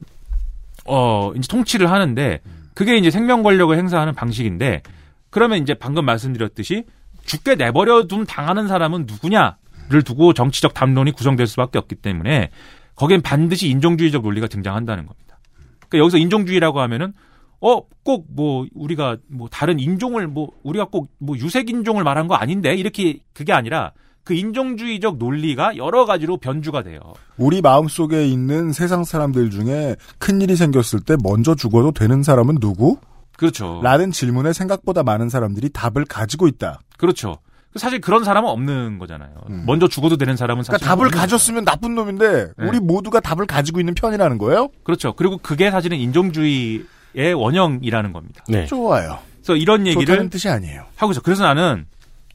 어, 0.85 1.31
이제 1.35 1.47
통치를 1.47 1.91
하는데 1.91 2.41
그게 2.73 2.97
이제 2.97 3.11
생명 3.11 3.43
권력을 3.43 3.77
행사하는 3.77 4.15
방식인데 4.15 4.81
그러면 5.29 5.61
이제 5.61 5.73
방금 5.73 6.05
말씀드렸듯이 6.05 6.85
죽게 7.25 7.55
내버려둠 7.55 8.25
당하는 8.25 8.67
사람은 8.67 9.05
누구냐를 9.05 10.01
두고 10.03 10.33
정치적 10.33 10.73
담론이 10.73 11.11
구성될 11.11 11.45
수밖에 11.45 11.77
없기 11.77 11.95
때문에 11.95 12.49
거기엔 12.95 13.21
반드시 13.21 13.69
인종주의적 13.69 14.23
논리가 14.23 14.47
등장한다는 14.47 15.05
겁니다. 15.05 15.39
그러니까 15.87 15.97
여기서 15.99 16.17
인종주의라고 16.17 16.81
하면은 16.81 17.13
어, 17.61 17.81
꼭 18.03 18.25
뭐 18.29 18.65
우리가 18.73 19.17
뭐 19.27 19.47
다른 19.49 19.79
인종을 19.79 20.27
뭐 20.27 20.51
우리가 20.63 20.85
꼭 20.85 21.09
뭐 21.19 21.37
유색 21.37 21.69
인종을 21.69 22.03
말한 22.03 22.27
거 22.27 22.35
아닌데 22.35 22.73
이렇게 22.75 23.19
그게 23.33 23.53
아니라 23.53 23.91
그 24.23 24.33
인종주의적 24.33 25.17
논리가 25.17 25.77
여러 25.77 26.05
가지로 26.05 26.37
변주가 26.37 26.83
돼요. 26.83 26.99
우리 27.37 27.61
마음속에 27.61 28.27
있는 28.27 28.71
세상 28.71 29.03
사람들 29.03 29.49
중에 29.49 29.95
큰 30.19 30.41
일이 30.41 30.55
생겼을 30.55 30.99
때 31.01 31.15
먼저 31.23 31.55
죽어도 31.55 31.91
되는 31.91 32.21
사람은 32.23 32.59
누구? 32.59 32.97
그렇죠. 33.37 33.79
라는 33.83 34.11
질문에 34.11 34.53
생각보다 34.53 35.01
많은 35.03 35.29
사람들이 35.29 35.69
답을 35.69 36.05
가지고 36.07 36.47
있다. 36.47 36.79
그렇죠. 36.97 37.37
사실 37.75 38.01
그런 38.01 38.23
사람은 38.23 38.49
없는 38.49 38.99
거잖아요. 38.99 39.31
음. 39.49 39.63
먼저 39.65 39.87
죽어도 39.87 40.17
되는 40.17 40.35
사람은 40.35 40.63
사실 40.63 40.79
그러니까 40.83 40.95
답을 40.95 41.11
가졌으면 41.11 41.65
나쁜 41.65 41.95
놈인데 41.95 42.47
네. 42.57 42.67
우리 42.67 42.79
모두가 42.79 43.19
답을 43.21 43.45
가지고 43.45 43.79
있는 43.79 43.93
편이라는 43.93 44.37
거예요? 44.37 44.69
그렇죠. 44.83 45.13
그리고 45.13 45.37
그게 45.37 45.71
사실은 45.71 45.97
인종주의 45.97 46.83
의 47.15 47.33
원형이라는 47.33 48.13
겁니다. 48.13 48.43
네. 48.47 48.65
좋아요. 48.65 49.19
그래서 49.37 49.55
이런 49.55 49.87
얘기를 49.87 50.05
좋다는 50.05 50.29
뜻이 50.29 50.47
아니에요. 50.47 50.85
하고 50.95 51.11
있어. 51.11 51.21
그래서 51.21 51.43
나는 51.43 51.85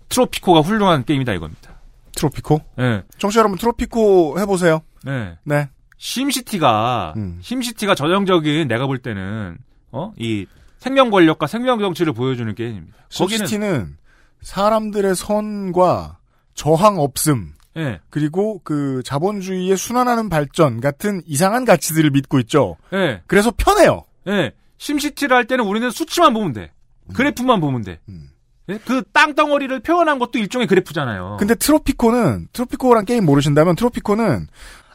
트로피코가 0.08 0.60
훌륭한 0.60 1.04
게임이다 1.04 1.32
이겁니다. 1.32 1.74
트로피코? 2.16 2.60
예. 2.80 3.02
청취자 3.18 3.40
여러분 3.40 3.58
트로피코 3.58 4.38
해보세요. 4.40 4.82
네. 5.04 5.36
네. 5.44 5.68
심시티가 5.96 7.14
음. 7.16 7.38
심시티가 7.40 7.94
전형적인 7.94 8.68
내가 8.68 8.86
볼 8.86 8.98
때는 8.98 9.58
어이 9.90 10.46
생명 10.78 11.10
권력과 11.10 11.46
생명 11.46 11.78
정치를 11.78 12.12
보여주는 12.12 12.52
게임입니다. 12.54 12.96
거기는 13.14 13.96
사람들의 14.42 15.14
선과 15.14 16.18
저항 16.54 16.98
없음 16.98 17.54
예. 17.76 18.00
그리고 18.10 18.60
그 18.62 19.02
자본주의의 19.04 19.76
순환하는 19.76 20.28
발전 20.28 20.80
같은 20.80 21.22
이상한 21.26 21.64
가치들을 21.64 22.10
믿고 22.10 22.38
있죠. 22.40 22.76
예. 22.92 23.22
그래서 23.26 23.52
편해요. 23.56 24.04
예. 24.28 24.52
심시티를 24.78 25.36
할 25.36 25.46
때는 25.46 25.64
우리는 25.64 25.90
수치만 25.90 26.34
보면 26.34 26.52
돼. 26.52 26.72
그래프만 27.14 27.60
보면 27.60 27.82
돼. 27.82 28.00
음. 28.08 28.30
예? 28.70 28.78
그 28.84 29.02
땅덩어리를 29.12 29.80
표현한 29.80 30.18
것도 30.18 30.38
일종의 30.38 30.66
그래프잖아요. 30.66 31.36
근데 31.38 31.54
트로피코는 31.54 32.48
트로피코란 32.52 33.04
게임 33.04 33.26
모르신다면 33.26 33.76
트로피코는 33.76 34.46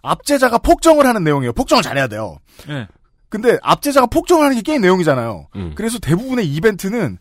압제자가 0.02 0.58
폭정을 0.60 1.06
하는 1.06 1.24
내용이에요. 1.24 1.54
폭정을 1.54 1.84
잘해야 1.84 2.08
돼요. 2.08 2.40
예. 2.70 2.88
근데 3.30 3.60
압제자가 3.62 4.08
폭정을 4.08 4.46
하는 4.46 4.56
게 4.56 4.64
게임 4.64 4.82
내용이잖아요. 4.82 5.48
음. 5.56 5.74
그래서 5.76 6.00
대부분의 6.00 6.48
이벤트는 6.48 7.20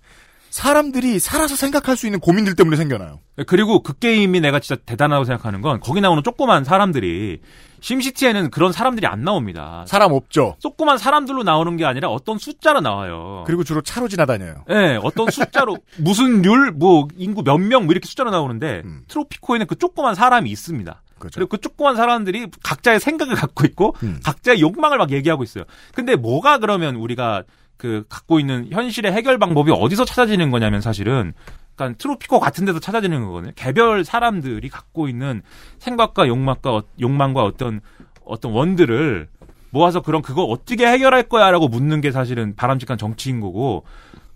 사람들이 0.49 1.19
살아서 1.19 1.55
생각할 1.55 1.97
수 1.97 2.07
있는 2.07 2.21
고민들 2.21 2.55
때문에 2.55 2.77
생겨나요. 2.77 3.21
그리고 3.47 3.83
그 3.83 3.93
게임이 3.99 4.41
내가 4.41 4.59
진짜 4.59 4.81
대단하다고 4.87 5.25
생각하는 5.25 5.61
건 5.61 5.81
거기 5.81 6.01
나오는 6.01 6.23
조그만 6.23 6.65
사람들이 6.65 7.41
심시티에는 7.81 8.51
그런 8.51 8.72
사람들이 8.72 9.07
안 9.07 9.22
나옵니다. 9.22 9.85
사람 9.87 10.12
없죠. 10.12 10.57
조그만 10.59 10.99
사람들로 10.99 11.43
나오는 11.43 11.76
게 11.76 11.85
아니라 11.85 12.09
어떤 12.09 12.39
숫자로 12.39 12.81
나와요. 12.81 13.45
그리고 13.47 13.64
주로 13.64 13.81
차로 13.81 14.09
지나다녀요. 14.09 14.64
예, 14.68 14.74
네, 14.74 14.99
어떤 15.03 15.31
숫자로 15.31 15.76
무슨 15.99 16.43
률, 16.43 16.72
뭐 16.72 17.07
인구 17.16 17.43
몇 17.43 17.59
명 17.59 17.85
뭐 17.85 17.93
이렇게 17.93 18.07
숫자로 18.07 18.31
나오는데 18.31 18.83
음. 18.85 19.03
트로피코에는 19.09 19.66
그 19.66 19.76
조그만 19.76 20.14
사람이 20.14 20.51
있습니다. 20.51 21.03
그렇죠. 21.18 21.35
그리고 21.41 21.49
그 21.51 21.59
조그만 21.61 21.97
사람들이 21.97 22.47
각자의 22.62 23.01
생각을 23.01 23.35
갖고 23.35 23.66
있고 23.66 23.95
음. 24.03 24.20
각자의 24.24 24.61
욕망을 24.61 24.99
막 24.99 25.11
얘기하고 25.11 25.43
있어요. 25.43 25.64
근데 25.95 26.14
뭐가 26.16 26.59
그러면 26.59 26.97
우리가 26.97 27.43
그 27.76 28.05
갖고 28.09 28.41
있는 28.41 28.68
현실의 28.70 29.12
해결 29.12 29.39
방법이 29.39 29.70
어디서 29.72 30.05
찾아지는 30.05 30.51
거냐면 30.51 30.81
사실은 30.81 31.33
그러니까 31.79 31.97
트로피코 31.99 32.41
같은 32.41 32.64
데서 32.64 32.81
찾아지는 32.81 33.24
거거든요. 33.24 33.53
개별 33.55 34.05
사람들이 34.05 34.68
갖고 34.68 35.09
있는 35.09 35.43
생각과 35.79 36.26
욕망과 36.26 36.74
어- 36.76 36.83
욕망과 37.01 37.45
어떤 37.45 37.81
어떤 38.24 38.53
원들을 38.53 39.29
모아서 39.70 40.03
그럼 40.03 40.20
그거 40.22 40.43
어떻게 40.45 40.87
해결할 40.87 41.24
거야라고 41.29 41.68
묻는 41.68 42.01
게 42.01 42.11
사실은 42.11 42.55
바람직한 42.57 42.99
정치인 42.99 43.41
거고 43.41 43.85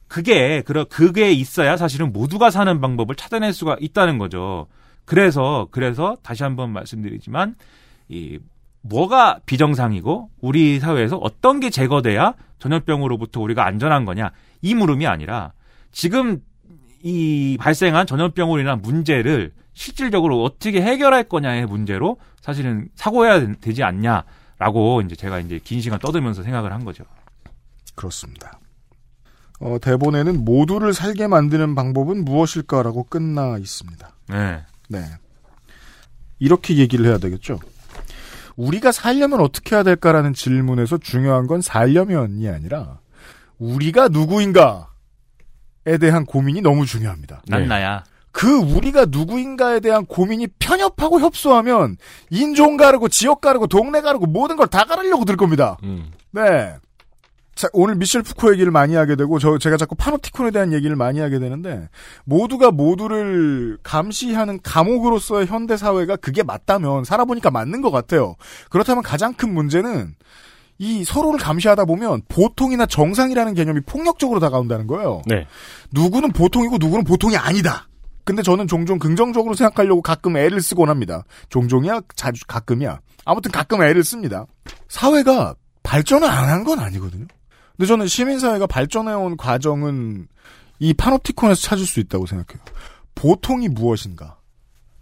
그게 0.08 0.62
그러 0.62 0.84
그게 0.84 1.32
있어야 1.32 1.76
사실은 1.76 2.12
모두가 2.12 2.50
사는 2.50 2.80
방법을 2.80 3.14
찾아낼 3.16 3.52
수가 3.52 3.76
있다는 3.80 4.18
거죠. 4.18 4.66
그래서 5.04 5.68
그래서 5.70 6.16
다시 6.22 6.42
한번 6.44 6.70
말씀드리지만 6.70 7.56
이 8.08 8.38
뭐가 8.82 9.40
비정상이고 9.46 10.30
우리 10.40 10.80
사회에서 10.80 11.16
어떤 11.16 11.60
게 11.60 11.70
제거돼야 11.70 12.34
전염병으로부터 12.58 13.40
우리가 13.40 13.64
안전한 13.64 14.04
거냐 14.04 14.32
이 14.60 14.74
물음이 14.74 15.06
아니라 15.06 15.52
지금 15.92 16.40
이 17.02 17.56
발생한 17.58 18.06
전염병으로 18.06 18.60
인한 18.60 18.80
문제를 18.80 19.52
실질적으로 19.74 20.42
어떻게 20.42 20.80
해결할 20.80 21.24
거냐의 21.24 21.66
문제로 21.66 22.18
사실은 22.40 22.88
사고해야 22.94 23.54
되지 23.60 23.82
않냐라고 23.82 25.02
이제 25.04 25.16
제가 25.16 25.40
이제 25.40 25.58
긴 25.62 25.80
시간 25.80 25.98
떠들면서 25.98 26.42
생각을 26.42 26.72
한 26.72 26.84
거죠. 26.84 27.04
그렇습니다. 27.94 28.58
어, 29.60 29.78
대본에는 29.80 30.44
모두를 30.44 30.92
살게 30.92 31.28
만드는 31.28 31.74
방법은 31.74 32.24
무엇일까라고 32.24 33.04
끝나 33.04 33.58
있습니다. 33.58 34.10
네. 34.28 34.62
네. 34.88 35.04
이렇게 36.38 36.76
얘기를 36.76 37.06
해야 37.06 37.18
되겠죠. 37.18 37.60
우리가 38.56 38.92
살려면 38.92 39.40
어떻게 39.40 39.76
해야 39.76 39.82
될까라는 39.82 40.34
질문에서 40.34 40.98
중요한 40.98 41.46
건 41.46 41.60
살려면이 41.60 42.48
아니라 42.48 42.98
우리가 43.58 44.08
누구인가 44.08 44.91
에 45.86 45.98
대한 45.98 46.24
고민이 46.24 46.60
너무 46.60 46.86
중요합니다. 46.86 47.42
난 47.48 47.62
네. 47.62 47.66
나야. 47.68 48.04
그 48.30 48.56
우리가 48.56 49.06
누구인가에 49.08 49.80
대한 49.80 50.06
고민이 50.06 50.48
편협하고 50.58 51.20
협소하면 51.20 51.96
인종 52.30 52.76
가르고 52.76 53.08
지역 53.08 53.40
가르고 53.40 53.66
동네 53.66 54.00
가르고 54.00 54.26
모든 54.26 54.56
걸 54.56 54.68
다 54.68 54.84
가르려고 54.84 55.24
들 55.24 55.36
겁니다. 55.36 55.76
음. 55.82 56.12
네. 56.30 56.74
자, 57.54 57.68
오늘 57.74 57.96
미셸 57.96 58.22
푸코 58.22 58.50
얘기를 58.52 58.72
많이 58.72 58.94
하게 58.94 59.14
되고, 59.14 59.38
저, 59.38 59.58
제가 59.58 59.76
자꾸 59.76 59.94
파노티콘에 59.94 60.52
대한 60.52 60.72
얘기를 60.72 60.96
많이 60.96 61.20
하게 61.20 61.38
되는데, 61.38 61.90
모두가 62.24 62.70
모두를 62.70 63.76
감시하는 63.82 64.60
감옥으로서의 64.62 65.46
현대 65.46 65.76
사회가 65.76 66.16
그게 66.16 66.42
맞다면, 66.42 67.04
살아보니까 67.04 67.50
맞는 67.50 67.82
것 67.82 67.90
같아요. 67.90 68.36
그렇다면 68.70 69.02
가장 69.02 69.34
큰 69.34 69.52
문제는, 69.52 70.14
이 70.82 71.04
서로를 71.04 71.38
감시하다 71.38 71.84
보면, 71.84 72.22
보통이나 72.28 72.86
정상이라는 72.86 73.54
개념이 73.54 73.82
폭력적으로 73.82 74.40
다가온다는 74.40 74.88
거예요. 74.88 75.22
네. 75.26 75.46
누구는 75.92 76.32
보통이고, 76.32 76.78
누구는 76.78 77.04
보통이 77.04 77.36
아니다. 77.36 77.86
근데 78.24 78.42
저는 78.42 78.66
종종 78.66 78.98
긍정적으로 78.98 79.54
생각하려고 79.54 80.02
가끔 80.02 80.36
애를 80.36 80.60
쓰곤 80.60 80.88
합니다. 80.88 81.22
종종이야, 81.50 82.00
자주, 82.16 82.44
가끔이야. 82.48 82.98
아무튼 83.24 83.52
가끔 83.52 83.80
애를 83.82 84.02
씁니다. 84.02 84.46
사회가 84.88 85.54
발전을 85.84 86.28
안 86.28 86.48
한 86.48 86.64
건 86.64 86.80
아니거든요. 86.80 87.26
근데 87.76 87.86
저는 87.86 88.08
시민사회가 88.08 88.66
발전해온 88.66 89.36
과정은 89.36 90.26
이 90.80 90.94
파노티콘에서 90.94 91.60
찾을 91.60 91.86
수 91.86 92.00
있다고 92.00 92.26
생각해요. 92.26 92.60
보통이 93.14 93.68
무엇인가, 93.68 94.36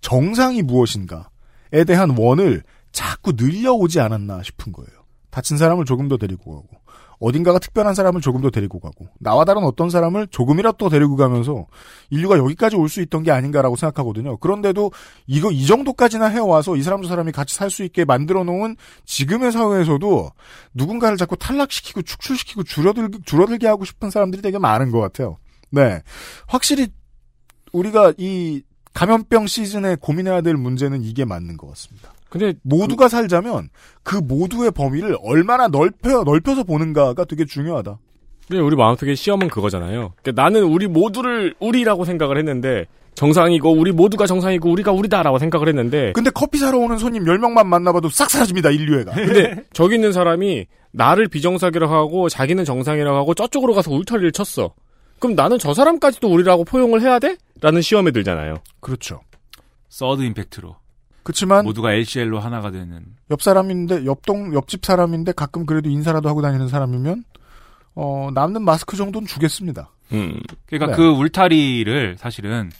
정상이 0.03 0.61
무엇인가에 0.61 1.85
대한 1.87 2.14
원을 2.18 2.64
자꾸 2.93 3.33
늘려오지 3.35 3.99
않았나 4.01 4.43
싶은 4.43 4.72
거예요. 4.72 4.99
다친 5.31 5.57
사람을 5.57 5.85
조금 5.85 6.09
더 6.09 6.16
데리고 6.16 6.57
가고, 6.57 6.68
어딘가가 7.18 7.59
특별한 7.59 7.95
사람을 7.95 8.20
조금 8.22 8.41
더 8.41 8.51
데리고 8.51 8.81
가고, 8.81 9.09
나와 9.18 9.45
다른 9.45 9.62
어떤 9.64 9.91
사람을 9.91 10.28
조금이라도 10.28 10.78
더 10.78 10.89
데리고 10.89 11.16
가면서 11.16 11.66
인류가 12.09 12.39
여기까지 12.39 12.76
올 12.76 12.89
수 12.89 13.03
있던 13.03 13.22
게 13.22 13.31
아닌가라고 13.31 13.76
생각하거든요. 13.76 14.39
그런데도 14.39 14.91
이거 15.26 15.51
이 15.51 15.66
정도까지나 15.66 16.26
해와서 16.26 16.76
이 16.76 16.83
사람 16.83 17.03
저 17.03 17.09
사람이 17.09 17.33
같이 17.33 17.55
살 17.55 17.70
수 17.70 17.85
있게 17.85 18.05
만들어 18.05 18.43
놓은 18.45 18.76
지금의 19.05 19.53
사회에서도 19.53 20.31
누군가를 20.74 21.16
자꾸 21.18 21.37
탈락시키고 21.37 22.03
축출시키고 22.03 22.62
줄어들, 22.64 23.11
줄어들게 23.24 23.66
하고 23.66 23.85
싶은 23.85 24.11
사람들이 24.11 24.41
되게 24.43 24.59
많은 24.59 24.91
것 24.91 24.99
같아요. 25.01 25.37
네. 25.70 26.03
확실히 26.49 26.89
우리가 27.72 28.14
이 28.18 28.62
감염병 28.93 29.47
시즌에 29.47 29.95
고민해야 30.01 30.41
될 30.41 30.57
문제는 30.57 31.03
이게 31.05 31.24
맞는 31.24 31.57
것 31.59 31.68
같습니다. 31.68 32.12
근데 32.31 32.55
모두가 32.62 33.09
살자면 33.09 33.68
그 34.03 34.16
모두의 34.16 34.70
범위를 34.70 35.16
얼마나 35.22 35.68
넓혀, 35.68 36.22
넓혀서 36.22 36.64
보는가가 36.64 37.24
되게 37.24 37.45
중요하다. 37.45 37.99
근데 38.49 38.62
우리 38.62 38.74
마음속에 38.76 39.14
시험은 39.14 39.49
그거잖아요. 39.49 40.12
그러니까 40.22 40.43
나는 40.43 40.64
우리 40.64 40.87
모두를 40.87 41.55
우리라고 41.61 42.05
생각을 42.05 42.39
했는데 42.39 42.87
정상이고 43.14 43.72
우리 43.72 43.93
모두가 43.93 44.26
정상이고 44.26 44.70
우리가 44.70 44.93
우리다라고 44.93 45.39
생각을 45.39 45.68
했는데 45.68 46.12
근데 46.14 46.31
커피 46.31 46.59
사러 46.59 46.78
오는 46.78 46.97
손님 46.97 47.24
10명만 47.24 47.66
만나봐도 47.66 48.09
싹 48.09 48.31
사라집니다, 48.31 48.70
인류애가. 48.70 49.12
근데 49.12 49.64
저기 49.72 49.97
있는 49.97 50.12
사람이 50.12 50.66
나를 50.93 51.28
비정상이라고 51.28 51.93
하고 51.93 52.28
자기는 52.28 52.64
정상이라고 52.64 53.16
하고 53.16 53.35
저쪽으로 53.35 53.74
가서 53.74 53.91
울타리를 53.93 54.33
쳤어. 54.33 54.72
그럼 55.18 55.37
나는 55.37 55.59
저 55.59 55.74
사람까지도 55.74 56.28
우리라고 56.28 56.64
포용을 56.64 57.03
해야 57.03 57.18
돼? 57.18 57.37
라는 57.61 57.83
시험에 57.83 58.11
들잖아요. 58.11 58.57
그렇죠. 58.81 59.20
서드 59.91 60.22
임팩트로 60.22 60.76
그렇지만 61.31 61.64
모두가 61.64 61.93
LCL로 61.93 62.41
하나가 62.41 62.72
되는 62.72 63.05
옆 63.31 63.41
사람인데 63.41 64.05
옆동 64.05 64.53
옆집 64.53 64.85
사람인데 64.85 65.33
가끔 65.33 65.64
그래도 65.64 65.89
인사라도 65.89 66.28
하고 66.28 66.43
다니는 66.43 66.66
사람이면 66.66 67.24
어 67.95 68.31
남는 68.35 68.62
마스크 68.62 68.97
정도는 68.97 69.28
주겠습니다. 69.28 69.91
음. 70.12 70.41
그러니까 70.66 70.91
네. 70.91 70.97
그 70.97 71.09
울타리를 71.09 72.16
사실은 72.18 72.70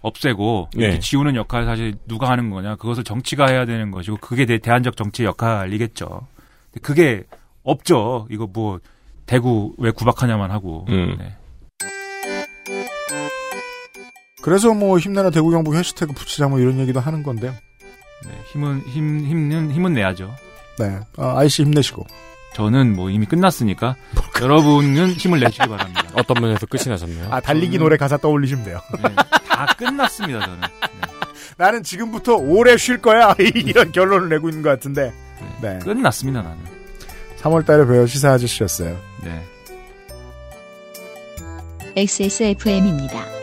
없애고 0.00 0.70
이렇게 0.74 0.94
네. 0.94 0.98
지우는 1.00 1.36
역할 1.36 1.66
사실 1.66 1.96
누가 2.06 2.30
하는 2.30 2.48
거냐 2.48 2.76
그것을 2.76 3.04
정치가 3.04 3.46
해야 3.46 3.66
되는 3.66 3.90
것이고 3.90 4.16
그게 4.22 4.46
대, 4.46 4.56
대안적 4.56 4.96
정치의 4.96 5.26
역할이겠죠. 5.26 6.26
근데 6.72 6.80
그게 6.80 7.24
없죠. 7.62 8.26
이거 8.30 8.46
뭐 8.46 8.80
대구 9.26 9.74
왜 9.76 9.90
구박하냐만 9.90 10.50
하고. 10.50 10.86
음. 10.88 11.16
네. 11.18 11.36
그래서 14.40 14.72
뭐 14.72 14.98
힘내라 14.98 15.28
대구 15.28 15.50
경북 15.50 15.74
해시태그 15.74 16.14
붙이자 16.14 16.48
뭐 16.48 16.58
이런 16.58 16.78
얘기도 16.78 17.00
하는 17.00 17.22
건데요. 17.22 17.52
네, 18.26 18.32
힘은 18.52 18.80
힘 18.86 19.20
힘은 19.24 19.72
힘은 19.72 19.92
내야죠. 19.94 20.34
네, 20.78 20.98
아, 21.16 21.38
아이씨 21.38 21.62
힘내시고. 21.64 22.06
저는 22.54 22.96
뭐 22.96 23.10
이미 23.10 23.26
끝났으니까 23.26 23.94
여러분은 24.40 25.10
힘을 25.12 25.38
내시기 25.40 25.68
바랍니다. 25.68 26.02
어떤 26.14 26.42
면에서 26.42 26.66
끝이 26.66 26.84
나셨나요? 26.88 27.28
아 27.30 27.40
달리기 27.40 27.76
저는- 27.76 27.80
노래 27.80 27.96
가사 27.96 28.16
떠올리시면 28.16 28.64
돼요. 28.64 28.80
네, 29.02 29.14
다 29.48 29.66
끝났습니다 29.76 30.40
저는. 30.40 30.60
네. 30.60 30.66
나는 31.56 31.82
지금부터 31.82 32.36
오래 32.36 32.76
쉴 32.76 33.00
거야 33.00 33.34
이런 33.38 33.92
결론을 33.92 34.28
내고 34.28 34.48
있는 34.48 34.62
것 34.62 34.70
같은데. 34.70 35.12
네. 35.60 35.78
끝났습니다 35.80 36.42
나는. 36.42 36.58
3월달에 37.40 37.86
배워 37.88 38.06
시사 38.06 38.32
아저씨였어요. 38.32 38.96
네. 39.22 39.42
XSFM입니다. 41.96 43.37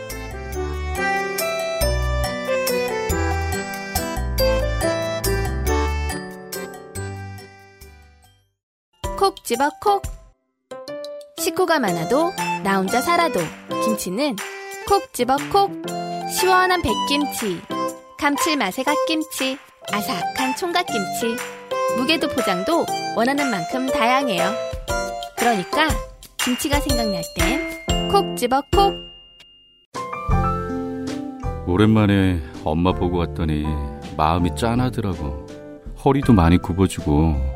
집어 9.46 9.70
콕. 9.80 10.02
식구가 11.38 11.78
많아도 11.78 12.32
나 12.64 12.78
혼자 12.78 13.00
살아도 13.00 13.38
김치는 13.84 14.34
콕 14.88 15.14
집어 15.14 15.36
콕. 15.52 15.70
시원한 16.28 16.82
백김치, 16.82 17.62
감칠맛의 18.18 18.84
갓김치, 18.84 19.56
아삭한 19.92 20.56
총각김치. 20.56 21.36
무게도 21.96 22.26
포장도 22.30 22.86
원하는 23.16 23.48
만큼 23.48 23.86
다양해요. 23.86 24.52
그러니까 25.38 25.90
김치가 26.38 26.80
생각날 26.80 27.22
땐 27.38 28.10
콕 28.10 28.36
집어 28.36 28.60
콕. 28.72 28.92
오랜만에 31.68 32.42
엄마 32.64 32.92
보고 32.92 33.18
왔더니 33.18 33.64
마음이 34.16 34.56
짠하더라고. 34.56 35.46
허리도 36.04 36.32
많이 36.32 36.58
굽어지고 36.58 37.55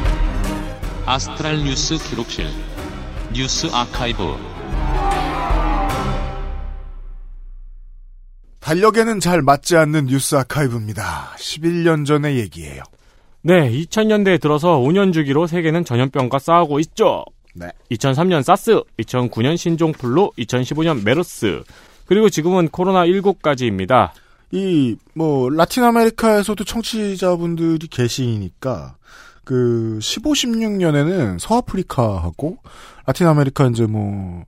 아스트랄 1.05 1.63
뉴스 1.63 1.97
기록실 1.97 2.45
뉴스 3.33 3.67
아카이브 3.73 4.23
달력에는 8.59 9.19
잘 9.19 9.41
맞지 9.41 9.75
않는 9.77 10.05
뉴스 10.05 10.35
아카이브입니다. 10.35 11.35
11년 11.37 12.05
전의 12.05 12.37
얘기예요. 12.37 12.83
네, 13.41 13.71
2000년대에 13.71 14.39
들어서 14.39 14.77
5년 14.77 15.11
주기로 15.11 15.47
세계는 15.47 15.83
전염병과 15.83 16.37
싸우고 16.37 16.79
있죠. 16.81 17.25
네. 17.55 17.69
2003년 17.91 18.43
사스, 18.43 18.81
2009년 18.99 19.57
신종플루, 19.57 20.31
2015년 20.37 21.03
메르스, 21.03 21.63
그리고 22.05 22.29
지금은 22.29 22.69
코로나19까지입니다. 22.69 24.11
이, 24.51 24.95
뭐, 25.15 25.49
라틴 25.49 25.83
아메리카에서도 25.83 26.63
청취자분들이 26.63 27.87
계시니까, 27.87 28.95
그, 29.43 29.99
15, 30.01 30.31
16년에는 30.31 31.39
서아프리카하고, 31.39 32.57
라틴 33.05 33.27
아메리카 33.27 33.67
이제 33.67 33.85
뭐, 33.85 34.43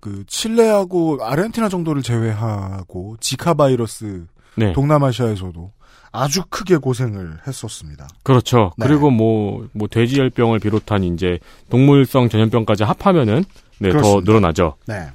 그, 0.00 0.24
칠레하고 0.26 1.18
아르헨티나 1.22 1.68
정도를 1.68 2.02
제외하고, 2.02 3.16
지카 3.20 3.54
바이러스, 3.54 4.26
네. 4.56 4.72
동남아시아에서도 4.72 5.72
아주 6.12 6.42
크게 6.48 6.76
고생을 6.78 7.38
했었습니다. 7.46 8.08
그렇죠. 8.22 8.72
네. 8.78 8.86
그리고 8.86 9.10
뭐, 9.10 9.66
뭐, 9.72 9.88
돼지열병을 9.88 10.60
비롯한 10.60 11.04
이제 11.04 11.38
동물성 11.70 12.28
전염병까지 12.28 12.84
합하면은, 12.84 13.44
네, 13.78 13.90
더 13.90 13.98
그렇습니다. 13.98 14.32
늘어나죠. 14.32 14.74
네. 14.86 15.08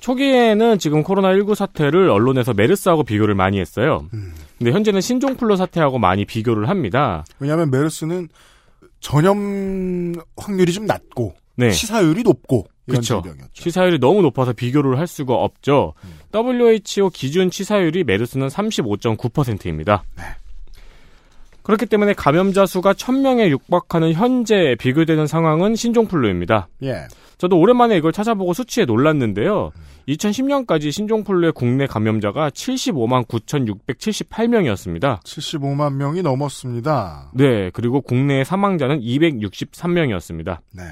초기에는 0.00 0.78
지금 0.78 1.02
코로나19 1.02 1.54
사태를 1.54 2.08
언론에서 2.08 2.54
메르스하고 2.54 3.02
비교를 3.02 3.34
많이 3.34 3.58
했어요. 3.60 4.06
음. 4.14 4.32
근데 4.56 4.72
현재는 4.72 5.00
신종플루 5.00 5.56
사태하고 5.56 5.98
많이 5.98 6.24
비교를 6.24 6.68
합니다. 6.68 7.24
왜냐하면 7.38 7.70
메르스는 7.70 8.28
전염 9.00 10.14
확률이 10.36 10.72
좀 10.72 10.86
낮고, 10.86 11.34
네. 11.56 11.70
치사율이 11.70 12.22
높고. 12.22 12.66
질병이었죠. 13.22 13.52
치사율이 13.52 13.98
너무 13.98 14.22
높아서 14.22 14.54
비교를 14.54 14.98
할 14.98 15.06
수가 15.06 15.34
없죠. 15.34 15.92
WHO 16.34 17.10
기준 17.10 17.50
치사율이 17.50 18.04
메르스는 18.04 18.48
35.9%입니다. 18.48 20.04
네. 20.16 20.24
그렇기 21.68 21.84
때문에 21.84 22.14
감염자 22.14 22.64
수가 22.64 22.94
1000명에 22.94 23.50
육박하는 23.50 24.14
현재 24.14 24.74
비교되는 24.78 25.26
상황은 25.26 25.76
신종플루입니다. 25.76 26.68
예. 26.84 27.08
저도 27.36 27.58
오랜만에 27.58 27.98
이걸 27.98 28.10
찾아보고 28.10 28.54
수치에 28.54 28.86
놀랐는데요. 28.86 29.70
2010년까지 30.08 30.90
신종플루의 30.90 31.52
국내 31.52 31.86
감염자가 31.86 32.48
75만 32.48 33.28
9,678명이었습니다. 33.28 35.22
75만 35.22 35.92
명이 35.92 36.22
넘었습니다. 36.22 37.32
네, 37.34 37.68
그리고 37.74 38.00
국내 38.00 38.44
사망자는 38.44 39.00
263명이었습니다. 39.02 40.60
네. 40.72 40.84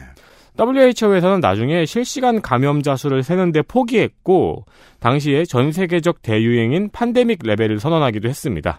WHO에서는 0.61 1.41
나중에 1.41 1.87
실시간 1.87 2.43
감염자 2.43 2.97
수를 2.97 3.23
세는데 3.23 3.63
포기했고, 3.63 4.67
당시에 5.01 5.47
전 5.47 5.73
세계적 5.73 6.21
대유행인 6.21 6.91
팬데믹 6.93 7.39
레벨을 7.45 7.81
선언하기도 7.81 8.29
했습니다. 8.29 8.79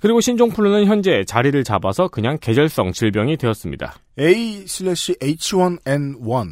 그리고 0.00 0.20
신종플루는 0.20 0.86
현재 0.86 1.24
자리를 1.24 1.62
잡아서 1.64 2.08
그냥 2.08 2.38
계절성 2.40 2.92
질병이 2.92 3.36
되었습니다. 3.36 3.94
A/H1N1 4.18 6.48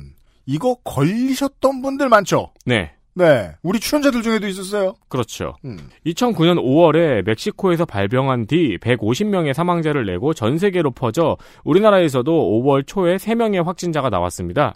이거 0.46 0.76
걸리셨던 0.84 1.82
분들 1.82 2.08
많죠? 2.08 2.52
네, 2.66 2.92
네. 3.14 3.52
우리 3.62 3.78
출연자들 3.78 4.22
중에도 4.22 4.48
있었어요. 4.48 4.94
그렇죠. 5.08 5.54
음. 5.64 5.78
2009년 6.04 6.58
5월에 6.58 7.24
멕시코에서 7.24 7.84
발병한 7.84 8.46
뒤 8.46 8.76
150명의 8.78 9.54
사망자를 9.54 10.04
내고 10.04 10.34
전 10.34 10.58
세계로 10.58 10.90
퍼져 10.90 11.36
우리나라에서도 11.64 12.32
5월 12.32 12.86
초에 12.86 13.16
3명의 13.16 13.64
확진자가 13.64 14.10
나왔습니다. 14.10 14.74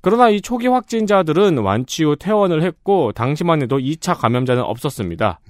그러나 0.00 0.30
이 0.30 0.40
초기 0.40 0.68
확진자들은 0.68 1.58
완치 1.58 2.04
후 2.04 2.14
퇴원을 2.14 2.62
했고 2.62 3.10
당시만 3.12 3.62
해도 3.62 3.78
2차 3.78 4.16
감염자는 4.16 4.62
없었습니다. 4.62 5.40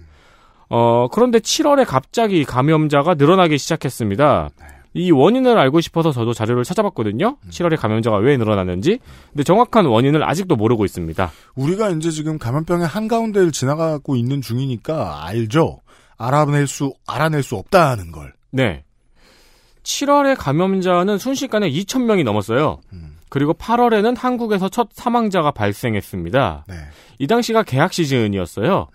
어, 0.68 1.08
그런데 1.12 1.38
7월에 1.38 1.86
갑자기 1.86 2.44
감염자가 2.44 3.14
늘어나기 3.14 3.58
시작했습니다. 3.58 4.50
이 4.94 5.10
원인을 5.10 5.58
알고 5.58 5.82
싶어서 5.82 6.10
저도 6.10 6.32
자료를 6.32 6.64
찾아봤거든요. 6.64 7.36
7월에 7.50 7.78
감염자가 7.78 8.16
왜 8.16 8.36
늘어났는지. 8.38 8.98
근데 9.30 9.42
정확한 9.42 9.84
원인을 9.84 10.24
아직도 10.28 10.56
모르고 10.56 10.86
있습니다. 10.86 11.30
우리가 11.54 11.90
이제 11.90 12.10
지금 12.10 12.38
감염병의 12.38 12.86
한가운데를 12.86 13.52
지나가고 13.52 14.16
있는 14.16 14.40
중이니까 14.40 15.26
알죠. 15.26 15.80
알아낼 16.16 16.66
수 16.66 16.94
알아낼 17.06 17.42
수 17.42 17.56
없다는 17.56 18.10
걸. 18.10 18.32
네. 18.50 18.84
7월에 19.82 20.34
감염자는 20.36 21.18
순식간에 21.18 21.70
2,000명이 21.70 22.24
넘었어요. 22.24 22.80
그리고 23.28 23.52
8월에는 23.52 24.16
한국에서 24.16 24.68
첫 24.70 24.88
사망자가 24.92 25.50
발생했습니다. 25.50 26.64
네. 26.68 26.74
이 27.18 27.26
당시가 27.26 27.64
개학 27.64 27.92
시즌이었어요. 27.92 28.88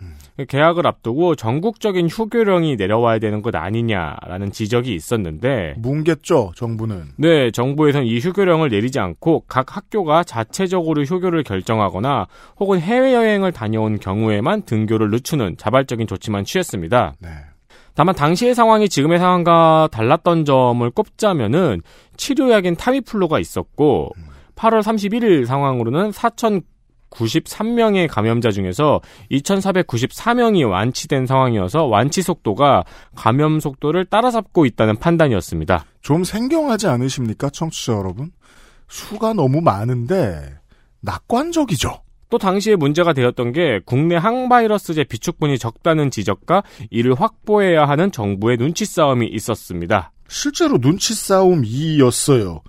개학을 0.46 0.88
앞두고 0.88 1.36
전국적인 1.36 2.08
휴교령이 2.08 2.76
내려와야 2.76 3.20
되는 3.20 3.42
것 3.42 3.56
아니냐라는 3.56 4.52
지적이 4.52 4.94
있었는데, 4.96 5.76
뭉겠죠, 5.78 6.52
정부는. 6.56 7.10
네, 7.18 7.52
정부에서는 7.52 8.06
이 8.08 8.20
휴교령을 8.20 8.70
내리지 8.70 9.00
않고 9.00 9.44
각 9.48 9.76
학교가 9.76 10.24
자체적으로 10.24 11.04
휴교를 11.04 11.44
결정하거나 11.44 12.28
혹은 12.60 12.80
해외여행을 12.80 13.52
다녀온 13.52 14.00
경우에만 14.00 14.64
등교를 14.64 15.10
늦추는 15.12 15.58
자발적인 15.58 16.08
조치만 16.08 16.44
취했습니다. 16.44 17.16
네. 17.20 17.30
다만 17.94 18.16
당시의 18.16 18.56
상황이 18.56 18.88
지금의 18.88 19.20
상황과 19.20 19.90
달랐던 19.92 20.46
점을 20.46 20.90
꼽자면은 20.90 21.82
치료약인 22.16 22.76
타미플루가 22.78 23.40
있었고 23.40 24.12
8월 24.56 24.82
31일 24.82 25.46
상황으로는 25.46 26.12
4,093명의 27.12 28.08
감염자 28.10 28.52
중에서 28.52 29.02
2,494명이 29.32 30.70
완치된 30.70 31.26
상황이어서 31.26 31.86
완치 31.86 32.22
속도가 32.22 32.84
감염 33.16 33.60
속도를 33.60 34.06
따라잡고 34.06 34.66
있다는 34.66 34.98
판단이었습니다. 34.98 35.86
좀 36.02 36.24
생경하지 36.24 36.88
않으십니까, 36.88 37.50
청취자 37.50 37.94
여러분? 37.94 38.32
수가 38.88 39.34
너무 39.34 39.62
많은데 39.62 40.58
낙관적이죠. 41.02 42.02
또 42.30 42.38
당시에 42.38 42.78
문제가 42.78 43.12
되었던 43.12 43.52
게 43.52 43.82
국내 43.86 44.16
항바이러스제 44.16 45.04
비축분이 45.04 45.60
적다는 45.60 46.12
지적과 46.12 46.64
이를 46.90 47.14
확보해야 47.14 47.84
하는 47.86 48.12
정부의 48.12 48.58
눈치 48.58 48.86
싸움이 48.86 49.28
있었습니다. 49.28 50.14
실제로 50.30 50.78
눈치 50.78 51.14
싸움 51.14 51.64
2였어요. 51.64 52.62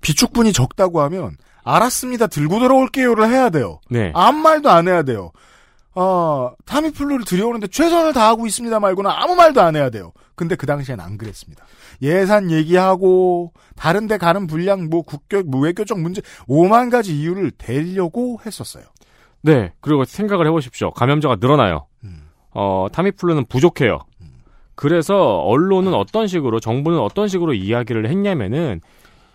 비축분이 0.00 0.52
적다고 0.52 1.00
하면 1.02 1.36
알았습니다. 1.64 2.26
들고 2.26 2.58
들어올게요를 2.60 3.28
해야 3.28 3.50
돼요. 3.50 3.80
네. 3.88 4.12
아무 4.14 4.40
말도 4.40 4.70
안 4.70 4.88
해야 4.88 5.02
돼요. 5.02 5.32
아, 5.94 6.52
타미플루를 6.66 7.24
들여오는데 7.24 7.66
최선을 7.66 8.12
다하고 8.12 8.46
있습니다 8.46 8.78
말고는 8.78 9.10
아무 9.10 9.34
말도 9.34 9.60
안 9.60 9.76
해야 9.76 9.90
돼요. 9.90 10.12
근데 10.36 10.54
그 10.54 10.66
당시엔 10.66 11.00
안 11.00 11.18
그랬습니다. 11.18 11.64
예산 12.02 12.50
얘기하고 12.50 13.52
다른 13.76 14.06
데 14.06 14.16
가는 14.16 14.46
분량 14.46 14.88
뭐 14.88 15.02
국교 15.02 15.42
뭐 15.42 15.60
외교적 15.60 16.00
문제 16.00 16.22
5만 16.48 16.90
가지 16.90 17.18
이유를 17.18 17.50
대려고 17.52 18.40
했었어요. 18.46 18.84
네. 19.42 19.72
그리고 19.80 20.04
생각을 20.04 20.46
해 20.46 20.50
보십시오. 20.50 20.90
감염자가 20.92 21.36
늘어나요. 21.40 21.86
어, 22.52 22.86
타미플루는 22.92 23.46
부족해요. 23.46 24.00
그래서 24.74 25.40
언론은 25.40 25.94
어떤 25.94 26.26
식으로, 26.26 26.58
정부는 26.58 26.98
어떤 26.98 27.28
식으로 27.28 27.52
이야기를 27.52 28.08
했냐면은 28.08 28.80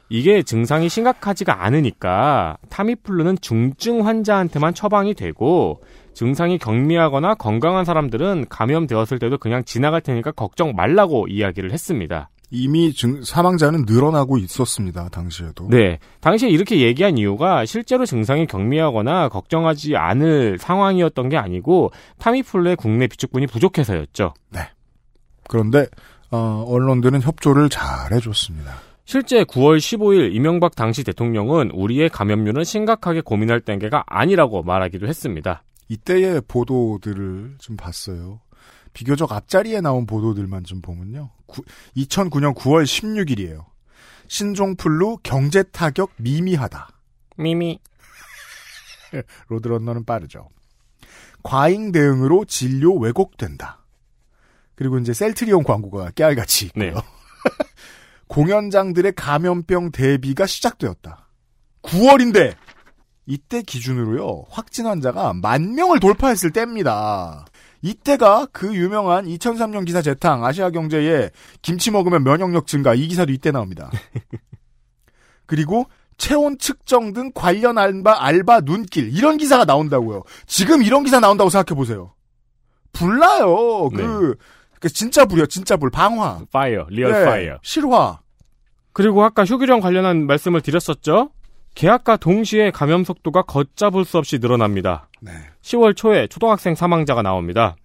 이게 0.09 0.43
증상이 0.43 0.89
심각하지가 0.89 1.63
않으니까 1.63 2.57
타미플루는 2.69 3.37
중증 3.41 4.05
환자한테만 4.05 4.73
처방이 4.73 5.13
되고 5.13 5.81
증상이 6.13 6.57
경미하거나 6.57 7.35
건강한 7.35 7.85
사람들은 7.85 8.45
감염되었을 8.49 9.19
때도 9.19 9.37
그냥 9.37 9.63
지나갈 9.65 10.01
테니까 10.01 10.31
걱정 10.31 10.73
말라고 10.75 11.27
이야기를 11.27 11.71
했습니다. 11.71 12.29
이미 12.51 12.93
증, 12.93 13.21
사망자는 13.23 13.85
늘어나고 13.87 14.37
있었습니다. 14.37 15.09
당시에도. 15.09 15.67
네. 15.69 15.99
당시에 16.21 16.49
이렇게 16.49 16.81
얘기한 16.81 17.17
이유가 17.17 17.65
실제로 17.65 18.05
증상이 18.05 18.45
경미하거나 18.45 19.29
걱정하지 19.29 19.97
않을 19.97 20.57
상황이었던 20.59 21.29
게 21.29 21.37
아니고 21.37 21.91
타미플루의 22.19 22.75
국내 22.77 23.07
비축분이 23.07 23.47
부족해서였죠. 23.47 24.33
그런데 25.49 25.87
어, 26.31 26.63
언론들은 26.67 27.21
협조를 27.21 27.69
잘 27.69 28.13
해줬습니다. 28.13 28.73
실제 29.05 29.43
9월 29.43 29.77
15일 29.77 30.33
이명박 30.33 30.75
당시 30.75 31.03
대통령은 31.03 31.69
우리의 31.71 32.09
감염률은 32.09 32.63
심각하게 32.63 33.21
고민할 33.21 33.61
단계가 33.61 34.03
아니라고 34.07 34.63
말하기도 34.63 35.07
했습니다. 35.07 35.63
이때의 35.89 36.41
보도들을 36.47 37.55
좀 37.59 37.77
봤어요. 37.77 38.41
비교적 38.93 39.31
앞자리에 39.31 39.81
나온 39.81 40.07
보도들만 40.07 40.63
좀 40.63 40.81
보면요. 40.81 41.29
2009년 41.95 42.55
9월 42.55 42.83
16일이에요. 42.83 43.65
신종플루 44.27 45.17
경제 45.21 45.61
타격 45.61 46.11
미미하다. 46.17 46.89
미미. 47.37 47.79
로드런너는 49.49 50.05
빠르죠. 50.05 50.49
과잉 51.43 51.91
대응으로 51.91 52.45
진료 52.45 52.95
왜곡된다. 52.97 53.85
그리고 54.73 54.97
이제 54.97 55.13
셀트리온 55.13 55.63
광고가 55.63 56.11
깨알같이 56.11 56.65
있고요. 56.67 56.93
네. 56.95 57.01
공연장들의 58.27 59.13
감염병 59.15 59.91
대비가 59.91 60.45
시작되었다. 60.45 61.29
9월인데 61.83 62.55
이때 63.25 63.61
기준으로요. 63.61 64.45
확진 64.49 64.85
환자가 64.85 65.33
만 65.33 65.75
명을 65.75 65.99
돌파했을 65.99 66.51
때입니다. 66.51 67.45
이때가 67.81 68.47
그 68.51 68.75
유명한 68.75 69.25
2003년 69.25 69.85
기사 69.85 70.01
재탕 70.01 70.43
아시아경제에 70.43 71.29
김치 71.61 71.91
먹으면 71.91 72.23
면역력 72.23 72.67
증가 72.67 72.95
이 72.95 73.07
기사도 73.07 73.31
이때 73.31 73.51
나옵니다. 73.51 73.91
그리고 75.45 75.85
체온 76.17 76.57
측정 76.57 77.13
등 77.13 77.31
관련 77.33 77.77
알바 77.77 78.23
알바 78.23 78.61
눈길 78.61 79.15
이런 79.15 79.37
기사가 79.37 79.65
나온다고요. 79.65 80.23
지금 80.47 80.81
이런 80.81 81.03
기사 81.03 81.19
나온다고 81.19 81.49
생각해 81.49 81.77
보세요. 81.77 82.13
불나요. 82.91 83.89
그, 83.89 84.35
그 84.79 84.89
진짜 84.89 85.25
불이요. 85.25 85.47
진짜 85.47 85.77
불 85.77 85.89
방화. 85.89 86.41
fire, 86.51 86.87
real 86.89 87.11
네, 87.11 87.25
fire. 87.25 87.57
실화. 87.63 88.19
그리고 88.93 89.23
아까 89.23 89.43
휴교령 89.43 89.81
관련한 89.81 90.25
말씀을 90.25 90.61
드렸었죠. 90.61 91.29
계약과 91.75 92.17
동시에 92.17 92.71
감염 92.71 93.03
속도가 93.03 93.41
걷잡을 93.43 94.05
수 94.05 94.17
없이 94.17 94.39
늘어납니다. 94.39 95.09
네. 95.19 95.31
10월 95.61 95.95
초에 95.95 96.27
초등학생 96.27 96.75
사망자가 96.75 97.21
나옵니다. 97.21 97.75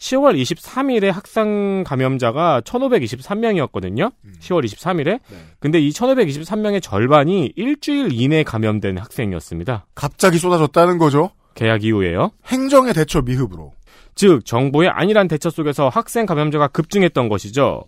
10월 0.00 0.40
23일에 0.40 1.12
학생 1.12 1.84
감염자가 1.84 2.62
1523명이었거든요. 2.62 4.10
10월 4.40 4.64
23일에. 4.64 5.20
근데 5.60 5.78
이 5.78 5.90
1523명의 5.90 6.82
절반이 6.82 7.52
일주일 7.54 8.08
이내 8.12 8.42
감염된 8.42 8.98
학생이었습니다. 8.98 9.86
갑자기 9.94 10.38
쏟아졌다는 10.38 10.98
거죠. 10.98 11.30
계약 11.54 11.84
이후에요. 11.84 12.30
행정의 12.46 12.94
대처 12.94 13.20
미흡으로. 13.20 13.72
즉 14.14 14.44
정부의 14.44 14.90
안일한 14.90 15.28
대처 15.28 15.50
속에서 15.50 15.88
학생 15.88 16.26
감염자가 16.26 16.68
급증했던 16.68 17.28
것이죠. 17.28 17.84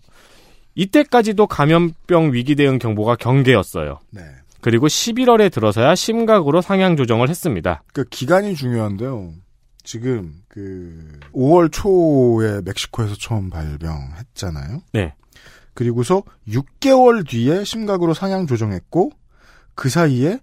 이때까지도 0.74 1.46
감염병 1.46 2.32
위기 2.32 2.54
대응 2.54 2.78
경보가 2.78 3.16
경계였어요. 3.16 4.00
네. 4.10 4.22
그리고 4.60 4.86
11월에 4.86 5.52
들어서야 5.52 5.94
심각으로 5.94 6.62
상향 6.62 6.96
조정을 6.96 7.28
했습니다. 7.28 7.82
그 7.92 8.04
기간이 8.04 8.54
중요한데요. 8.54 9.32
지금 9.82 10.34
그 10.48 11.18
5월 11.34 11.70
초에 11.72 12.60
멕시코에서 12.64 13.16
처음 13.16 13.50
발병했잖아요. 13.50 14.82
네. 14.92 15.14
그리고서 15.74 16.22
6개월 16.48 17.28
뒤에 17.28 17.64
심각으로 17.64 18.14
상향 18.14 18.46
조정했고 18.46 19.10
그 19.74 19.88
사이에 19.88 20.38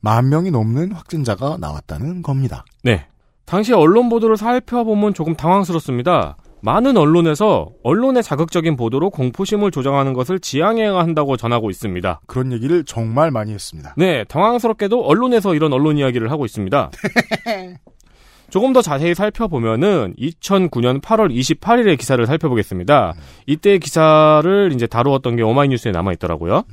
만 0.00 0.28
명이 0.28 0.50
넘는 0.50 0.92
확진자가 0.92 1.56
나왔다는 1.58 2.22
겁니다. 2.22 2.64
네. 2.84 3.08
당시 3.48 3.72
언론 3.72 4.10
보도를 4.10 4.36
살펴보면 4.36 5.14
조금 5.14 5.34
당황스럽습니다. 5.34 6.36
많은 6.60 6.98
언론에서 6.98 7.70
언론의 7.82 8.22
자극적인 8.22 8.76
보도로 8.76 9.08
공포심을 9.08 9.70
조장하는 9.70 10.12
것을 10.12 10.38
지양해야 10.38 10.94
한다고 10.94 11.38
전하고 11.38 11.70
있습니다. 11.70 12.20
그런 12.26 12.52
얘기를 12.52 12.84
정말 12.84 13.30
많이 13.30 13.54
했습니다. 13.54 13.94
네, 13.96 14.24
당황스럽게도 14.24 15.02
언론에서 15.02 15.54
이런 15.54 15.72
언론 15.72 15.96
이야기를 15.96 16.30
하고 16.30 16.44
있습니다. 16.44 16.90
조금 18.50 18.74
더 18.74 18.82
자세히 18.82 19.14
살펴보면은 19.14 20.14
2009년 20.18 21.00
8월 21.00 21.34
28일의 21.34 21.98
기사를 21.98 22.24
살펴보겠습니다. 22.26 23.14
이때 23.46 23.78
기사를 23.78 24.72
이제 24.74 24.86
다루었던 24.86 25.36
게 25.36 25.42
오마이뉴스에 25.42 25.92
남아 25.92 26.12
있더라고요. 26.12 26.64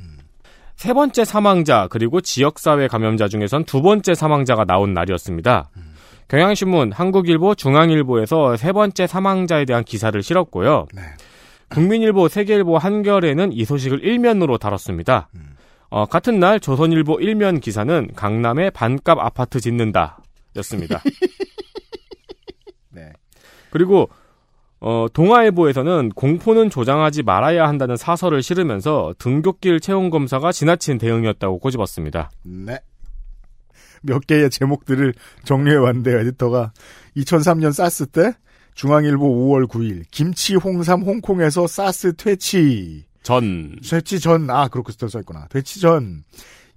세 0.74 0.92
번째 0.92 1.24
사망자 1.24 1.88
그리고 1.90 2.20
지역사회 2.20 2.88
감염자 2.88 3.28
중에선 3.28 3.64
두 3.64 3.80
번째 3.80 4.14
사망자가 4.14 4.66
나온 4.66 4.92
날이었습니다. 4.92 5.70
경향신문, 6.28 6.92
한국일보, 6.92 7.54
중앙일보에서 7.54 8.56
세 8.56 8.72
번째 8.72 9.06
사망자에 9.06 9.64
대한 9.64 9.84
기사를 9.84 10.20
실었고요. 10.22 10.86
국민일보, 11.68 12.28
세계일보, 12.28 12.78
한겨레는 12.78 13.52
이 13.52 13.64
소식을 13.64 14.04
일면으로 14.04 14.58
다뤘습니다. 14.58 15.28
어, 15.88 16.06
같은 16.06 16.40
날 16.40 16.58
조선일보 16.60 17.20
일면 17.20 17.60
기사는 17.60 18.08
강남에 18.16 18.70
반값 18.70 19.18
아파트 19.18 19.60
짓는다 19.60 20.18
였습니다. 20.56 21.00
네. 22.90 23.12
그리고 23.70 24.08
어, 24.80 25.06
동아일보에서는 25.12 26.10
공포는 26.10 26.70
조장하지 26.70 27.22
말아야 27.22 27.66
한다는 27.66 27.96
사설을 27.96 28.42
실으면서 28.42 29.14
등굣길 29.18 29.80
체온 29.80 30.10
검사가 30.10 30.52
지나친 30.52 30.98
대응이었다고 30.98 31.58
꼬집었습니다. 31.58 32.30
네. 32.44 32.78
몇 34.06 34.26
개의 34.26 34.50
제목들을 34.50 35.14
정리해 35.44 35.76
왔는데요, 35.76 36.20
에디터가. 36.20 36.72
2003년 37.16 37.72
사스 37.72 38.06
때 38.06 38.32
중앙일보 38.74 39.24
5월 39.24 39.66
9일 39.66 40.04
김치 40.10 40.54
홍삼 40.54 41.02
홍콩에서 41.02 41.66
사스 41.66 42.14
퇴치. 42.14 43.04
전. 43.22 43.76
퇴치 43.88 44.20
전. 44.20 44.48
아, 44.50 44.68
그렇게 44.68 44.92
써 44.92 45.18
있구나. 45.20 45.46
퇴치 45.50 45.80
전. 45.80 46.24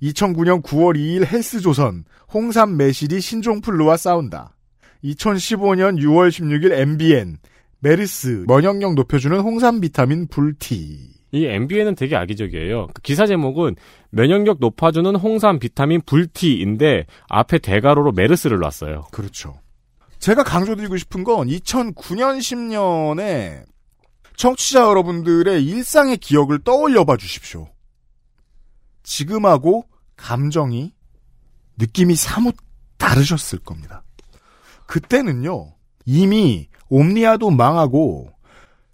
2009년 0.01 0.63
9월 0.63 0.95
2일 0.95 1.25
헬스조선 1.25 2.05
홍삼 2.33 2.77
매실이 2.77 3.19
신종플루와 3.21 3.97
싸운다. 3.97 4.55
2015년 5.03 5.99
6월 5.99 6.29
16일 6.29 6.71
MBN 6.71 7.37
메르스 7.79 8.45
면역력 8.47 8.95
높여주는 8.95 9.37
홍삼 9.39 9.79
비타민 9.79 10.27
불티. 10.27 11.18
이 11.31 11.45
MBN은 11.45 11.95
되게 11.95 12.15
악의적이에요. 12.15 12.87
그 12.93 13.01
기사 13.01 13.25
제목은 13.25 13.75
면역력 14.09 14.57
높아주는 14.59 15.15
홍삼 15.15 15.59
비타민 15.59 16.01
불티인데 16.01 17.05
앞에 17.29 17.59
대가로로 17.59 18.11
메르스를 18.13 18.59
놨어요. 18.59 19.07
그렇죠. 19.11 19.59
제가 20.19 20.43
강조드리고 20.43 20.97
싶은 20.97 21.23
건 21.23 21.47
2009년 21.47 22.39
10년에 22.39 23.63
청취자 24.35 24.81
여러분들의 24.81 25.63
일상의 25.63 26.17
기억을 26.17 26.59
떠올려 26.59 27.05
봐 27.05 27.17
주십시오. 27.17 27.67
지금하고 29.03 29.85
감정이 30.15 30.93
느낌이 31.77 32.15
사뭇 32.15 32.55
다르셨을 32.97 33.59
겁니다. 33.59 34.03
그때는요, 34.85 35.73
이미 36.05 36.67
옴니아도 36.89 37.51
망하고 37.51 38.31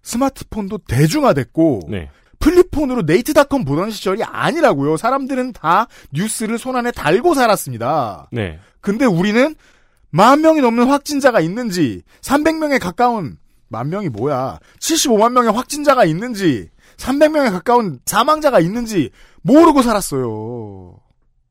스마트폰도 0.03 0.79
대중화됐고 0.79 1.81
네. 1.89 2.09
플립폰으로 2.45 3.01
네이트닷컴 3.01 3.65
보던 3.65 3.89
시절이 3.89 4.23
아니라고요. 4.23 4.97
사람들은 4.97 5.53
다 5.53 5.87
뉴스를 6.13 6.59
손안에 6.59 6.91
달고 6.91 7.33
살았습니다. 7.33 8.29
네. 8.31 8.59
근데 8.81 9.05
우리는 9.05 9.55
만 10.11 10.41
명이 10.41 10.61
넘는 10.61 10.85
확진자가 10.85 11.39
있는지 11.39 12.03
300명에 12.21 12.79
가까운 12.79 13.37
만 13.67 13.89
명이 13.89 14.09
뭐야 14.09 14.59
75만 14.79 15.31
명의 15.31 15.51
확진자가 15.51 16.05
있는지 16.05 16.69
300명에 16.97 17.51
가까운 17.51 17.99
사망자가 18.05 18.59
있는지 18.59 19.09
모르고 19.41 19.81
살았어요. 19.81 20.99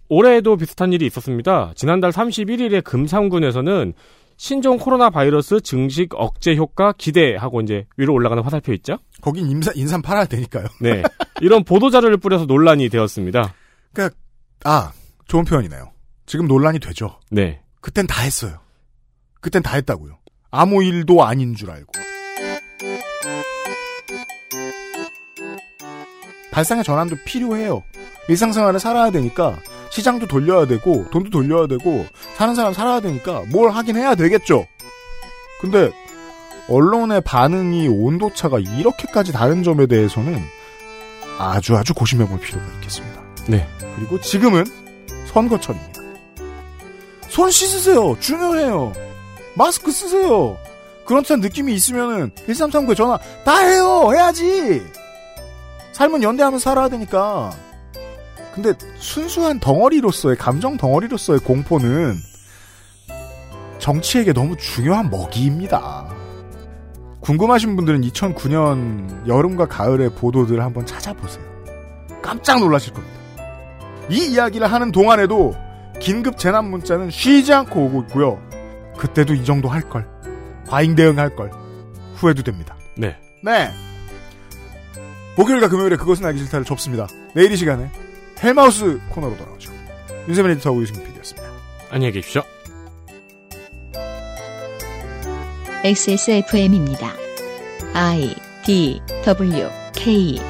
올해에도 0.09 0.57
비슷한 0.57 0.93
일이 0.93 1.07
있었습니다. 1.07 1.73
지난달 1.75 2.13
31일에 2.13 2.85
금산군에서는 2.85 3.95
신종 4.37 4.79
코로나 4.79 5.11
바이러스 5.11 5.61
증식 5.61 6.11
억제 6.15 6.57
효과 6.57 6.93
기대하고 6.93 7.61
이제 7.61 7.87
위로 7.97 8.13
올라가는 8.15 8.43
화살표 8.43 8.73
있죠? 8.75 8.99
거긴 9.21 9.47
인사, 9.47 9.71
인삼 9.75 10.03
팔아야 10.03 10.27
되니까요. 10.27 10.67
네. 10.81 11.03
이런 11.41 11.65
보도자료를 11.65 12.17
뿌려서 12.17 12.45
논란이 12.45 12.89
되었습니다. 12.89 13.55
그러니까 13.93 14.17
아 14.65 14.93
좋은 15.29 15.45
표현이네요. 15.45 15.93
지금 16.27 16.47
논란이 16.47 16.81
되죠. 16.81 17.21
네. 17.31 17.61
그땐 17.81 18.07
다 18.07 18.23
했어요. 18.23 18.59
그땐 19.41 19.63
다 19.63 19.77
했다고요. 19.77 20.19
아무 20.51 20.83
일도 20.83 21.25
아닌 21.25 21.55
줄 21.55 21.71
알고. 21.71 21.93
발상의 26.51 26.85
전환도 26.85 27.17
필요해요. 27.27 27.83
일상생활을 28.29 28.79
살아야 28.81 29.11
되니까 29.11 29.59
시장도 29.95 30.27
돌려야 30.27 30.67
되고 30.67 31.09
돈도 31.13 31.31
돌려야 31.31 31.69
되고 31.69 32.05
사는 32.37 32.57
사람 32.57 32.73
살아야 32.73 32.99
되니까 32.99 33.45
뭘 33.53 33.71
하긴 33.71 33.97
해야 33.97 34.17
되겠죠. 34.17 34.67
근데 35.61 35.93
언론의 36.69 37.21
반응이 37.21 37.87
온도차가 37.87 38.59
이렇게까지 38.59 39.31
다른 39.31 39.63
점에 39.63 39.87
대해서는 39.87 40.43
아주 41.39 41.77
아주 41.77 41.95
고심해 41.95 42.27
볼 42.27 42.41
필요가 42.41 42.67
있겠습니다. 42.75 43.23
네. 43.47 43.69
그리고 43.95 44.21
지금은 44.21 44.65
선거철입니다. 45.33 46.03
손 47.29 47.53
씻으세요. 47.53 48.17
중요해요. 48.19 48.93
마스크 49.55 49.93
쓰세요. 49.93 50.59
그런 51.05 51.23
듯한 51.23 51.39
느낌이 51.39 51.73
있으면은 51.73 52.33
1339에 52.49 52.97
전화 52.97 53.17
다 53.45 53.59
해요. 53.59 54.11
해야지. 54.13 54.85
삶은 55.93 56.25
연대하면서 56.25 56.63
살아야 56.63 56.89
되니까. 56.89 57.53
근데 58.55 58.73
순수한 58.99 59.59
덩어리로서의 59.59 60.37
감정 60.37 60.77
덩어리로서의 60.77 61.41
공포는 61.41 62.15
정치에게 63.81 64.33
너무 64.33 64.57
중요한 64.57 65.11
먹이입니다. 65.11 66.07
궁금하신 67.21 67.75
분들은 67.75 68.03
2009년 68.03 69.27
여름과 69.27 69.67
가을의 69.67 70.11
보도들 70.11 70.63
한번 70.63 70.87
찾아보세요. 70.87 71.45
깜짝 72.23 72.61
놀라실 72.61 72.93
겁니다. 72.93 73.19
이 74.09 74.25
이야기를 74.33 74.71
하는 74.71 74.93
동안에도 74.93 75.57
긴급 76.01 76.39
재난 76.39 76.71
문자는 76.71 77.11
쉬지 77.11 77.53
않고 77.53 77.87
오고 77.87 78.03
있고요. 78.03 78.41
그때도 78.97 79.35
이 79.35 79.45
정도 79.45 79.69
할 79.69 79.83
걸. 79.83 80.07
과잉 80.69 80.95
대응할 80.95 81.35
걸. 81.35 81.51
후회도 82.15 82.45
됩니다. 82.45 82.77
네. 82.97 83.17
네. 83.43 83.71
목요일과 85.37 85.69
금요일에 85.69 85.97
그것은 85.97 86.25
알기 86.25 86.39
싫다를 86.39 86.65
접습니다. 86.65 87.09
내일 87.35 87.51
이 87.51 87.57
시간에 87.57 87.91
헬마우스 88.45 89.01
코너로 89.09 89.37
돌아오죠. 89.39 89.73
윤세민 90.29 90.53
에디터하고 90.53 90.83
유승민 90.83 91.07
PD였습니다. 91.07 91.49
안녕히 91.91 92.13
계십시오. 92.13 92.43
XSFM입니다. 95.83 97.15
I 97.95 98.35
D 98.67 99.01
W 99.25 99.69
K 99.95 100.41